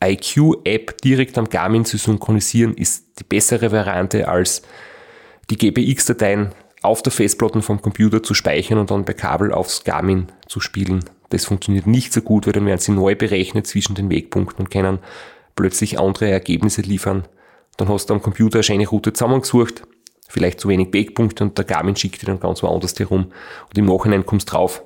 [0.03, 4.61] IQ-App direkt am Garmin zu synchronisieren, ist die bessere Variante als
[5.49, 10.27] die GPX-Dateien auf der Festplatte vom Computer zu speichern und dann per Kabel aufs Garmin
[10.47, 11.03] zu spielen.
[11.29, 14.71] Das funktioniert nicht so gut, weil dann werden sie neu berechnet zwischen den Wegpunkten und
[14.71, 14.99] können
[15.55, 17.27] plötzlich andere Ergebnisse liefern.
[17.79, 19.83] Dann hast du am Computer eine schöne Route zusammengesucht,
[20.27, 23.31] vielleicht zu wenig Wegpunkte und der Garmin schickt dir dann ganz woanders herum
[23.69, 24.83] und im Nachhinein kommst drauf,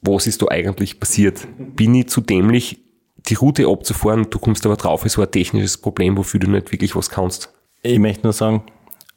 [0.00, 1.48] was ist da eigentlich passiert?
[1.58, 2.78] Bin ich zu dämlich,
[3.16, 6.70] die Route abzufahren, du kommst aber drauf, es war ein technisches Problem, wofür du nicht
[6.70, 7.52] wirklich was kannst.
[7.82, 8.62] Ich möchte nur sagen,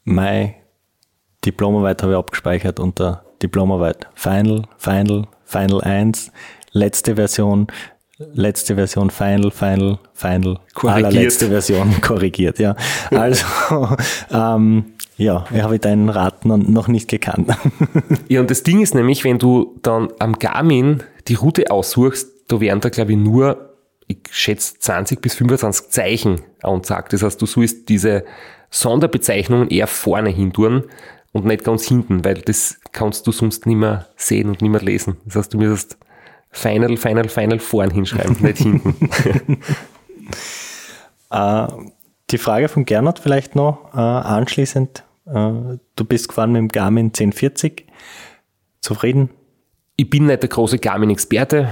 [0.03, 0.55] meine
[1.45, 6.31] Diplomarbeit habe ich abgespeichert unter Diplomarbeit Final, Final, Final 1,
[6.71, 7.67] letzte Version,
[8.17, 11.05] letzte Version Final, Final, Final, Korrigiert.
[11.05, 12.75] allerletzte Version korrigiert, ja.
[13.11, 13.45] Also,
[14.31, 14.85] ähm,
[15.17, 17.51] ja, ich habe deinen Rat noch- nicht gekannt.
[18.27, 22.59] Ja, und das Ding ist nämlich, wenn du dann am Garmin die Route aussuchst, da
[22.59, 23.73] werden da, glaube ich, nur,
[24.07, 27.13] ich schätze, 20 bis 25 Zeichen angezeigt.
[27.13, 28.23] Das heißt, du sollst diese
[28.69, 30.83] Sonderbezeichnungen eher vorne hin tun
[31.31, 34.81] und nicht ganz hinten, weil das kannst du sonst nicht mehr sehen und nicht mehr
[34.81, 35.17] lesen.
[35.25, 35.97] Das heißt, du müsstest
[36.55, 39.09] Final, Final, Final vorn hinschreiben, nicht hinten.
[41.29, 41.67] Äh,
[42.31, 45.03] die Frage von Gernot vielleicht noch äh, anschließend.
[45.27, 47.85] Äh, du bist gefahren mit dem Garmin 1040.
[48.81, 49.29] Zufrieden?
[49.97, 51.69] Ich bin nicht der große Garmin-Experte,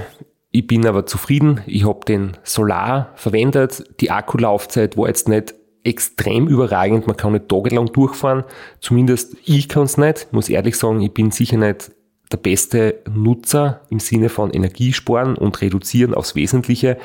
[0.56, 1.62] ich bin aber zufrieden.
[1.66, 3.82] Ich habe den Solar verwendet.
[4.00, 5.52] Die Akkulaufzeit war jetzt nicht
[5.82, 7.08] extrem überragend.
[7.08, 8.44] Man kann nicht tagelang durchfahren.
[8.78, 10.32] Zumindest ich kann es nicht.
[10.32, 11.90] Muss ehrlich sagen, ich bin sicher nicht
[12.34, 16.98] der beste Nutzer im Sinne von Energiesparen und reduzieren aufs Wesentliche.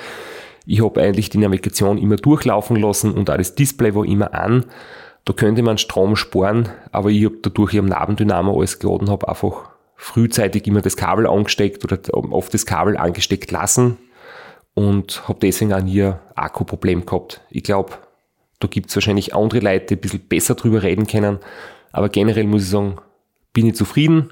[0.65, 4.65] Ich habe eigentlich die Navigation immer durchlaufen lassen und auch das Display war immer an.
[5.25, 9.29] Da könnte man Strom sparen, aber ich habe dadurch ich am Nabendynamo alles geladen, habe
[9.29, 11.99] einfach frühzeitig immer das Kabel angesteckt oder
[12.33, 13.97] oft das Kabel angesteckt lassen
[14.73, 17.41] und habe deswegen auch nie ein Akkuproblem gehabt.
[17.51, 17.93] Ich glaube,
[18.59, 21.37] da gibt es wahrscheinlich andere Leute, die ein bisschen besser drüber reden können,
[21.91, 22.95] aber generell muss ich sagen,
[23.53, 24.31] bin ich zufrieden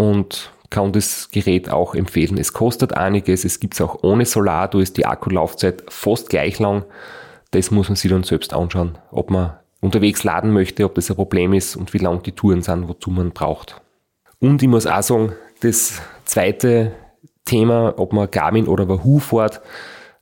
[0.00, 2.38] und kann das Gerät auch empfehlen.
[2.38, 6.58] Es kostet einiges, es gibt es auch ohne Solar, da ist die Akkulaufzeit fast gleich
[6.58, 6.84] lang.
[7.50, 11.16] Das muss man sich dann selbst anschauen, ob man unterwegs laden möchte, ob das ein
[11.16, 13.80] Problem ist und wie lang die Touren sind, wozu man braucht.
[14.38, 16.92] Und ich muss auch sagen, das zweite
[17.44, 19.60] Thema, ob man Garmin oder Wahoo fährt,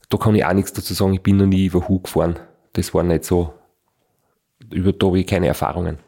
[0.09, 1.14] da kann ich auch nichts dazu sagen.
[1.14, 2.36] Ich bin noch nie Wahoo gefahren.
[2.72, 3.52] Das war nicht so,
[4.72, 5.98] über da habe ich keine Erfahrungen.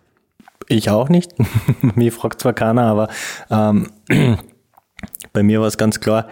[0.70, 1.32] Ich auch nicht.
[1.96, 3.08] Mir fragt zwar keiner, aber
[3.50, 3.90] ähm,
[5.32, 6.28] bei mir war es ganz klar,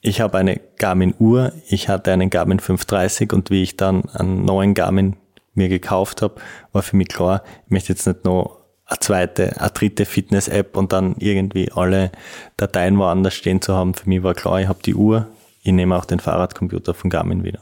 [0.00, 4.74] ich habe eine Garmin-Uhr, ich hatte einen Garmin 530 und wie ich dann einen neuen
[4.74, 5.16] Garmin
[5.54, 6.36] mir gekauft habe,
[6.70, 10.92] war für mich klar, ich möchte jetzt nicht noch eine zweite, eine dritte Fitness-App und
[10.92, 12.12] dann irgendwie alle
[12.56, 13.94] Dateien woanders stehen zu haben.
[13.94, 15.26] Für mich war klar, ich habe die Uhr,
[15.64, 17.60] ich nehme auch den Fahrradcomputer von Garmin wieder.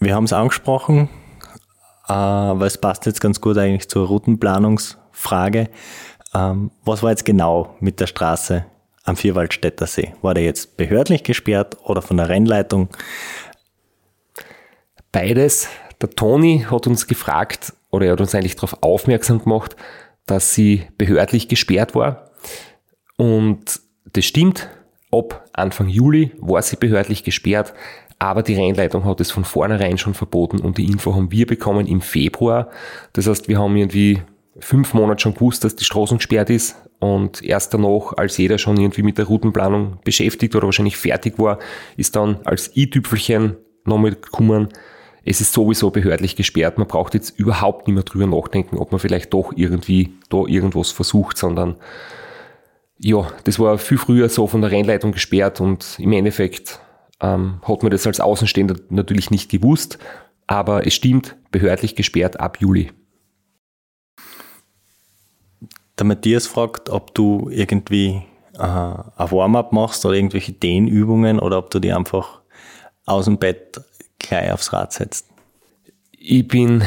[0.00, 1.10] Wir haben es angesprochen,
[2.14, 5.68] weil es passt jetzt ganz gut eigentlich zur Routenplanungsfrage.
[6.34, 8.64] Ähm, was war jetzt genau mit der Straße
[9.04, 10.14] am Vierwaldstätter See?
[10.22, 12.88] War der jetzt behördlich gesperrt oder von der Rennleitung?
[15.12, 15.68] Beides.
[16.00, 19.74] Der Toni hat uns gefragt, oder er hat uns eigentlich darauf aufmerksam gemacht,
[20.26, 22.30] dass sie behördlich gesperrt war.
[23.16, 23.80] Und
[24.12, 24.68] das stimmt.
[25.10, 27.72] Ab Anfang Juli war sie behördlich gesperrt,
[28.18, 31.86] aber die Rennleitung hat es von vornherein schon verboten und die Info haben wir bekommen
[31.86, 32.68] im Februar.
[33.12, 34.22] Das heißt, wir haben irgendwie
[34.58, 38.76] fünf Monate schon gewusst, dass die Straße gesperrt ist und erst danach, als jeder schon
[38.76, 41.58] irgendwie mit der Routenplanung beschäftigt oder wahrscheinlich fertig war,
[41.96, 44.68] ist dann als i-Tüpfelchen nochmal gekommen,
[45.24, 46.78] es ist sowieso behördlich gesperrt.
[46.78, 50.90] Man braucht jetzt überhaupt nicht mehr drüber nachdenken, ob man vielleicht doch irgendwie da irgendwas
[50.90, 51.76] versucht, sondern
[52.98, 56.80] ja, das war viel früher so von der Rennleitung gesperrt und im Endeffekt
[57.20, 59.98] ähm, hat man das als Außenstehender natürlich nicht gewusst,
[60.46, 62.92] aber es stimmt, behördlich gesperrt ab Juli.
[65.98, 68.22] Der Matthias fragt, ob du irgendwie
[68.54, 72.40] äh, ein Warm-up machst oder irgendwelche Dehnübungen oder ob du die einfach
[73.04, 73.80] aus dem Bett
[74.18, 75.28] gleich aufs Rad setzt.
[76.12, 76.82] Ich bin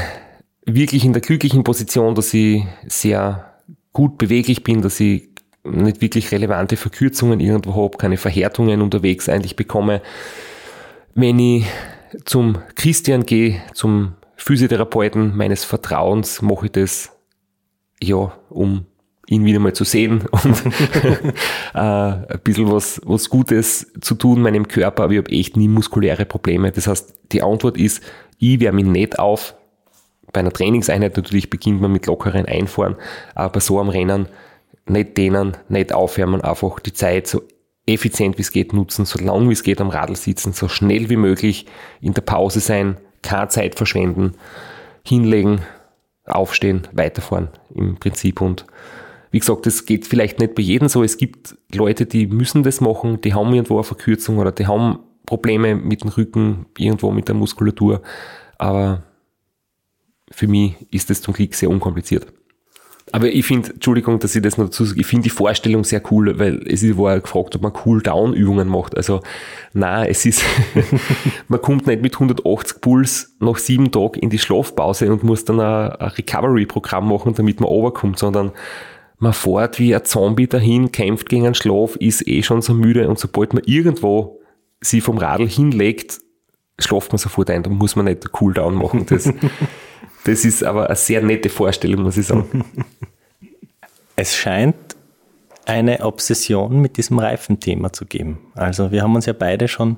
[0.65, 3.53] wirklich in der glücklichen Position, dass ich sehr
[3.93, 5.30] gut beweglich bin, dass ich
[5.63, 10.01] nicht wirklich relevante Verkürzungen irgendwo habe, keine Verhärtungen unterwegs eigentlich bekomme.
[11.13, 11.65] Wenn ich
[12.25, 17.11] zum Christian gehe, zum Physiotherapeuten meines Vertrauens, mache ich das
[18.01, 18.85] ja, um
[19.27, 20.63] ihn wieder mal zu sehen und
[21.73, 25.67] äh, ein bisschen was, was Gutes zu tun meinem Körper, aber ich habe echt nie
[25.67, 26.71] muskuläre Probleme.
[26.71, 28.03] Das heißt, die Antwort ist,
[28.39, 29.55] ich wärme mich nicht auf.
[30.33, 32.95] Bei einer Trainingseinheit natürlich beginnt man mit lockeren Einfahren,
[33.35, 34.27] aber so am Rennen
[34.87, 37.43] nicht dehnen, nicht aufwärmen, einfach die Zeit so
[37.85, 41.09] effizient wie es geht nutzen, so lang wie es geht am Radl sitzen, so schnell
[41.09, 41.65] wie möglich
[41.99, 44.33] in der Pause sein, keine Zeit verschwenden,
[45.05, 45.61] hinlegen,
[46.25, 48.65] aufstehen, weiterfahren im Prinzip und
[49.31, 51.03] wie gesagt, das geht vielleicht nicht bei jedem so.
[51.03, 54.99] Es gibt Leute, die müssen das machen, die haben irgendwo eine Verkürzung oder die haben
[55.25, 58.01] Probleme mit dem Rücken, irgendwo mit der Muskulatur.
[58.57, 59.03] Aber
[60.29, 62.27] für mich ist das zum Glück sehr unkompliziert.
[63.11, 66.01] Aber ich finde, Entschuldigung, dass ich das noch dazu sage, ich finde die Vorstellung sehr
[66.11, 68.95] cool, weil es war gefragt, ob man Cool-Down-Übungen macht.
[68.95, 69.21] Also,
[69.73, 70.43] na, es ist,
[71.47, 75.59] man kommt nicht mit 180 Puls nach sieben Tagen in die Schlafpause und muss dann
[75.59, 78.51] ein, ein Recovery-Programm machen, damit man runterkommt, sondern
[79.17, 83.07] man fährt wie ein Zombie dahin, kämpft gegen einen Schlaf, ist eh schon so müde
[83.07, 84.39] und sobald man irgendwo
[84.79, 86.19] sie vom Radl hinlegt,
[86.80, 89.06] schlaft man sofort ein, da muss man nicht Cooldown machen.
[89.07, 89.31] Das,
[90.23, 92.65] das ist aber eine sehr nette Vorstellung, muss ich sagen.
[94.18, 94.76] Es scheint
[95.65, 98.39] eine Obsession mit diesem Reifenthema zu geben.
[98.53, 99.98] Also wir haben uns ja beide schon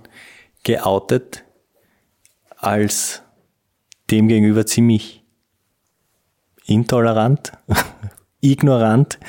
[0.63, 1.43] geoutet
[2.55, 3.23] als
[4.11, 5.23] demgegenüber ziemlich
[6.65, 7.53] intolerant,
[8.41, 9.19] ignorant.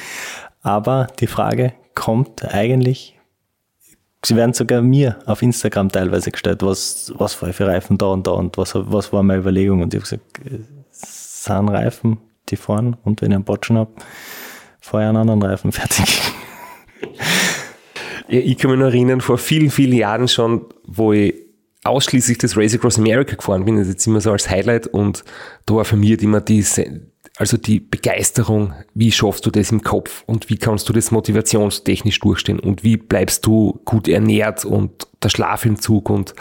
[0.62, 3.13] Aber die Frage kommt eigentlich,
[4.26, 8.26] sie werden sogar mir auf Instagram teilweise gestellt, was, was ich für Reifen da und
[8.26, 9.82] da und was, was war meine Überlegung.
[9.82, 10.40] Und ich habe gesagt,
[10.90, 12.18] sind Reifen,
[12.48, 13.92] die fahren und wenn ich einen Botschen habe,
[14.80, 16.20] fahre ich einen anderen Reifen fertig.
[18.28, 21.34] Ja, ich kann mich noch erinnern, vor vielen, vielen Jahren schon, wo ich
[21.84, 25.22] ausschließlich das Race Across America gefahren bin, das ist jetzt immer so als Highlight und
[25.66, 27.02] da war für mich immer diese,
[27.36, 32.20] also die Begeisterung, wie schaffst du das im Kopf und wie kannst du das motivationstechnisch
[32.20, 36.34] durchstehen und wie bleibst du gut ernährt und der Schlafentzug und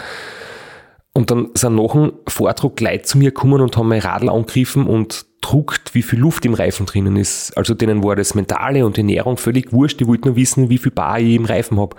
[1.15, 4.87] und dann sind nach dem Vortrag Leute zu mir gekommen und haben mein Radl angegriffen
[4.87, 7.55] und druckt, wie viel Luft im Reifen drinnen ist.
[7.55, 9.99] Also denen war das Mentale und die Ernährung völlig wurscht.
[9.99, 11.95] Die wollten nur wissen, wie viel Bar ich im Reifen habe.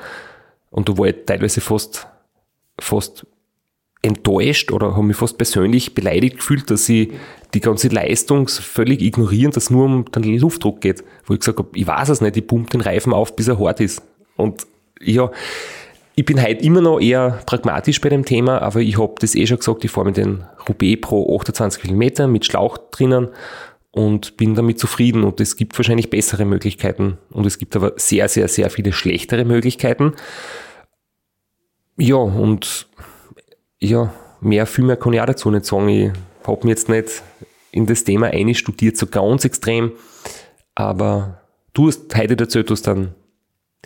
[0.71, 2.09] Und da war ich teilweise fast,
[2.81, 3.25] fast
[4.03, 7.13] enttäuscht oder habe mich fast persönlich beleidigt gefühlt, dass sie
[7.55, 11.05] die ganze Leistung völlig ignorieren, dass nur um den Luftdruck geht.
[11.25, 13.59] Wo ich gesagt habe, ich weiß es nicht, ich pumpe den Reifen auf, bis er
[13.59, 14.03] hart ist.
[14.37, 14.67] Und
[15.01, 15.31] ja,
[16.17, 19.47] ich bin heute immer noch eher pragmatisch bei dem Thema, aber ich habe das eh
[19.47, 23.29] schon gesagt, ich fahre mit den Roubaix Pro 28 Kilometer mit Schlauch drinnen
[23.91, 28.29] und bin damit zufrieden und es gibt wahrscheinlich bessere Möglichkeiten und es gibt aber sehr,
[28.29, 30.15] sehr, sehr viele schlechtere Möglichkeiten.
[31.97, 32.89] Ja, und
[33.81, 35.89] ja, mehr, viel mehr kann ich auch dazu nicht sagen.
[35.89, 36.13] Ich
[36.47, 37.23] habe mir jetzt nicht
[37.71, 39.93] in das Thema einstudiert, so ganz extrem,
[40.75, 41.41] aber
[41.73, 43.15] du hast heute erzählt, du dann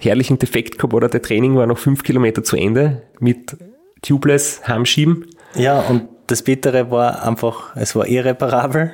[0.00, 3.56] herrlichen Defekt gehabt oder der Training war noch fünf Kilometer zu Ende mit
[4.02, 5.26] Tubeless Heimschieben.
[5.54, 8.92] Ja, und das Bittere war einfach, es war irreparabel,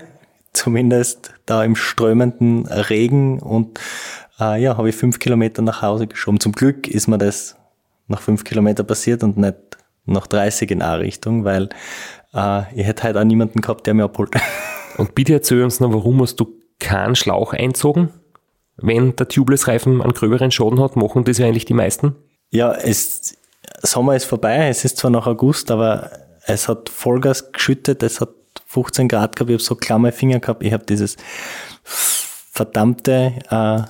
[0.53, 3.81] zumindest da im strömenden Regen und
[4.41, 6.41] äh, ja, habe ich fünf Kilometer nach Hause geschoben.
[6.41, 7.57] Zum Glück ist mir das
[8.07, 9.57] nach fünf Kilometer passiert und nicht
[10.07, 11.71] nach 30 in A-Richtung, weil
[12.35, 14.31] äh, ich hätte halt auch niemanden gehabt, der mir abholt.
[14.97, 16.47] Und bitte erzähl uns noch, warum hast du
[16.79, 18.11] keinen Schlauch einzogen?
[18.77, 22.17] wenn der Tubeless-Reifen einen gröberen Schaden hat, machen das ja eigentlich die meisten?
[22.51, 23.37] Ja, es,
[23.83, 26.11] Sommer ist vorbei, es ist zwar noch August, aber
[26.47, 28.31] es hat Vollgas geschüttet, es hat
[28.67, 31.17] 15 Grad gehabt, ich habe so klamme Finger gehabt, ich habe dieses
[31.85, 33.83] verdammte äh,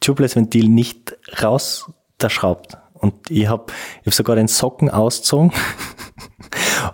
[0.00, 2.76] Tubeless-Ventil nicht rausgeschraubt.
[2.94, 5.52] Und ich habe ich hab sogar den Socken ausgezogen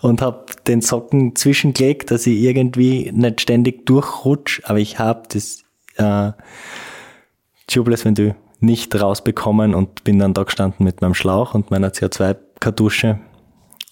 [0.00, 5.62] und habe den Socken zwischengelegt, dass ich irgendwie nicht ständig durchrutsche, aber ich habe das
[5.96, 6.32] äh,
[7.66, 13.18] Tubeless Ventil nicht rausbekommen und bin dann da gestanden mit meinem Schlauch und meiner CO2-Kartusche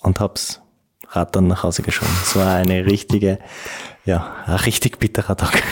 [0.03, 0.63] und hab's
[1.15, 2.13] Rad dann nach Hause geschoben.
[2.23, 3.39] Es war eine richtige,
[4.05, 5.63] ja, ein richtig bitterer Tag.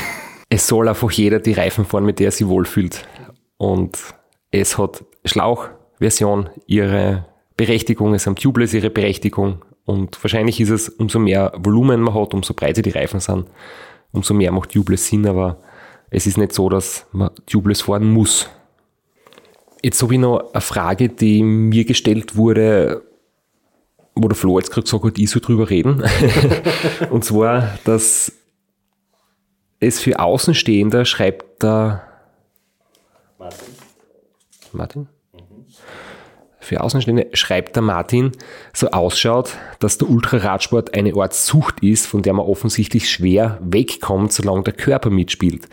[0.50, 3.06] Es soll einfach jeder die Reifen fahren, mit der er sich wohlfühlt.
[3.56, 3.96] Und
[4.50, 7.26] es hat Schlauchversion ihre
[7.56, 9.64] Berechtigung, es haben Tubeless ihre Berechtigung.
[9.90, 13.48] Und wahrscheinlich ist es, umso mehr Volumen man hat, umso breiter die Reifen sind,
[14.12, 15.58] umso mehr macht Tubeless Sinn, aber
[16.10, 18.48] es ist nicht so, dass man tubeless fahren muss.
[19.82, 23.02] Jetzt habe ich noch eine Frage, die mir gestellt wurde,
[24.14, 26.04] wo der Flo jetzt gerade gesagt hat, ich soll drüber reden.
[27.10, 28.30] Und zwar, dass
[29.80, 32.04] es für Außenstehender schreibt der
[33.38, 33.74] Martin.
[34.72, 35.08] Martin?
[36.70, 38.30] Für Außenstehende schreibt der Martin,
[38.72, 44.32] so ausschaut, dass der Ultraradsport eine Art Sucht ist, von der man offensichtlich schwer wegkommt,
[44.32, 45.68] solange der Körper mitspielt.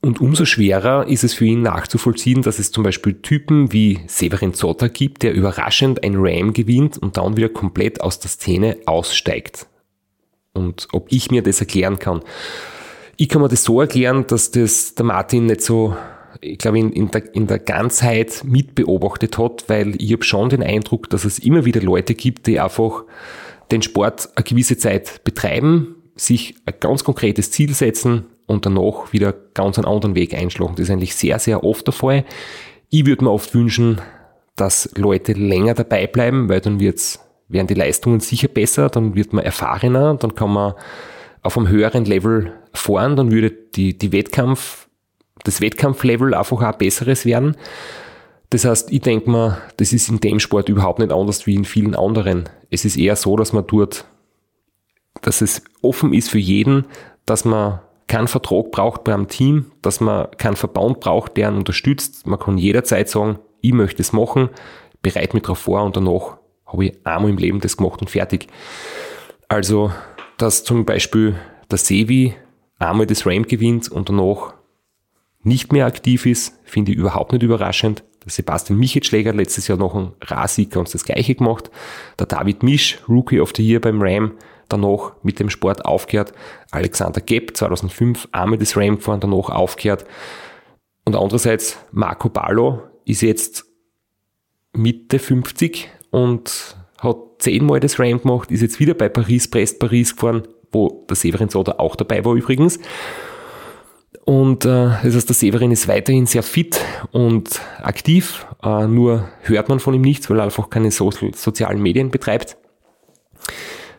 [0.00, 4.54] Und umso schwerer ist es für ihn nachzuvollziehen, dass es zum Beispiel Typen wie Severin
[4.54, 9.68] Zotter gibt, der überraschend ein Ram gewinnt und dann wieder komplett aus der Szene aussteigt.
[10.52, 12.22] Und ob ich mir das erklären kann.
[13.16, 15.96] Ich kann mir das so erklären, dass das der Martin nicht so
[16.44, 20.62] ich glaube, in, in, der, in der Ganzheit mitbeobachtet hat, weil ich habe schon den
[20.62, 23.04] Eindruck, dass es immer wieder Leute gibt, die einfach
[23.70, 29.34] den Sport eine gewisse Zeit betreiben, sich ein ganz konkretes Ziel setzen und danach wieder
[29.54, 30.74] ganz einen anderen Weg einschlagen.
[30.76, 32.24] Das ist eigentlich sehr, sehr oft der Fall.
[32.90, 34.00] Ich würde mir oft wünschen,
[34.56, 39.32] dass Leute länger dabei bleiben, weil dann wird's, werden die Leistungen sicher besser, dann wird
[39.32, 40.74] man erfahrener, dann kann man
[41.42, 44.83] auf einem höheren Level fahren, dann würde die, die Wettkampf,
[45.44, 47.56] das Wettkampflevel einfach auch besseres werden.
[48.50, 51.64] Das heißt, ich denke mal, das ist in dem Sport überhaupt nicht anders wie in
[51.64, 52.48] vielen anderen.
[52.70, 54.04] Es ist eher so, dass man dort,
[55.22, 56.86] dass es offen ist für jeden,
[57.26, 62.26] dass man keinen Vertrag braucht beim Team, dass man keinen Verband braucht, der einen unterstützt.
[62.26, 64.50] Man kann jederzeit sagen, ich möchte es machen,
[65.02, 68.48] bereite mich darauf vor und danach habe ich einmal im Leben das gemacht und fertig.
[69.48, 69.90] Also,
[70.36, 71.36] dass zum Beispiel
[71.70, 72.34] der Sevi
[72.78, 74.54] einmal das Ram gewinnt und danach
[75.44, 78.02] nicht mehr aktiv ist, finde ich überhaupt nicht überraschend.
[78.24, 81.70] Der Sebastian Michetschläger hat letztes Jahr noch ein Rasig ganz das gleiche gemacht.
[82.18, 84.32] Der David Misch, Rookie of the Year beim Ram,
[84.68, 86.32] danach mit dem Sport aufgehört.
[86.70, 90.06] Alexander Gepp 2005 einmal das Ram gefahren, danach aufgehört.
[91.04, 93.66] Und andererseits Marco Ballo ist jetzt
[94.72, 100.14] Mitte 50 und hat zehnmal das Ram gemacht, ist jetzt wieder bei Paris, Brest Paris
[100.14, 102.78] gefahren, wo der Severin Soda auch dabei war übrigens.
[104.24, 106.80] Und äh, das heißt, der Severin ist weiterhin sehr fit
[107.12, 111.82] und aktiv, äh, nur hört man von ihm nichts, weil er einfach keine so sozialen
[111.82, 112.56] Medien betreibt.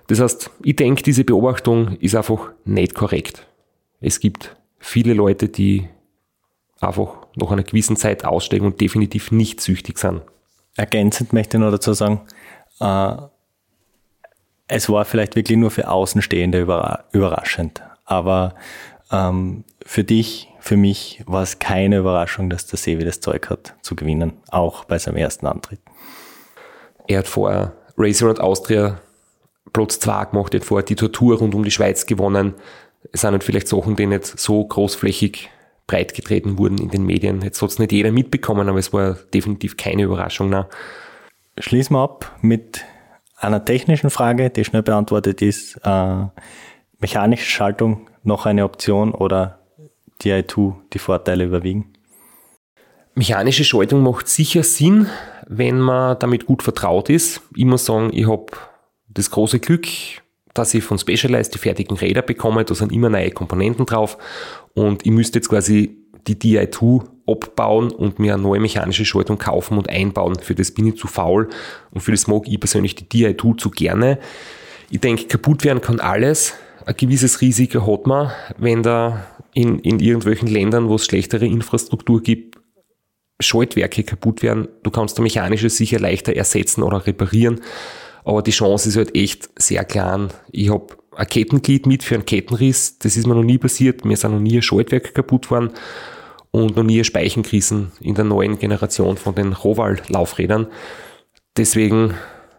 [0.07, 3.45] Das heißt, ich denke, diese Beobachtung ist einfach nicht korrekt.
[4.01, 5.89] Es gibt viele Leute, die
[6.81, 10.21] einfach nach einer gewissen Zeit aussteigen und definitiv nicht süchtig sind.
[10.75, 12.21] Ergänzend möchte ich noch dazu sagen,
[12.79, 13.15] äh,
[14.67, 16.61] es war vielleicht wirklich nur für Außenstehende
[17.11, 18.55] überraschend, aber
[19.11, 23.75] ähm, für dich, für mich war es keine Überraschung, dass der Sevi das Zeug hat
[23.81, 25.79] zu gewinnen, auch bei seinem ersten Antritt.
[27.07, 28.99] Er hat vorher Racer Road Austria
[29.71, 32.55] Platz 2 gemacht, er hat vorher die Tour rund um die Schweiz gewonnen.
[33.13, 35.51] Es sind halt vielleicht Sachen, die nicht so großflächig
[35.85, 37.41] breit getreten wurden in den Medien.
[37.41, 40.49] Jetzt hat es nicht jeder mitbekommen, aber es war definitiv keine Überraschung.
[40.49, 40.65] Nein.
[41.59, 42.83] Schließen wir ab mit
[43.37, 45.79] einer technischen Frage, die schnell beantwortet ist.
[45.83, 46.25] Äh,
[46.99, 49.59] mechanische Schaltung noch eine Option oder
[50.21, 51.93] DI2 die Vorteile überwiegen?
[53.15, 55.07] Mechanische Schaltung macht sicher Sinn,
[55.47, 57.41] wenn man damit gut vertraut ist.
[57.55, 58.47] Muss sagen, ich habe
[59.07, 59.87] das große Glück,
[60.53, 62.65] dass ich von Specialized die fertigen Räder bekomme.
[62.65, 64.17] Da sind immer neue Komponenten drauf
[64.73, 65.97] und ich müsste jetzt quasi
[66.27, 70.37] die DI2 abbauen und mir eine neue mechanische Schaltung kaufen und einbauen.
[70.39, 71.49] Für das bin ich zu faul
[71.91, 74.19] und für das mag ich persönlich die DI2 zu gerne.
[74.89, 76.55] Ich denke, kaputt werden kann alles
[76.85, 79.25] ein gewisses Risiko hat man, wenn da
[79.55, 82.57] in, in irgendwelchen Ländern, wo es schlechtere Infrastruktur gibt,
[83.39, 84.67] Schaltwerke kaputt werden.
[84.83, 87.61] Du kannst da mechanische sicher leichter ersetzen oder reparieren,
[88.25, 90.27] aber die Chance ist halt echt sehr klein.
[90.51, 94.03] Ich habe ein Kettenglied mit für einen Kettenriss, das ist mir noch nie passiert.
[94.03, 95.71] Mir sind noch nie ein Schaltwerk kaputt worden
[96.51, 100.67] und noch nie ein Speichen gerissen in der neuen Generation von den Roval-Laufrädern.
[101.55, 102.13] Deswegen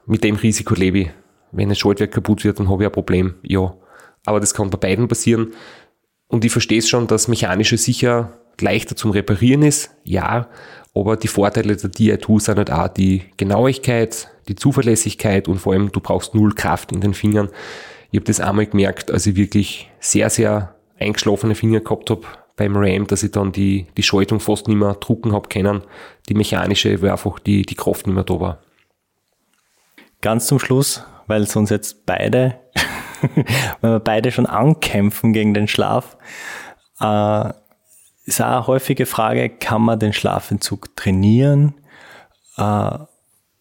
[0.07, 1.11] mit dem Risiko lebe ich.
[1.53, 3.35] Wenn ein Schaltwerk kaputt wird, dann habe ich ein Problem.
[3.43, 3.77] Ja,
[4.25, 5.53] aber das kann bei beiden passieren.
[6.29, 10.49] Und ich verstehe es schon, dass mechanische sicher leichter zum Reparieren ist, ja,
[10.95, 15.93] aber die Vorteile der DI2 sind halt auch die Genauigkeit, die Zuverlässigkeit und vor allem
[15.93, 17.51] du brauchst null Kraft in den Fingern.
[18.11, 22.23] Ich habe das einmal gemerkt, als ich wirklich sehr, sehr eingeschlafene Finger gehabt habe
[22.57, 25.83] beim RAM, dass ich dann die, die Schaltung fast nicht mehr drucken habe können.
[26.29, 28.59] Die mechanische, weil einfach die, die Kraft nicht mehr da war.
[30.23, 32.59] Ganz zum Schluss, weil es uns jetzt beide
[33.81, 36.17] wenn wir beide schon ankämpfen gegen den Schlaf,
[37.01, 37.51] äh,
[38.25, 41.75] ist auch eine häufige Frage, kann man den Schlafentzug trainieren?
[42.57, 42.99] Äh,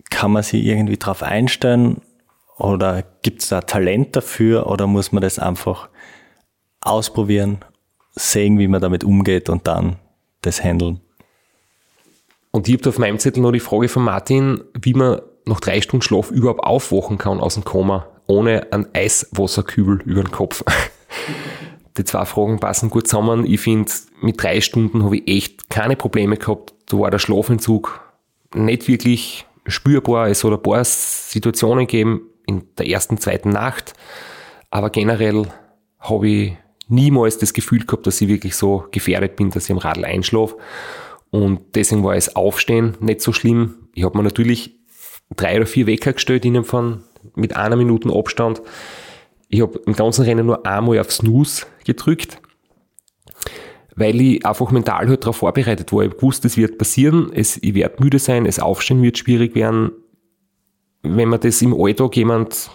[0.10, 2.02] kann man sich irgendwie darauf einstellen?
[2.58, 4.68] Oder gibt es da Talent dafür?
[4.68, 5.90] Oder muss man das einfach
[6.82, 7.60] ausprobieren,
[8.14, 9.98] sehen, wie man damit umgeht und dann
[10.42, 11.02] das handeln?
[12.52, 15.82] Und ich habe auf meinem Zettel noch die Frage von Martin, wie man nach drei
[15.82, 20.64] Stunden Schlaf überhaupt aufwachen kann aus dem Koma ohne einen Eiswasserkübel über den Kopf.
[21.98, 23.46] Die zwei Fragen passen gut zusammen.
[23.46, 23.92] Ich finde,
[24.22, 26.74] mit drei Stunden habe ich echt keine Probleme gehabt.
[26.88, 28.02] Da war der Schlafentzug
[28.54, 30.28] nicht wirklich spürbar.
[30.28, 33.94] Es hat ein paar Situationen gegeben in der ersten, zweiten Nacht.
[34.72, 35.48] Aber generell
[36.00, 36.58] habe ich
[36.88, 40.58] niemals das Gefühl gehabt, dass ich wirklich so gefährdet bin, dass ich am Radl einschlafe.
[41.32, 43.90] Und deswegen war es Aufstehen nicht so schlimm.
[43.94, 44.76] Ich habe mir natürlich
[45.36, 47.04] drei oder vier Wecker gestellt innerhalb von
[47.36, 48.62] mit einer Minute Abstand.
[49.50, 52.42] Ich habe im ganzen Rennen nur einmal auf Snooze gedrückt,
[53.96, 56.04] weil ich einfach mental halt darauf vorbereitet war.
[56.04, 59.92] Ich wusste, es wird passieren, es, ich werde müde sein, es Aufstehen wird schwierig werden.
[61.04, 62.70] Wenn man das im Alltag jemand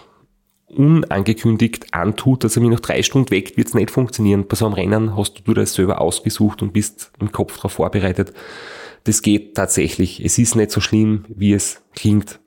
[0.67, 4.47] unangekündigt antut, dass er mich noch drei Stunden weckt, wird es nicht funktionieren.
[4.47, 8.33] Bei so einem Rennen hast du das selber ausgesucht und bist im Kopf darauf vorbereitet.
[9.03, 10.23] Das geht tatsächlich.
[10.23, 12.39] Es ist nicht so schlimm, wie es klingt.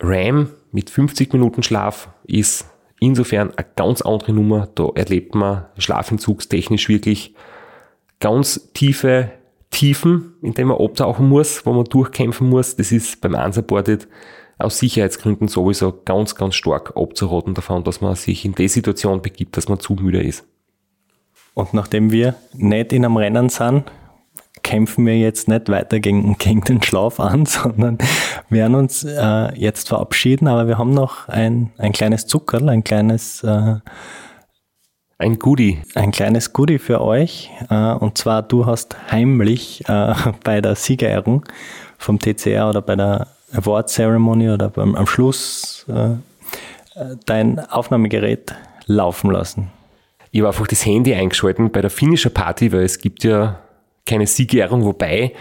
[0.00, 2.66] RAM mit 50 Minuten Schlaf ist
[3.00, 4.68] insofern eine ganz andere Nummer.
[4.74, 7.34] Da erlebt man schlafentzugstechnisch wirklich
[8.20, 9.32] ganz tiefe
[9.70, 12.74] Tiefen, in denen man abtauchen muss, wo man durchkämpfen muss.
[12.74, 14.08] Das ist beim Unsupported
[14.58, 19.56] aus Sicherheitsgründen sowieso ganz, ganz stark abzuraten davon, dass man sich in die Situation begibt,
[19.56, 20.44] dass man zu müde ist.
[21.54, 23.84] Und nachdem wir nicht in einem Rennen sind,
[24.70, 27.98] kämpfen wir jetzt nicht weiter gegen, gegen den Schlaf an, sondern
[28.48, 33.42] werden uns äh, jetzt verabschieden, aber wir haben noch ein, ein kleines Zuckerl, ein kleines
[33.42, 33.76] äh,
[35.18, 35.82] ein Goodie.
[35.94, 37.50] Ein kleines Goodie für euch.
[37.68, 40.14] Äh, und zwar, du hast heimlich äh,
[40.44, 41.44] bei der Siegerehrung
[41.98, 46.14] vom TCR oder bei der Award Ceremony oder beim, am Schluss äh,
[47.26, 48.54] dein Aufnahmegerät
[48.86, 49.70] laufen lassen.
[50.30, 53.58] Ich habe einfach das Handy eingeschalten bei der Finisher Party, weil es gibt ja
[54.10, 55.32] keine Siegerehrung, wobei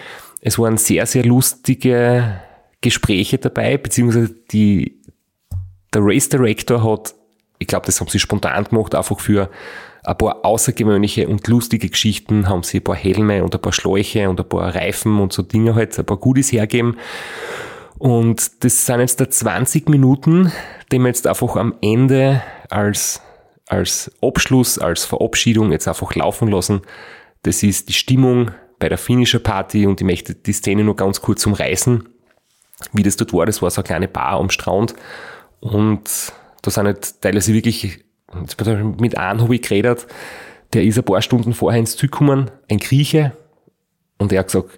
[0.42, 2.40] es waren sehr, sehr lustige
[2.82, 5.02] Gespräche dabei, beziehungsweise die,
[5.94, 7.14] der Race Director hat
[7.60, 9.50] ich glaube, das haben sie spontan gemacht, einfach für
[10.04, 14.30] ein paar außergewöhnliche und lustige Geschichten haben sie ein paar Helme und ein paar Schläuche
[14.30, 16.98] und ein paar Reifen und so Dinge halt, ein paar Goodies hergeben.
[17.98, 20.54] Und das sind jetzt da 20 Minuten,
[20.90, 23.22] die wir jetzt einfach am Ende als,
[23.68, 26.82] als Abschluss, als Verabschiedung jetzt einfach laufen lassen.
[27.44, 31.22] Das ist die Stimmung bei der Finisher Party und ich möchte die Szene nur ganz
[31.22, 32.08] kurz umreißen,
[32.94, 33.46] wie das dort war.
[33.46, 34.94] Das war so eine kleine Bar am Strand
[35.60, 38.04] und da sind halt teilweise wirklich,
[39.00, 40.08] mit einem habe ich geredet,
[40.74, 43.34] der ist ein paar Stunden vorher ins Ziel gekommen, ein Grieche,
[44.20, 44.78] und er hat gesagt,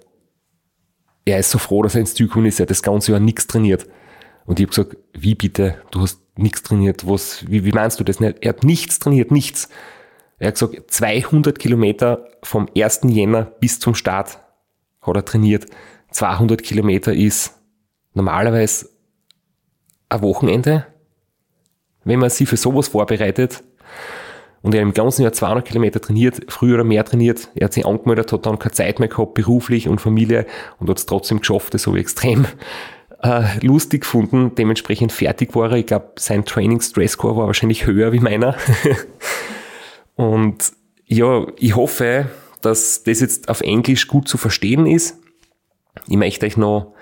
[1.26, 3.20] er ist so froh, dass er ins Ziel gekommen ist, er hat das ganze Jahr
[3.20, 3.88] nichts trainiert.
[4.46, 8.04] Und ich habe gesagt, wie bitte, du hast nichts trainiert, was, wie, wie meinst du
[8.04, 8.22] das?
[8.22, 9.68] Er hat nichts trainiert, nichts.
[10.42, 13.02] Er hat gesagt, 200 Kilometer vom 1.
[13.04, 14.40] Jänner bis zum Start
[15.02, 15.68] hat er trainiert.
[16.10, 17.60] 200 Kilometer ist
[18.16, 18.90] normalerweise
[20.10, 20.88] ein Wochenende,
[22.06, 23.64] wenn man sich für sowas vorbereitet
[24.64, 27.86] und er im ganzen Jahr 200 Kilometer trainiert, früher oder mehr trainiert, er hat sich
[27.86, 30.48] angemeldet, hat dann keine Zeit mehr gehabt, beruflich und Familie
[30.80, 32.48] und hat es trotzdem geschafft, das habe ich extrem
[33.22, 34.56] äh, lustig gefunden.
[34.56, 35.78] Dementsprechend fertig war er.
[35.78, 38.56] Ich glaube, sein Training-Stress-Score war wahrscheinlich höher wie meiner.
[40.22, 40.74] und
[41.06, 42.30] ja, ich hoffe,
[42.62, 45.18] dass das jetzt auf Englisch gut zu verstehen ist.
[46.08, 46.94] Ich möchte euch noch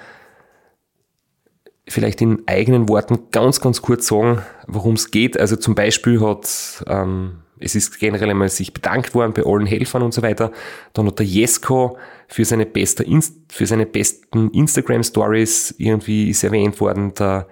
[1.85, 5.37] vielleicht in eigenen Worten ganz, ganz kurz sagen, worum es geht.
[5.37, 10.01] Also zum Beispiel hat, ähm, es ist generell einmal sich bedankt worden bei allen Helfern
[10.01, 10.53] und so weiter.
[10.93, 11.97] Dann hat der Jesko
[12.29, 13.05] für seine, beste
[13.49, 17.13] für seine besten Instagram Stories irgendwie ist erwähnt worden.
[17.15, 17.47] Der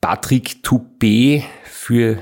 [0.00, 2.18] Patrick Toupé für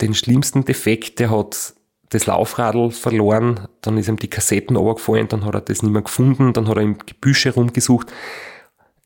[0.00, 1.74] den schlimmsten Defekt, der hat
[2.10, 6.02] das Laufradl verloren, dann ist ihm die Kassetten runtergefallen, dann hat er das nicht mehr
[6.02, 8.12] gefunden, dann hat er im Gebüsch herumgesucht.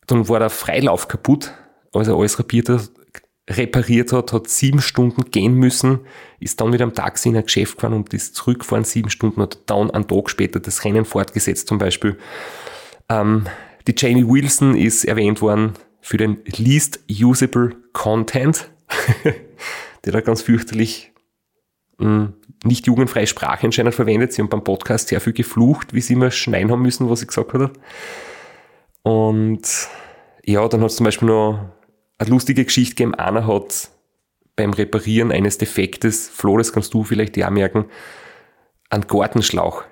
[0.06, 1.52] Dann war der Freilauf kaputt,
[1.93, 2.90] als er alles repariert hat,
[3.48, 6.01] repariert hat, hat sieben Stunden gehen müssen,
[6.40, 9.59] ist dann wieder am Taxi in ein Geschäft gefahren und ist zurückgefahren, sieben Stunden, hat
[9.66, 12.16] dann einen Tag später das Rennen fortgesetzt zum Beispiel.
[13.10, 13.47] Ähm,
[13.86, 18.70] die Jamie Wilson ist erwähnt worden für den Least Usable Content,
[20.05, 21.12] der da ganz fürchterlich
[21.98, 22.35] mh, hm,
[22.65, 24.32] nicht jugendfreie Sprache anscheinend verwendet.
[24.32, 27.27] Sie haben beim Podcast sehr viel geflucht, wie sie immer schneiden haben müssen, was sie
[27.27, 27.73] gesagt hat.
[29.03, 29.62] Und
[30.45, 31.59] ja, dann hat es zum Beispiel noch
[32.19, 33.15] eine lustige Geschichte gegeben.
[33.15, 33.91] Einer hat
[34.57, 37.86] beim Reparieren eines Defektes, Flo, das kannst du vielleicht ja merken,
[38.91, 39.85] einen Gartenschlauch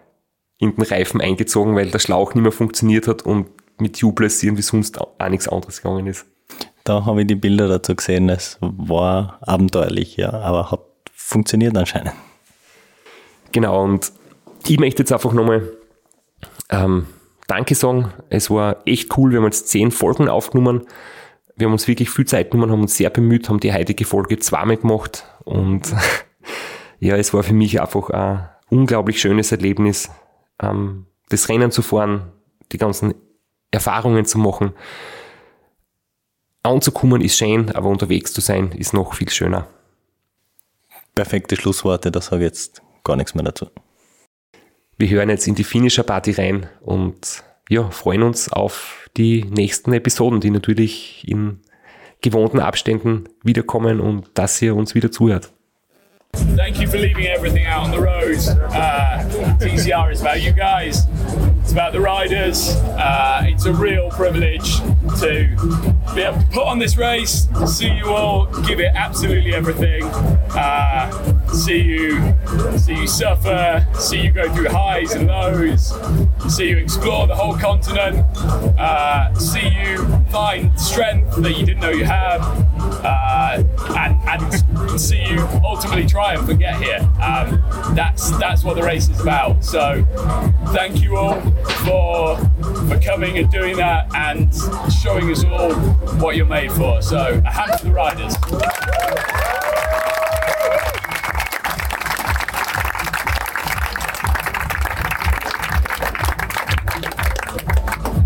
[0.58, 3.48] in den Reifen eingezogen, weil der Schlauch nicht mehr funktioniert hat und
[3.80, 6.24] mit Tubeless irgendwie sonst auch nichts anderes gegangen ist.
[6.84, 8.28] Da habe ich die Bilder dazu gesehen.
[8.28, 10.80] Es war abenteuerlich, ja, aber hat
[11.12, 12.12] funktioniert anscheinend.
[13.52, 14.12] Genau, und
[14.66, 15.68] ich möchte jetzt einfach nochmal
[16.70, 17.06] ähm,
[17.46, 18.12] Danke sagen.
[18.30, 19.30] Es war echt cool.
[19.30, 20.86] Wir haben jetzt zehn Folgen aufgenommen.
[21.56, 24.38] Wir haben uns wirklich viel Zeit genommen, haben uns sehr bemüht, haben die heutige Folge
[24.38, 25.26] zweimal gemacht.
[25.44, 25.94] Und
[26.98, 30.10] ja, es war für mich einfach ein unglaublich schönes Erlebnis,
[30.60, 32.32] ähm, das Rennen zu fahren,
[32.72, 33.14] die ganzen
[33.70, 34.72] Erfahrungen zu machen.
[36.62, 39.66] Anzukommen ist schön, aber unterwegs zu sein ist noch viel schöner.
[41.14, 43.66] Perfekte Schlussworte, da sage ich jetzt gar nichts mehr dazu.
[44.98, 49.92] Wir hören jetzt in die Finisher Party rein und ja, freuen uns auf die nächsten
[49.92, 51.60] Episoden, die natürlich in
[52.20, 55.52] gewohnten Abständen wiederkommen und dass ihr uns wieder zuhört.
[56.56, 58.38] Thank you for leaving everything out on the road.
[58.72, 59.18] Uh,
[59.58, 61.06] TCR is about you guys.
[61.62, 62.70] It's about the riders.
[62.98, 64.76] Uh, it's a real privilege
[65.20, 65.48] to
[66.14, 71.10] be able to put on this race, see you all give it absolutely everything, uh,
[71.48, 72.34] see you
[72.76, 75.94] see you suffer, see you go through highs and lows,
[76.48, 78.18] see you explore the whole continent,
[78.78, 79.98] uh, see you
[80.30, 82.40] find strength that you didn't know you had,
[83.04, 83.62] uh,
[83.96, 87.00] and, and see you ultimately triumph and get here.
[87.22, 87.62] Um,
[87.94, 89.64] that's that's what the race is about.
[89.64, 90.04] So
[90.72, 91.40] thank you all
[91.84, 92.36] for
[92.88, 94.52] for coming and doing that and
[94.92, 95.72] showing us all
[96.20, 97.02] what you're made for.
[97.02, 98.34] So a hand to the riders.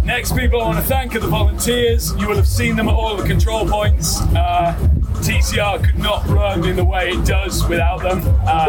[0.05, 2.15] Next people I want to thank are the volunteers.
[2.17, 4.21] You will have seen them at all the control points.
[4.21, 4.75] Uh,
[5.17, 8.23] TCR could not run in the way it does without them.
[8.47, 8.67] Uh,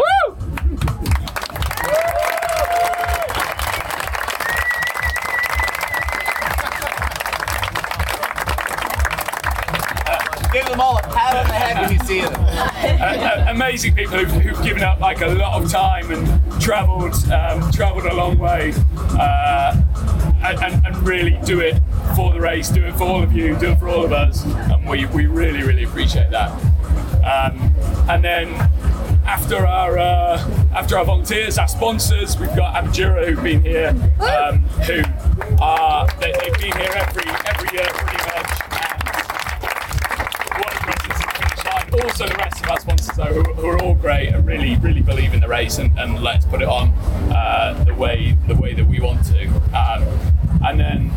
[13.78, 18.06] amazing people who've, who've given up like a lot of time and travelled um, travelled
[18.06, 18.72] a long way
[19.20, 19.80] uh,
[20.42, 21.80] and, and, really do it
[22.16, 24.44] for the race, do it for all of you, do it for all of us,
[24.44, 26.50] and we, we really really appreciate that.
[27.22, 27.72] Um,
[28.10, 28.48] and then
[29.24, 30.38] after our uh,
[30.74, 33.90] after our volunteers, our sponsors, we've got Abjura who've been here,
[34.20, 35.02] um, who
[35.62, 38.50] are they, they've been here every every year pretty much.
[40.50, 41.28] And what a presence.
[41.90, 42.77] Also, the rest of our
[43.18, 45.96] sponsors, though, who, who are all great and really, really believe in the race and,
[45.98, 46.88] and let's put it on
[47.32, 49.46] uh, the way the way that we want to.
[49.76, 50.04] Um,
[50.64, 51.10] and then,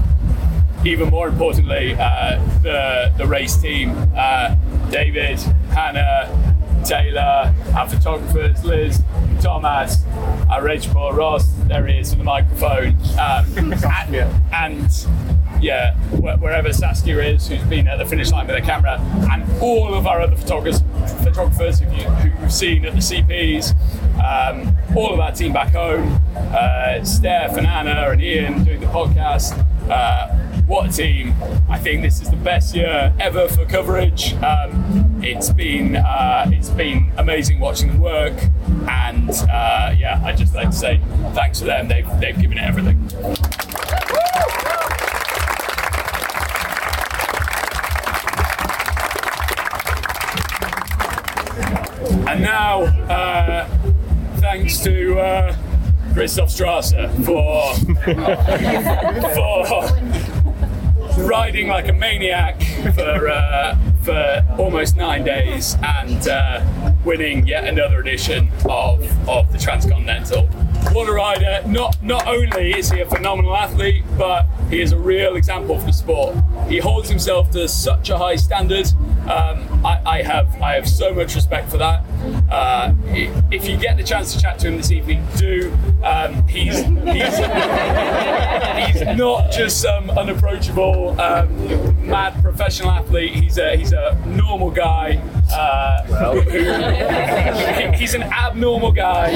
[0.86, 4.56] even more importantly, uh, the the race team, uh,
[4.90, 6.30] David, Hannah,
[6.86, 9.02] Taylor, our photographers, Liz,
[9.42, 10.04] Thomas,
[10.50, 11.52] our Rachel Ross.
[11.68, 12.98] There he is with the microphone.
[13.20, 14.16] Um, and,
[14.54, 15.08] and
[15.62, 19.00] yeah, wherever Saskia is, who's been at the finish line with a camera,
[19.32, 20.82] and all of our other photographers,
[21.32, 23.72] photographers who, who you've seen at the CPs,
[24.22, 28.88] um, all of our team back home, uh, Steph and Anna and Ian doing the
[28.88, 29.58] podcast.
[29.90, 30.28] Uh,
[30.66, 31.34] what a team!
[31.70, 34.34] I think this is the best year ever for coverage.
[34.36, 38.34] Um, it's been uh, it's been amazing watching them work,
[38.88, 41.02] and uh, yeah, I just like to say
[41.34, 41.88] thanks to them.
[41.88, 43.00] They've they've given it everything.
[52.42, 53.68] And now, uh,
[54.38, 55.56] thanks to uh,
[56.14, 57.76] Christoph Strasser for
[61.16, 62.60] for riding like a maniac
[62.96, 69.60] for uh, for almost nine days and uh, winning yet another edition of of the
[69.60, 70.48] Transcontinental.
[70.94, 71.62] What a rider!
[71.68, 75.86] Not not only is he a phenomenal athlete, but he is a real example for
[75.86, 76.36] the sport.
[76.68, 78.88] He holds himself to such a high standard.
[79.30, 82.04] Um, I, I have I have so much respect for that.
[82.52, 82.94] Uh,
[83.52, 85.72] if you get the chance to chat to him this evening, do.
[86.04, 87.38] Um, he's he's
[88.98, 93.34] he's not just some unapproachable um, mad professional athlete.
[93.36, 95.22] He's a he's a normal guy.
[95.54, 99.30] Uh, who, who- he's an abnormal guy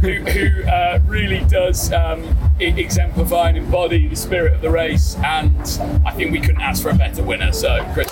[0.00, 2.22] who, who uh, really does um,
[2.58, 5.14] exemplify and embody the spirit of the race.
[5.24, 5.54] And
[6.06, 7.52] I think we couldn't ask for a better winner.
[7.52, 8.08] So, Chris.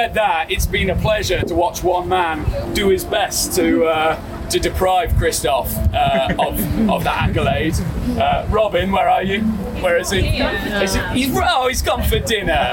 [0.00, 4.48] Said that, it's been a pleasure to watch one man do his best to uh,
[4.48, 7.74] to deprive Christoph uh, of, of that accolade.
[8.18, 9.42] Uh, Robin, where are you?
[9.82, 10.20] Where is he?
[10.20, 12.70] Is he he's, oh, he's gone for dinner.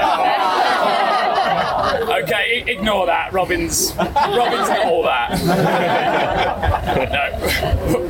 [2.28, 3.32] Okay, i- ignore that.
[3.32, 5.30] Robin's Robin's not all that.
[7.12, 7.38] no.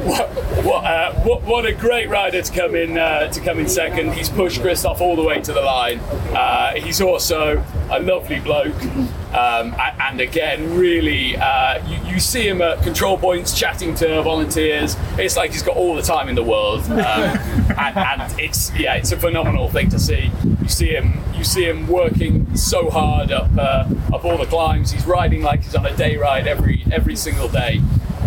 [0.08, 0.28] What,
[0.64, 4.12] what, uh, what, what a great rider to come in uh, to come in second.
[4.14, 6.00] He's pushed Christoph all the way to the line.
[6.34, 8.74] Uh, he's also a lovely bloke,
[9.32, 14.96] um, and again, really, uh, you, you see him at control points chatting to volunteers.
[15.16, 17.38] It's like he's got all the time in the world, um,
[17.78, 20.30] and, and it's yeah, it's a phenomenal thing to see.
[20.62, 24.90] You see him, you see him working so hard up uh, up all the climbs.
[24.90, 27.80] He's riding like he's on a day ride every every single day.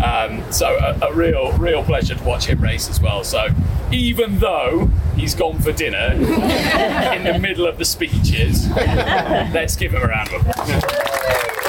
[0.03, 3.23] Um, so a, a real, real pleasure to watch him race as well.
[3.23, 3.49] So
[3.91, 10.01] even though he's gone for dinner in the middle of the speeches, let's give him
[10.01, 11.60] a round of applause.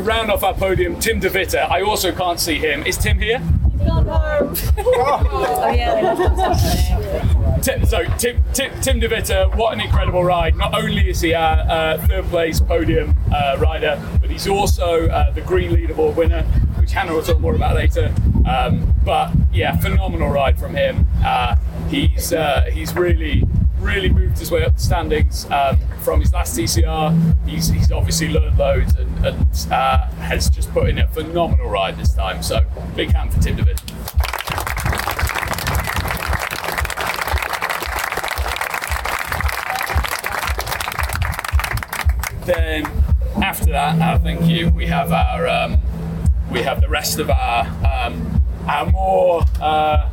[0.00, 1.68] To round off our podium, Tim DeVitter.
[1.70, 2.84] I also can't see him.
[2.86, 3.42] Is Tim here?
[3.82, 9.00] Oh yeah, Tim, so Tim, Tim, Tim
[9.56, 10.56] what an incredible ride!
[10.56, 15.30] Not only is he our uh, third place podium uh, rider, but he's also uh,
[15.30, 16.42] the green leaderboard winner,
[16.78, 18.14] which Hannah will talk more about later.
[18.46, 21.06] Um, but yeah, phenomenal ride from him.
[21.24, 21.56] Uh,
[21.88, 23.44] he's uh, he's really
[23.80, 27.48] really moved his way up the standings um, from his last TCR.
[27.48, 32.14] He's, he's obviously learned loads and uh, has just put in a phenomenal ride this
[32.14, 32.42] time.
[32.42, 32.64] So
[32.96, 33.90] big hand for Tim DeVitter.
[42.50, 42.84] then
[43.42, 44.70] after that, uh, thank you.
[44.70, 45.80] We have our um,
[46.50, 50.10] we have the rest of our um, our more uh,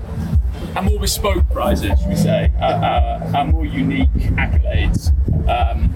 [0.75, 2.51] our more bespoke prizes, should we say?
[2.59, 5.11] Uh, our, more unique accolades.
[5.47, 5.93] Um,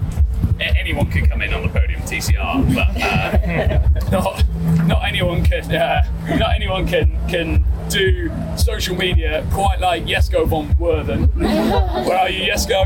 [0.60, 1.68] anyone can come in on the
[2.12, 4.44] TCR, but uh, not
[4.86, 6.02] not anyone can uh,
[6.38, 11.28] not anyone can can do social media quite like Yesko von Worthen.
[11.38, 12.84] Where are you, Yesko?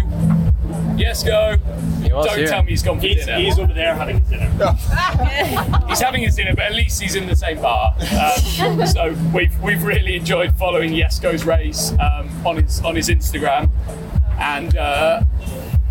[0.97, 1.59] Yesko.
[2.09, 3.39] Don't tell me he's gone for He's, dinner.
[3.39, 4.47] he's over there having his dinner.
[5.89, 7.94] he's having his dinner, but at least he's in the same bar.
[7.98, 13.70] Um, so we've we've really enjoyed following Yesko's race um, on his on his Instagram,
[14.39, 15.23] and uh,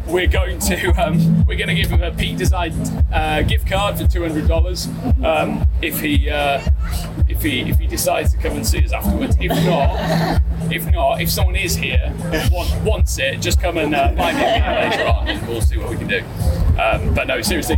[0.08, 3.98] we're going to um, we're going to give him a Pete designed uh, gift card
[3.98, 4.88] for two hundred dollars
[5.24, 6.62] um, if he uh,
[7.28, 9.36] if he if he decides to come and see us afterwards.
[9.40, 10.42] If not.
[10.72, 12.12] If not, if someone is here
[12.52, 15.92] want, wants it, just come and uh, buy me later on, and we'll see what
[15.92, 16.24] we can do.
[16.82, 17.76] Um, but no, seriously,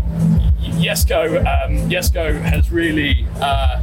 [0.62, 3.80] Yesco um, Yesko has really uh,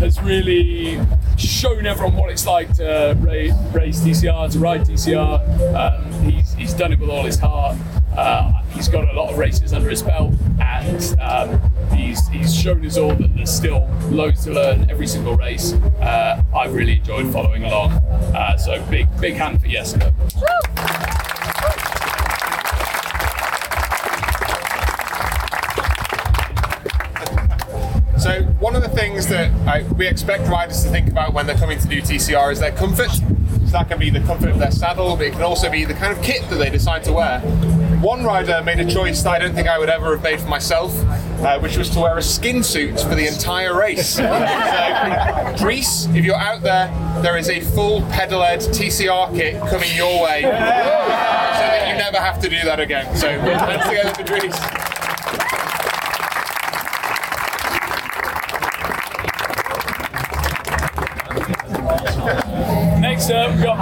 [0.00, 0.98] has really
[1.36, 5.74] shown everyone what it's like to race, race DCR, to ride DCR.
[5.74, 7.76] Um, he's, he's done it with all his heart.
[8.16, 11.60] Uh, he's got a lot of races under his belt, and um,
[11.94, 15.74] he's he's shown us all that there's still loads to learn every single race.
[16.00, 17.92] Uh, I've really enjoyed following along.
[17.92, 20.14] Uh, so big big hand for Yesko.
[28.96, 32.50] Things that I, we expect riders to think about when they're coming to do TCR
[32.50, 33.10] is their comfort.
[33.10, 35.92] So that can be the comfort of their saddle, but it can also be the
[35.92, 37.40] kind of kit that they decide to wear.
[38.00, 40.48] One rider made a choice that I don't think I would ever have made for
[40.48, 40.96] myself,
[41.42, 44.08] uh, which was to wear a skin suit for the entire race.
[44.16, 46.88] so, Greece, if you're out there,
[47.22, 52.40] there is a full pedal-ed TCR kit coming your way, so that you never have
[52.40, 53.14] to do that again.
[53.16, 54.85] So hands together for Greece.
[63.56, 63.78] We've got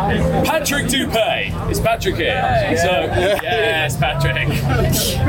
[0.47, 1.69] Patrick Dupay.
[1.69, 2.41] Is Patrick here?
[2.81, 2.91] So,
[3.43, 4.47] yes, Patrick.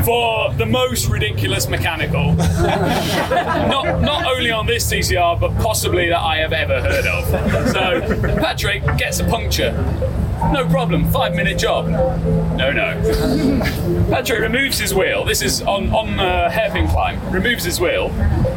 [0.05, 2.34] For the most ridiculous mechanical.
[2.35, 7.26] not, not only on this TCR, but possibly that I have ever heard of.
[7.72, 8.01] So,
[8.39, 9.72] Patrick gets a puncture.
[10.51, 11.88] No problem, five minute job.
[11.88, 13.01] No, no.
[14.11, 15.26] Patrick removes his wheel.
[15.26, 17.19] This is on, on uh, hairpin climb.
[17.31, 18.09] Removes his wheel.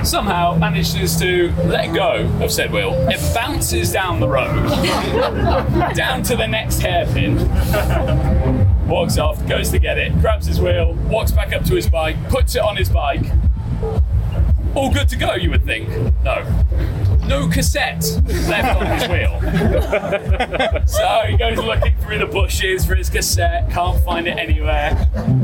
[0.05, 2.95] Somehow manages to let go of said wheel.
[3.11, 4.55] It bounces down the road,
[5.95, 7.37] down to the next hairpin.
[8.89, 12.16] Walks off, goes to get it, grabs his wheel, walks back up to his bike,
[12.31, 13.25] puts it on his bike.
[14.75, 15.89] All good to go, you would think.
[16.23, 16.45] No.
[17.29, 18.03] No cassette
[18.49, 19.39] left on his wheel.
[20.87, 24.97] so he goes looking through the bushes for his cassette, can't find it anywhere.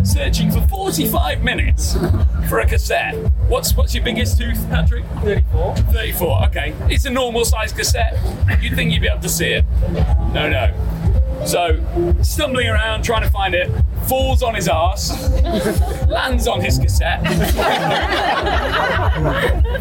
[0.03, 1.95] Searching for 45 minutes
[2.49, 3.15] for a cassette.
[3.49, 5.05] What's what's your biggest tooth, Patrick?
[5.23, 5.77] 34.
[5.77, 6.75] 34, okay.
[6.89, 8.19] It's a normal size cassette.
[8.63, 9.67] You'd think you'd be able to see it.
[10.33, 10.73] No, no.
[11.45, 11.85] So,
[12.23, 13.71] stumbling around trying to find it,
[14.09, 15.11] falls on his ass,
[16.09, 17.23] lands on his cassette.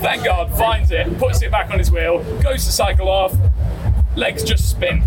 [0.02, 3.36] Thank God, finds it, puts it back on his wheel, goes to cycle off,
[4.16, 5.04] legs just spin.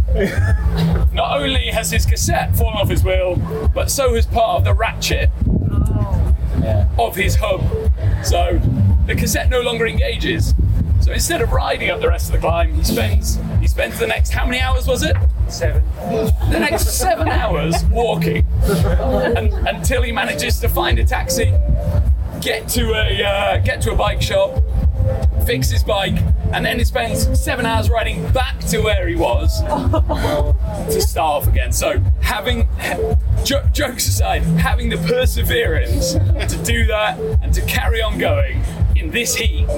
[1.13, 3.37] Not only has his cassette fallen off his wheel,
[3.75, 6.91] but so has part of the ratchet oh.
[6.99, 7.63] of his hub.
[8.25, 8.61] So
[9.07, 10.55] the cassette no longer engages.
[11.01, 14.07] So instead of riding up the rest of the climb, he spends he spends the
[14.07, 15.17] next how many hours was it?
[15.49, 15.83] Seven.
[16.51, 21.53] The next seven hours walking and, until he manages to find a taxi,
[22.41, 24.63] get to a uh, get to a bike shop,
[25.47, 26.19] fix his bike,
[26.53, 29.61] and then he spends seven hours riding back to where he was
[30.93, 31.73] to start off again.
[31.73, 32.69] So having
[33.45, 38.63] jo- jokes aside, having the perseverance to do that and to carry on going
[38.97, 39.69] in this heat,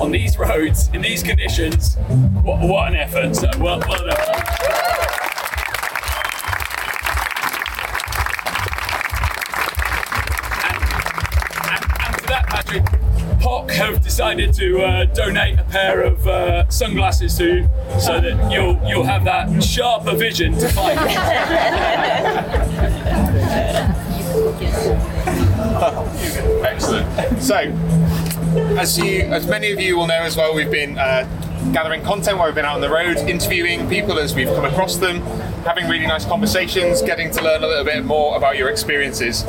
[0.00, 1.96] on these roads, in these conditions,
[2.42, 3.34] what, what an effort!
[3.34, 5.03] So well, well done.
[12.74, 13.00] Patrick,
[13.40, 17.68] POC have decided to uh, donate a pair of uh, sunglasses to you,
[18.00, 20.98] so that you'll you'll have that sharper vision to find.
[26.64, 27.42] Excellent.
[27.42, 27.56] So,
[28.78, 31.24] as you, as many of you will know as well, we've been uh,
[31.72, 34.96] gathering content while we've been out on the road, interviewing people as we've come across
[34.96, 35.20] them,
[35.64, 39.44] having really nice conversations, getting to learn a little bit more about your experiences.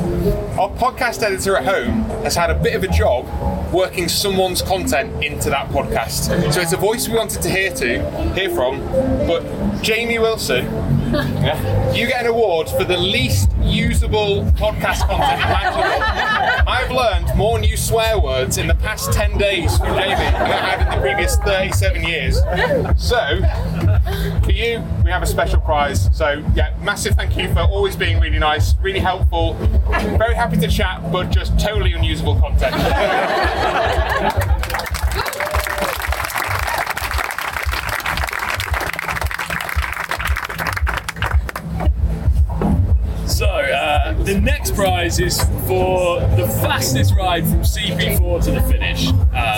[0.56, 3.26] Our podcast editor at home has had a bit of a job
[3.72, 6.52] working someone's content into that podcast.
[6.52, 8.80] So it's a voice we wanted to hear to hear from,
[9.26, 10.64] but Jamie Wilson,
[11.12, 16.66] yeah, you get an award for the least usable podcast content imaginable.
[16.68, 20.56] I've learned more new swear words in the past 10 days from Jamie than I
[20.56, 22.36] had in the previous 37 years.
[22.96, 23.40] So,
[24.56, 26.08] you, we have a special prize.
[26.16, 29.54] So, yeah, massive thank you for always being really nice, really helpful,
[30.18, 32.74] very happy to chat, but just totally unusable content.
[43.36, 49.08] So uh, the next prize is for the fastest ride from CP4 to the finish.
[49.08, 49.55] Um,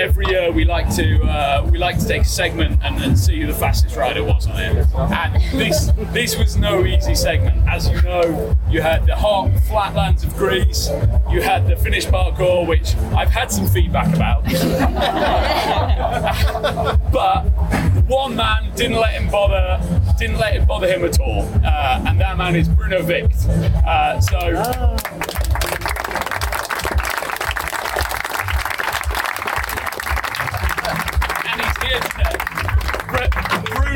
[0.00, 3.40] every year we like to uh, we like to take a segment and, and see
[3.40, 4.86] who the fastest rider was on it.
[4.94, 7.66] And this this was no easy segment.
[7.68, 10.88] As you know, you had the hot flatlands of Greece,
[11.30, 14.44] you had the Finnish parkour, which I've had some feedback about.
[17.12, 17.42] but
[18.08, 19.80] one man didn't let him bother
[20.18, 23.36] didn't let it bother him at all, uh, and that man is Bruno Vict.
[23.86, 24.38] Uh, so.
[24.38, 25.37] and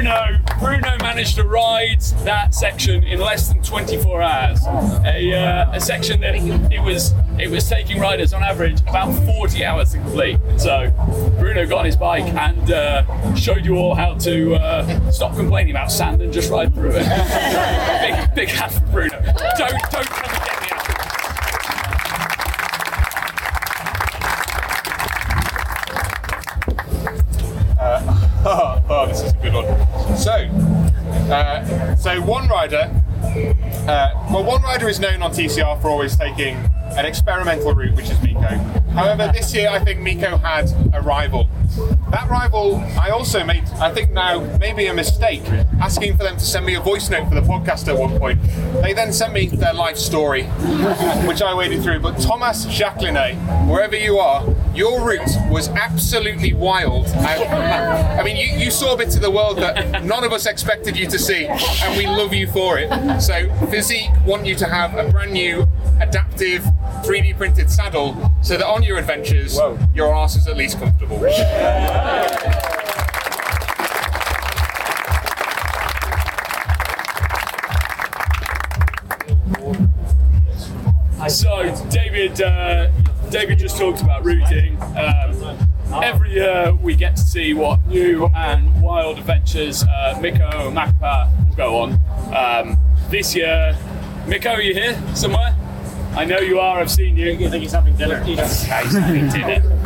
[0.02, 4.66] Bruno, Bruno managed to ride that section in less than 24 hours.
[5.06, 9.64] A, uh, a section that it was it was taking riders on average about 40
[9.64, 10.40] hours to complete.
[10.56, 10.90] So
[11.38, 15.70] Bruno got on his bike and uh, showed you all how to uh, stop complaining
[15.70, 17.04] about sand and just ride through it.
[18.34, 19.22] big big hand for Bruno.
[19.56, 20.41] Don't don't
[34.93, 36.55] is known on TCR for always taking
[36.98, 38.59] an experimental route, which is Miko.
[38.93, 41.48] However, this year I think Miko had a rival.
[42.10, 45.44] That rival, I also made, I think now, maybe a mistake,
[45.81, 48.39] asking for them to send me a voice note for the podcast at one point.
[48.82, 50.43] They then sent me their life story,
[51.27, 52.01] which I waded through.
[52.01, 54.43] But Thomas Jacquelinet, wherever you are,
[54.74, 57.06] your route was absolutely wild.
[57.08, 60.96] I, I mean, you, you saw bits of the world that none of us expected
[60.96, 63.20] you to see, and we love you for it.
[63.20, 65.66] So, Physique want you to have a brand new,
[66.00, 66.62] adaptive,
[67.04, 69.58] 3D printed saddle so that on your adventures,
[69.94, 71.18] your ass is at least comfortable.
[81.28, 82.81] So David, uh,
[83.32, 84.76] David just talked about routing.
[84.94, 85.59] Um,
[86.02, 91.48] every year we get to see what new and wild adventures uh, Miko and Makapa
[91.48, 91.98] will go on.
[92.36, 92.78] Um,
[93.09, 93.74] this year,
[94.26, 95.56] Miko, are you here somewhere?
[96.14, 96.80] I know you are.
[96.80, 97.32] I've seen you.
[97.32, 98.22] I think he's having dinner.
[98.22, 99.78] He's having dinner.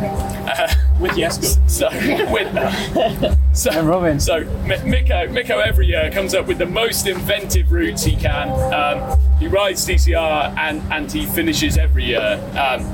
[0.48, 0.66] Uh,
[0.98, 1.58] with Jesko.
[1.68, 1.90] So,
[2.32, 4.20] with so, and Robin.
[4.20, 4.44] So,
[4.84, 8.48] Miko, Miko every year comes up with the most inventive routes he can.
[8.72, 12.40] Um, he rides DCR and, and he finishes every year.
[12.56, 12.86] Um,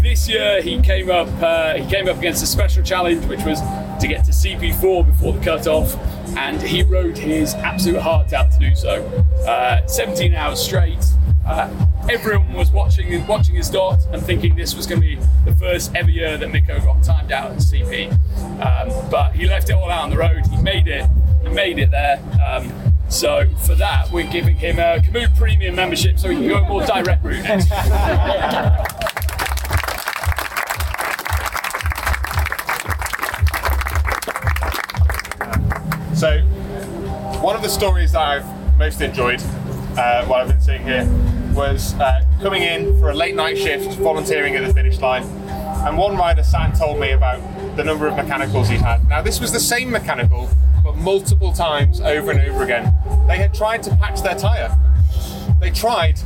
[0.00, 3.60] this year he came up uh, he came up against a special challenge, which was
[4.00, 5.96] to get to CP4 before the cutoff,
[6.36, 9.04] and he rode his absolute heart out to do so.
[9.46, 11.04] Uh, 17 hours straight.
[11.46, 11.68] Uh,
[12.08, 15.94] everyone was watching watching his dot and thinking this was going to be the first
[15.94, 18.12] ever year that Miko got timed out at CP.
[18.60, 20.46] Um, but he left it all out on the road.
[20.46, 21.08] He made it.
[21.42, 22.20] He made it there.
[22.46, 22.72] Um,
[23.08, 26.68] so for that, we're giving him a Camoot Premium membership, so he can go a
[26.68, 27.70] more direct route next.
[36.22, 36.38] So,
[37.42, 39.40] one of the stories that I've most enjoyed
[39.98, 41.04] uh, while I've been sitting here
[41.52, 44.72] was uh, coming in for a late night shift, volunteering at the
[45.02, 47.40] And one rider sat and told me about
[47.76, 49.08] the number of mechanicals he'd had.
[49.08, 50.48] Now, this was the same mechanical,
[50.84, 52.94] but multiple times over and over again.
[53.26, 54.78] They had tried to patch their tyre.
[55.60, 56.20] They tried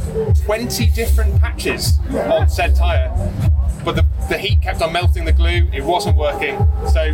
[0.45, 3.11] 20 different patches on said tyre,
[3.85, 6.59] but the, the heat kept on melting the glue, it wasn't working.
[6.93, 7.13] So,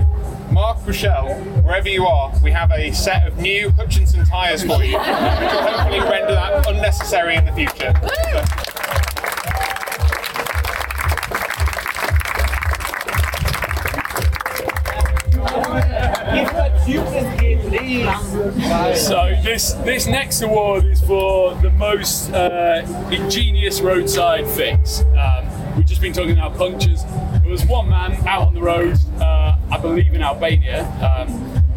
[0.51, 4.99] Mark Bushell, wherever you are, we have a set of new Hutchinson tyres for you,
[4.99, 7.93] which will hopefully render that unnecessary in the future.
[19.63, 22.83] This this next award is for the most uh,
[23.13, 25.03] ingenious roadside fix.
[25.17, 27.05] Um, we've just been talking about punctures.
[27.05, 31.29] There was one man out on the road, uh, I believe in Albania, um,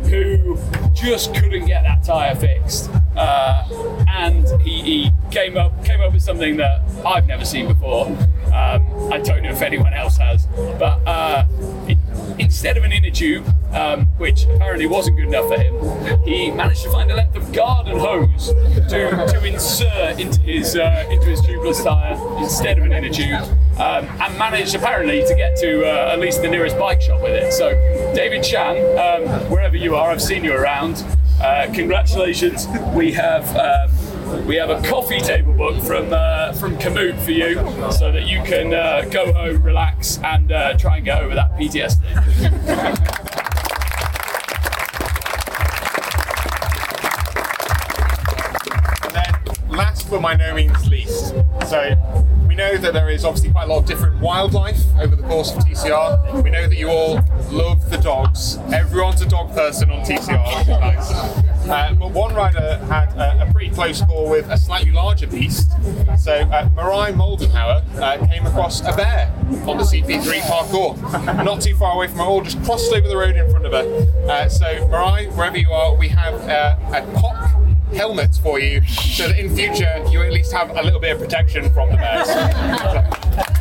[0.09, 0.57] who
[0.93, 3.67] just couldn't get that tyre fixed, uh,
[4.09, 8.07] and he, he came up came up with something that I've never seen before.
[8.47, 10.47] Um, I don't know if anyone else has,
[10.79, 11.45] but uh,
[12.39, 13.45] instead of an inner tube,
[13.75, 17.51] um, which apparently wasn't good enough for him, he managed to find a length of
[17.51, 18.47] garden hose
[18.89, 23.41] to, to insert into his uh, into his tubeless tyre instead of an inner tube,
[23.79, 27.33] um, and managed apparently to get to uh, at least the nearest bike shop with
[27.33, 27.51] it.
[27.51, 27.71] So,
[28.15, 31.03] David Chan, um, wherever you are, I've seen you around.
[31.41, 32.67] Uh, congratulations.
[32.93, 33.45] We have.
[33.55, 33.91] Um,
[34.47, 37.55] we have a coffee table book from uh, from Kamut for you,
[37.91, 41.51] so that you can uh, go home, relax, and uh, try and get over that
[41.51, 43.24] PTSD.
[50.21, 51.33] by no means least,
[51.67, 51.95] so
[52.47, 55.51] we know that there is obviously quite a lot of different wildlife over the course
[55.51, 56.41] of TCR.
[56.43, 57.15] We know that you all
[57.51, 58.57] love the dogs.
[58.73, 61.43] Everyone's a dog person on TCR.
[61.67, 65.71] Uh, but one rider had a, a pretty close call with a slightly larger beast.
[66.17, 69.33] So uh, Marai Moldenhauer uh, came across a bear
[69.67, 73.17] on the CP3 parkour, not too far away from her, all just crossed over the
[73.17, 74.29] road in front of her.
[74.29, 77.54] Uh, so Marai, wherever you are, we have uh, a cock
[77.93, 81.19] helmet for you so that in future you at least have a little bit of
[81.19, 83.54] protection from the bears.